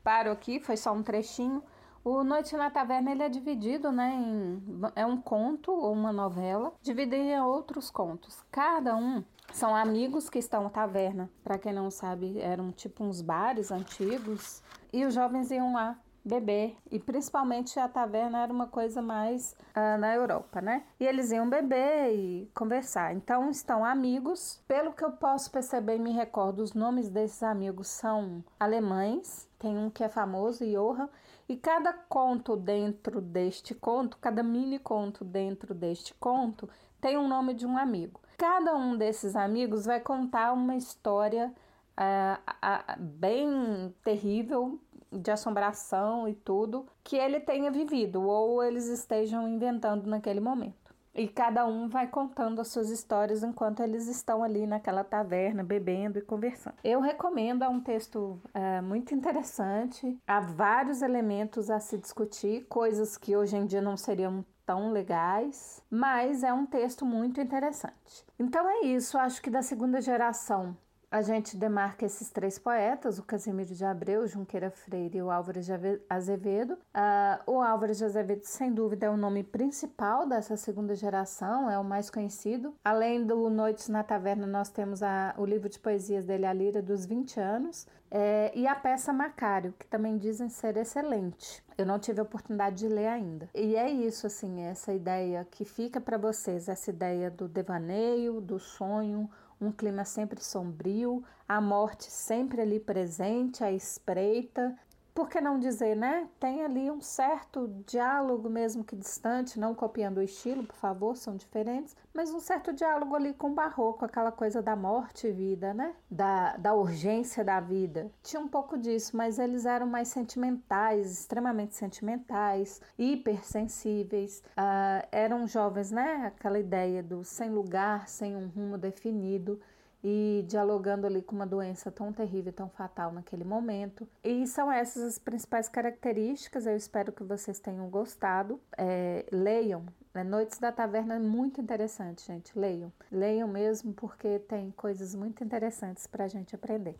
Paro 0.02 0.30
aqui, 0.30 0.60
foi 0.60 0.76
só 0.76 0.92
um 0.92 1.02
trechinho. 1.02 1.62
O 2.02 2.24
Noite 2.24 2.56
na 2.56 2.70
Taverna 2.70 3.10
ele 3.10 3.22
é 3.22 3.28
dividido, 3.28 3.92
né, 3.92 4.14
em 4.14 4.62
é 4.96 5.04
um 5.04 5.20
conto 5.20 5.70
ou 5.70 5.92
uma 5.92 6.10
novela, 6.10 6.72
dividido 6.80 7.16
em 7.16 7.38
outros 7.40 7.90
contos. 7.90 8.42
Cada 8.50 8.96
um 8.96 9.22
são 9.52 9.74
amigos 9.74 10.28
que 10.28 10.38
estão 10.38 10.62
na 10.64 10.70
taverna. 10.70 11.30
Para 11.42 11.58
quem 11.58 11.72
não 11.72 11.90
sabe, 11.90 12.38
eram 12.40 12.70
tipo 12.72 13.04
uns 13.04 13.20
bares 13.20 13.70
antigos. 13.70 14.62
E 14.92 15.04
os 15.04 15.14
jovens 15.14 15.50
iam 15.50 15.72
lá 15.72 15.98
beber. 16.24 16.76
E 16.90 16.98
principalmente 16.98 17.78
a 17.78 17.88
taverna 17.88 18.42
era 18.42 18.52
uma 18.52 18.66
coisa 18.66 19.00
mais 19.00 19.56
uh, 19.70 19.98
na 19.98 20.14
Europa, 20.14 20.60
né? 20.60 20.84
E 20.98 21.06
eles 21.06 21.30
iam 21.30 21.48
beber 21.48 22.14
e 22.14 22.50
conversar. 22.54 23.14
Então 23.14 23.50
estão 23.50 23.84
amigos. 23.84 24.62
Pelo 24.68 24.92
que 24.92 25.04
eu 25.04 25.12
posso 25.12 25.50
perceber 25.50 25.96
e 25.96 26.00
me 26.00 26.12
recordo, 26.12 26.60
os 26.62 26.72
nomes 26.72 27.08
desses 27.08 27.42
amigos 27.42 27.88
são 27.88 28.44
alemães. 28.58 29.48
Tem 29.58 29.76
um 29.76 29.90
que 29.90 30.04
é 30.04 30.08
famoso, 30.08 30.64
Johann. 30.64 31.08
E 31.48 31.56
cada 31.56 31.92
conto 31.92 32.56
dentro 32.56 33.20
deste 33.20 33.74
conto, 33.74 34.18
cada 34.18 34.42
mini 34.42 34.78
conto 34.78 35.24
dentro 35.24 35.74
deste 35.74 36.14
conto, 36.14 36.68
tem 37.00 37.16
um 37.16 37.26
nome 37.26 37.54
de 37.54 37.66
um 37.66 37.76
amigo. 37.76 38.20
Cada 38.40 38.74
um 38.74 38.96
desses 38.96 39.36
amigos 39.36 39.84
vai 39.84 40.00
contar 40.00 40.54
uma 40.54 40.74
história 40.74 41.52
uh, 41.90 42.40
uh, 42.50 42.98
bem 42.98 43.94
terrível 44.02 44.80
de 45.12 45.30
assombração 45.30 46.26
e 46.26 46.32
tudo 46.32 46.86
que 47.04 47.16
ele 47.16 47.38
tenha 47.38 47.70
vivido 47.70 48.22
ou 48.22 48.64
eles 48.64 48.86
estejam 48.86 49.46
inventando 49.46 50.06
naquele 50.06 50.40
momento. 50.40 50.80
E 51.14 51.28
cada 51.28 51.66
um 51.66 51.86
vai 51.86 52.06
contando 52.06 52.62
as 52.62 52.68
suas 52.68 52.88
histórias 52.88 53.42
enquanto 53.42 53.82
eles 53.82 54.06
estão 54.06 54.42
ali 54.42 54.66
naquela 54.66 55.04
taverna, 55.04 55.62
bebendo 55.62 56.18
e 56.18 56.22
conversando. 56.22 56.76
Eu 56.82 57.00
recomendo, 57.00 57.62
é 57.62 57.68
um 57.68 57.80
texto 57.80 58.40
é, 58.54 58.80
muito 58.80 59.14
interessante. 59.14 60.18
Há 60.26 60.40
vários 60.40 61.02
elementos 61.02 61.68
a 61.68 61.78
se 61.78 61.98
discutir, 61.98 62.64
coisas 62.68 63.18
que 63.18 63.36
hoje 63.36 63.56
em 63.56 63.66
dia 63.66 63.82
não 63.82 63.98
seriam 63.98 64.42
tão 64.70 64.92
legais, 64.92 65.82
mas 65.90 66.44
é 66.44 66.52
um 66.52 66.64
texto 66.64 67.04
muito 67.04 67.40
interessante. 67.40 68.24
Então 68.38 68.70
é 68.70 68.86
isso, 68.86 69.18
acho 69.18 69.42
que 69.42 69.50
da 69.50 69.62
segunda 69.62 70.00
geração 70.00 70.76
a 71.10 71.22
gente 71.22 71.56
demarca 71.56 72.06
esses 72.06 72.30
três 72.30 72.58
poetas, 72.58 73.18
o 73.18 73.24
Casimiro 73.24 73.74
de 73.74 73.84
Abreu, 73.84 74.28
Junqueira 74.28 74.70
Freire 74.70 75.18
e 75.18 75.22
o 75.22 75.30
Álvares 75.30 75.66
de 75.66 75.72
Azevedo. 76.08 76.74
Uh, 76.74 77.52
o 77.52 77.60
Álvares 77.60 77.98
de 77.98 78.04
Azevedo, 78.04 78.44
sem 78.44 78.72
dúvida, 78.72 79.06
é 79.06 79.10
o 79.10 79.16
nome 79.16 79.42
principal 79.42 80.24
dessa 80.24 80.56
segunda 80.56 80.94
geração, 80.94 81.68
é 81.68 81.76
o 81.76 81.84
mais 81.84 82.10
conhecido. 82.10 82.72
Além 82.84 83.26
do 83.26 83.50
Noites 83.50 83.88
na 83.88 84.04
Taverna, 84.04 84.46
nós 84.46 84.68
temos 84.70 85.02
a, 85.02 85.34
o 85.36 85.44
livro 85.44 85.68
de 85.68 85.80
poesias 85.80 86.24
dele, 86.24 86.46
A 86.46 86.52
Lira 86.52 86.80
dos 86.80 87.04
20 87.04 87.40
Anos, 87.40 87.88
é, 88.08 88.52
e 88.54 88.66
a 88.68 88.74
peça 88.76 89.12
Macário, 89.12 89.74
que 89.76 89.86
também 89.86 90.16
dizem 90.16 90.48
ser 90.48 90.76
excelente. 90.76 91.62
Eu 91.76 91.86
não 91.86 91.98
tive 91.98 92.20
a 92.20 92.22
oportunidade 92.22 92.76
de 92.76 92.88
ler 92.88 93.06
ainda. 93.08 93.48
E 93.54 93.74
é 93.74 93.90
isso, 93.90 94.26
assim, 94.26 94.60
essa 94.62 94.92
ideia 94.92 95.46
que 95.50 95.64
fica 95.64 96.00
para 96.00 96.18
vocês, 96.18 96.68
essa 96.68 96.90
ideia 96.90 97.30
do 97.30 97.48
devaneio, 97.48 98.40
do 98.40 98.58
sonho, 98.58 99.28
um 99.60 99.70
clima 99.70 100.04
sempre 100.04 100.42
sombrio, 100.42 101.22
a 101.46 101.60
morte 101.60 102.10
sempre 102.10 102.62
ali 102.62 102.80
presente, 102.80 103.62
à 103.62 103.70
espreita, 103.70 104.76
por 105.20 105.28
que 105.28 105.38
não 105.38 105.58
dizer, 105.58 105.94
né? 105.94 106.26
Tem 106.40 106.64
ali 106.64 106.90
um 106.90 107.02
certo 107.02 107.68
diálogo, 107.86 108.48
mesmo 108.48 108.82
que 108.82 108.96
distante, 108.96 109.60
não 109.60 109.74
copiando 109.74 110.16
o 110.16 110.22
estilo, 110.22 110.64
por 110.64 110.76
favor, 110.76 111.14
são 111.14 111.36
diferentes, 111.36 111.94
mas 112.14 112.32
um 112.32 112.40
certo 112.40 112.72
diálogo 112.72 113.14
ali 113.14 113.34
com 113.34 113.50
o 113.50 113.54
barroco, 113.54 114.02
aquela 114.02 114.32
coisa 114.32 114.62
da 114.62 114.74
morte 114.74 115.26
e 115.26 115.30
vida, 115.30 115.74
né? 115.74 115.94
Da, 116.10 116.56
da 116.56 116.72
urgência 116.72 117.44
da 117.44 117.60
vida. 117.60 118.10
Tinha 118.22 118.40
um 118.40 118.48
pouco 118.48 118.78
disso, 118.78 119.14
mas 119.14 119.38
eles 119.38 119.66
eram 119.66 119.86
mais 119.86 120.08
sentimentais, 120.08 121.12
extremamente 121.12 121.74
sentimentais, 121.74 122.80
hipersensíveis, 122.98 124.42
uh, 124.56 125.06
eram 125.12 125.46
jovens, 125.46 125.90
né? 125.90 126.32
Aquela 126.34 126.58
ideia 126.58 127.02
do 127.02 127.22
sem 127.24 127.50
lugar, 127.50 128.08
sem 128.08 128.34
um 128.34 128.48
rumo 128.48 128.78
definido 128.78 129.60
e 130.02 130.44
dialogando 130.48 131.06
ali 131.06 131.22
com 131.22 131.34
uma 131.34 131.46
doença 131.46 131.90
tão 131.90 132.12
terrível, 132.12 132.52
tão 132.52 132.68
fatal 132.68 133.12
naquele 133.12 133.44
momento. 133.44 134.08
E 134.24 134.46
são 134.46 134.70
essas 134.72 135.02
as 135.02 135.18
principais 135.18 135.68
características. 135.68 136.66
Eu 136.66 136.76
espero 136.76 137.12
que 137.12 137.22
vocês 137.22 137.58
tenham 137.58 137.88
gostado. 137.88 138.60
É, 138.76 139.26
leiam. 139.30 139.84
Né? 140.14 140.24
Noites 140.24 140.58
da 140.58 140.72
Taverna 140.72 141.14
é 141.14 141.18
muito 141.18 141.60
interessante, 141.60 142.26
gente. 142.26 142.58
Leiam. 142.58 142.92
Leiam 143.10 143.48
mesmo 143.48 143.92
porque 143.92 144.38
tem 144.40 144.70
coisas 144.72 145.14
muito 145.14 145.44
interessantes 145.44 146.06
para 146.06 146.24
a 146.24 146.28
gente 146.28 146.54
aprender. 146.54 146.96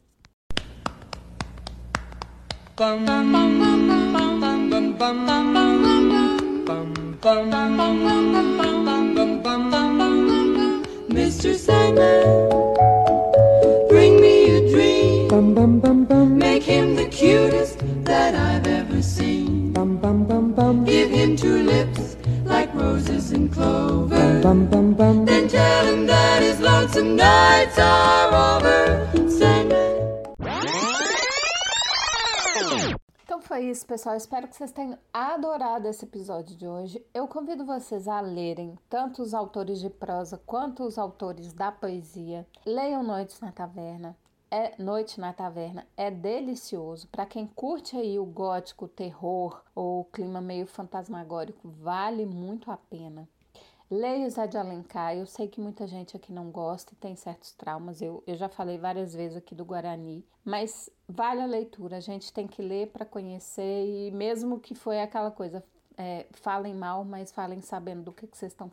Mr. 11.10 11.54
Sandman 11.54 12.59
the 17.00 17.08
cutest 17.08 17.78
that 18.04 18.34
I've 18.34 18.66
ever 18.66 19.02
seen. 19.02 19.72
Bum, 19.72 19.96
bum, 19.96 20.24
bum, 20.24 20.52
bum. 20.52 20.84
Give 20.84 21.10
him 21.10 21.34
two 21.36 21.62
lips 21.62 22.16
like 22.44 22.74
roses 22.74 23.32
and 23.32 23.50
clover. 23.50 24.40
Bum, 24.42 24.66
bum, 24.66 24.92
bum, 24.94 25.24
Then 25.24 25.48
tell 25.48 25.86
him 25.86 26.06
that 26.06 26.42
his 26.42 26.60
lonesome 26.60 27.16
nights 27.16 27.78
are 27.78 28.56
over. 28.56 29.08
Então 33.24 33.40
foi 33.40 33.70
isso, 33.70 33.86
pessoal. 33.86 34.16
Espero 34.16 34.46
que 34.48 34.56
vocês 34.56 34.72
tenham 34.72 34.98
adorado 35.12 35.88
esse 35.88 36.04
episódio 36.04 36.56
de 36.56 36.66
hoje. 36.66 37.02
Eu 37.14 37.26
convido 37.26 37.64
vocês 37.64 38.06
a 38.08 38.20
lerem 38.20 38.76
tanto 38.88 39.22
os 39.22 39.32
autores 39.32 39.80
de 39.80 39.88
prosa 39.88 40.40
quanto 40.44 40.84
os 40.84 40.98
autores 40.98 41.52
da 41.52 41.72
poesia. 41.72 42.46
Leiam 42.66 43.02
Noites 43.02 43.40
na 43.40 43.52
Taverna 43.52 44.16
é 44.50 44.74
Noite 44.82 45.20
na 45.20 45.32
Taverna 45.32 45.86
é 45.96 46.10
delicioso. 46.10 47.06
Para 47.08 47.24
quem 47.24 47.46
curte 47.46 47.96
aí 47.96 48.18
o 48.18 48.24
gótico, 48.24 48.86
o 48.86 48.88
terror 48.88 49.62
ou 49.74 50.00
o 50.00 50.04
clima 50.04 50.40
meio 50.40 50.66
fantasmagórico, 50.66 51.68
vale 51.68 52.26
muito 52.26 52.70
a 52.70 52.76
pena. 52.76 53.28
Leia 53.88 54.28
Zé 54.30 54.46
de 54.46 54.56
Alencar. 54.56 55.16
Eu 55.16 55.26
sei 55.26 55.48
que 55.48 55.60
muita 55.60 55.86
gente 55.86 56.16
aqui 56.16 56.32
não 56.32 56.50
gosta 56.50 56.92
e 56.92 56.96
tem 56.96 57.16
certos 57.16 57.52
traumas. 57.52 58.00
Eu, 58.00 58.22
eu 58.26 58.36
já 58.36 58.48
falei 58.48 58.78
várias 58.78 59.14
vezes 59.14 59.36
aqui 59.36 59.54
do 59.54 59.64
Guarani, 59.64 60.24
mas 60.44 60.90
vale 61.08 61.40
a 61.40 61.46
leitura. 61.46 61.96
A 61.96 62.00
gente 62.00 62.32
tem 62.32 62.46
que 62.46 62.62
ler 62.62 62.88
para 62.88 63.04
conhecer 63.04 63.86
e 63.86 64.10
mesmo 64.12 64.60
que 64.60 64.74
foi 64.74 65.00
aquela 65.00 65.30
coisa, 65.30 65.64
é, 66.00 66.24
falem 66.32 66.74
mal, 66.74 67.04
mas 67.04 67.30
falem 67.30 67.60
sabendo 67.60 68.04
do 68.04 68.12
que, 68.12 68.26
que 68.26 68.34
vocês 68.34 68.52
estão 68.52 68.70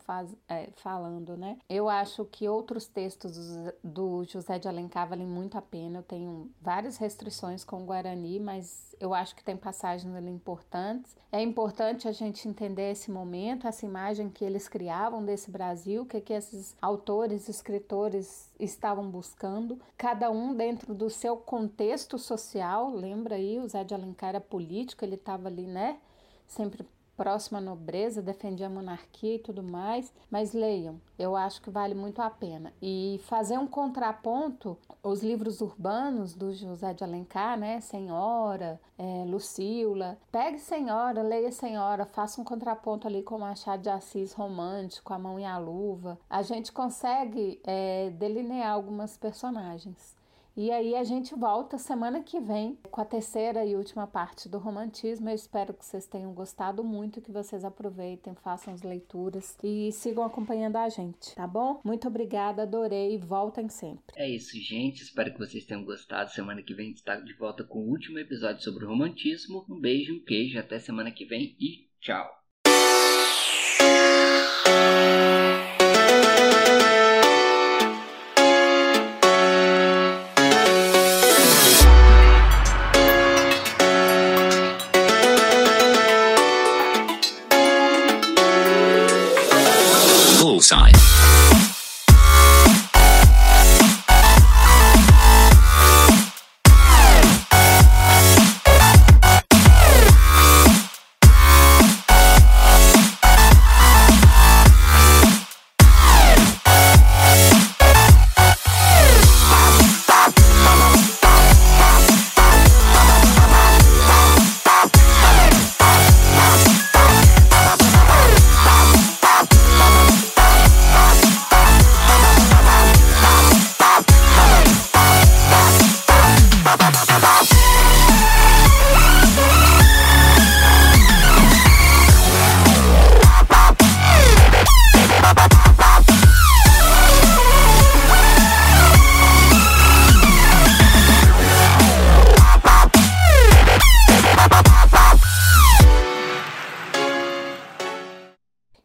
é, 0.48 0.70
falando, 0.76 1.36
né? 1.36 1.58
Eu 1.68 1.86
acho 1.86 2.24
que 2.24 2.48
outros 2.48 2.86
textos 2.86 3.36
do 3.84 4.24
José 4.24 4.58
de 4.58 4.66
Alencar 4.66 5.06
valem 5.06 5.26
muito 5.26 5.58
a 5.58 5.60
pena. 5.60 5.98
Eu 5.98 6.02
tenho 6.02 6.50
várias 6.58 6.96
restrições 6.96 7.64
com 7.64 7.82
o 7.82 7.84
Guarani, 7.84 8.40
mas 8.40 8.96
eu 8.98 9.12
acho 9.12 9.36
que 9.36 9.44
tem 9.44 9.58
passagens 9.58 10.14
ali 10.14 10.30
importantes. 10.30 11.14
É 11.30 11.42
importante 11.42 12.08
a 12.08 12.12
gente 12.12 12.48
entender 12.48 12.92
esse 12.92 13.10
momento, 13.10 13.68
essa 13.68 13.84
imagem 13.84 14.30
que 14.30 14.42
eles 14.42 14.66
criavam 14.66 15.22
desse 15.22 15.50
Brasil, 15.50 16.04
o 16.04 16.06
que, 16.06 16.22
que 16.22 16.32
esses 16.32 16.74
autores, 16.80 17.46
escritores 17.46 18.50
estavam 18.58 19.10
buscando, 19.10 19.78
cada 19.98 20.30
um 20.30 20.54
dentro 20.54 20.94
do 20.94 21.10
seu 21.10 21.36
contexto 21.36 22.18
social. 22.18 22.90
Lembra 22.90 23.34
aí, 23.34 23.58
o 23.58 23.68
Zé 23.68 23.84
de 23.84 23.92
Alencar 23.92 24.30
era 24.30 24.40
político, 24.40 25.04
ele 25.04 25.16
estava 25.16 25.48
ali, 25.48 25.66
né? 25.66 25.98
Sempre 26.46 26.86
próxima 27.18 27.60
nobreza, 27.60 28.22
defendia 28.22 28.68
a 28.68 28.70
monarquia 28.70 29.34
e 29.34 29.38
tudo 29.40 29.60
mais, 29.60 30.14
mas 30.30 30.52
leiam, 30.52 31.00
eu 31.18 31.34
acho 31.34 31.60
que 31.60 31.68
vale 31.68 31.92
muito 31.92 32.22
a 32.22 32.30
pena. 32.30 32.72
E 32.80 33.20
fazer 33.24 33.58
um 33.58 33.66
contraponto, 33.66 34.78
os 35.02 35.20
livros 35.20 35.60
urbanos 35.60 36.32
do 36.32 36.52
José 36.52 36.94
de 36.94 37.02
Alencar, 37.02 37.58
né, 37.58 37.80
Senhora, 37.80 38.80
é, 38.96 39.24
Lucila, 39.26 40.16
pegue 40.30 40.60
Senhora, 40.60 41.20
leia 41.20 41.50
Senhora, 41.50 42.06
faça 42.06 42.40
um 42.40 42.44
contraponto 42.44 43.08
ali 43.08 43.20
com 43.24 43.34
o 43.34 43.40
Machado 43.40 43.82
de 43.82 43.90
Assis 43.90 44.32
romântico, 44.32 45.12
a 45.12 45.18
mão 45.18 45.40
e 45.40 45.44
a 45.44 45.58
luva. 45.58 46.16
A 46.30 46.42
gente 46.42 46.70
consegue 46.70 47.60
é, 47.64 48.10
delinear 48.10 48.72
algumas 48.72 49.16
personagens. 49.16 50.17
E 50.60 50.72
aí 50.72 50.96
a 50.96 51.04
gente 51.04 51.36
volta 51.36 51.78
semana 51.78 52.20
que 52.20 52.40
vem 52.40 52.76
com 52.90 53.00
a 53.00 53.04
terceira 53.04 53.64
e 53.64 53.76
última 53.76 54.08
parte 54.08 54.48
do 54.48 54.58
romantismo. 54.58 55.28
Eu 55.28 55.34
espero 55.36 55.72
que 55.72 55.86
vocês 55.86 56.08
tenham 56.08 56.34
gostado 56.34 56.82
muito, 56.82 57.20
que 57.20 57.30
vocês 57.30 57.64
aproveitem, 57.64 58.34
façam 58.34 58.74
as 58.74 58.82
leituras 58.82 59.56
e 59.62 59.92
sigam 59.92 60.24
acompanhando 60.24 60.74
a 60.74 60.88
gente, 60.88 61.36
tá 61.36 61.46
bom? 61.46 61.80
Muito 61.84 62.08
obrigada, 62.08 62.62
adorei 62.62 63.16
voltem 63.18 63.68
sempre. 63.68 64.16
É 64.16 64.28
isso, 64.28 64.58
gente. 64.58 65.04
Espero 65.04 65.32
que 65.32 65.38
vocês 65.38 65.64
tenham 65.64 65.84
gostado. 65.84 66.32
Semana 66.32 66.60
que 66.60 66.74
vem 66.74 66.90
está 66.90 67.14
de 67.14 67.34
volta 67.34 67.62
com 67.62 67.78
o 67.78 67.88
último 67.88 68.18
episódio 68.18 68.60
sobre 68.64 68.84
o 68.84 68.88
romantismo. 68.88 69.64
Um 69.70 69.78
beijo, 69.78 70.12
um 70.12 70.24
queijo, 70.24 70.58
até 70.58 70.80
semana 70.80 71.12
que 71.12 71.24
vem 71.24 71.54
e 71.60 71.88
tchau. 72.00 72.28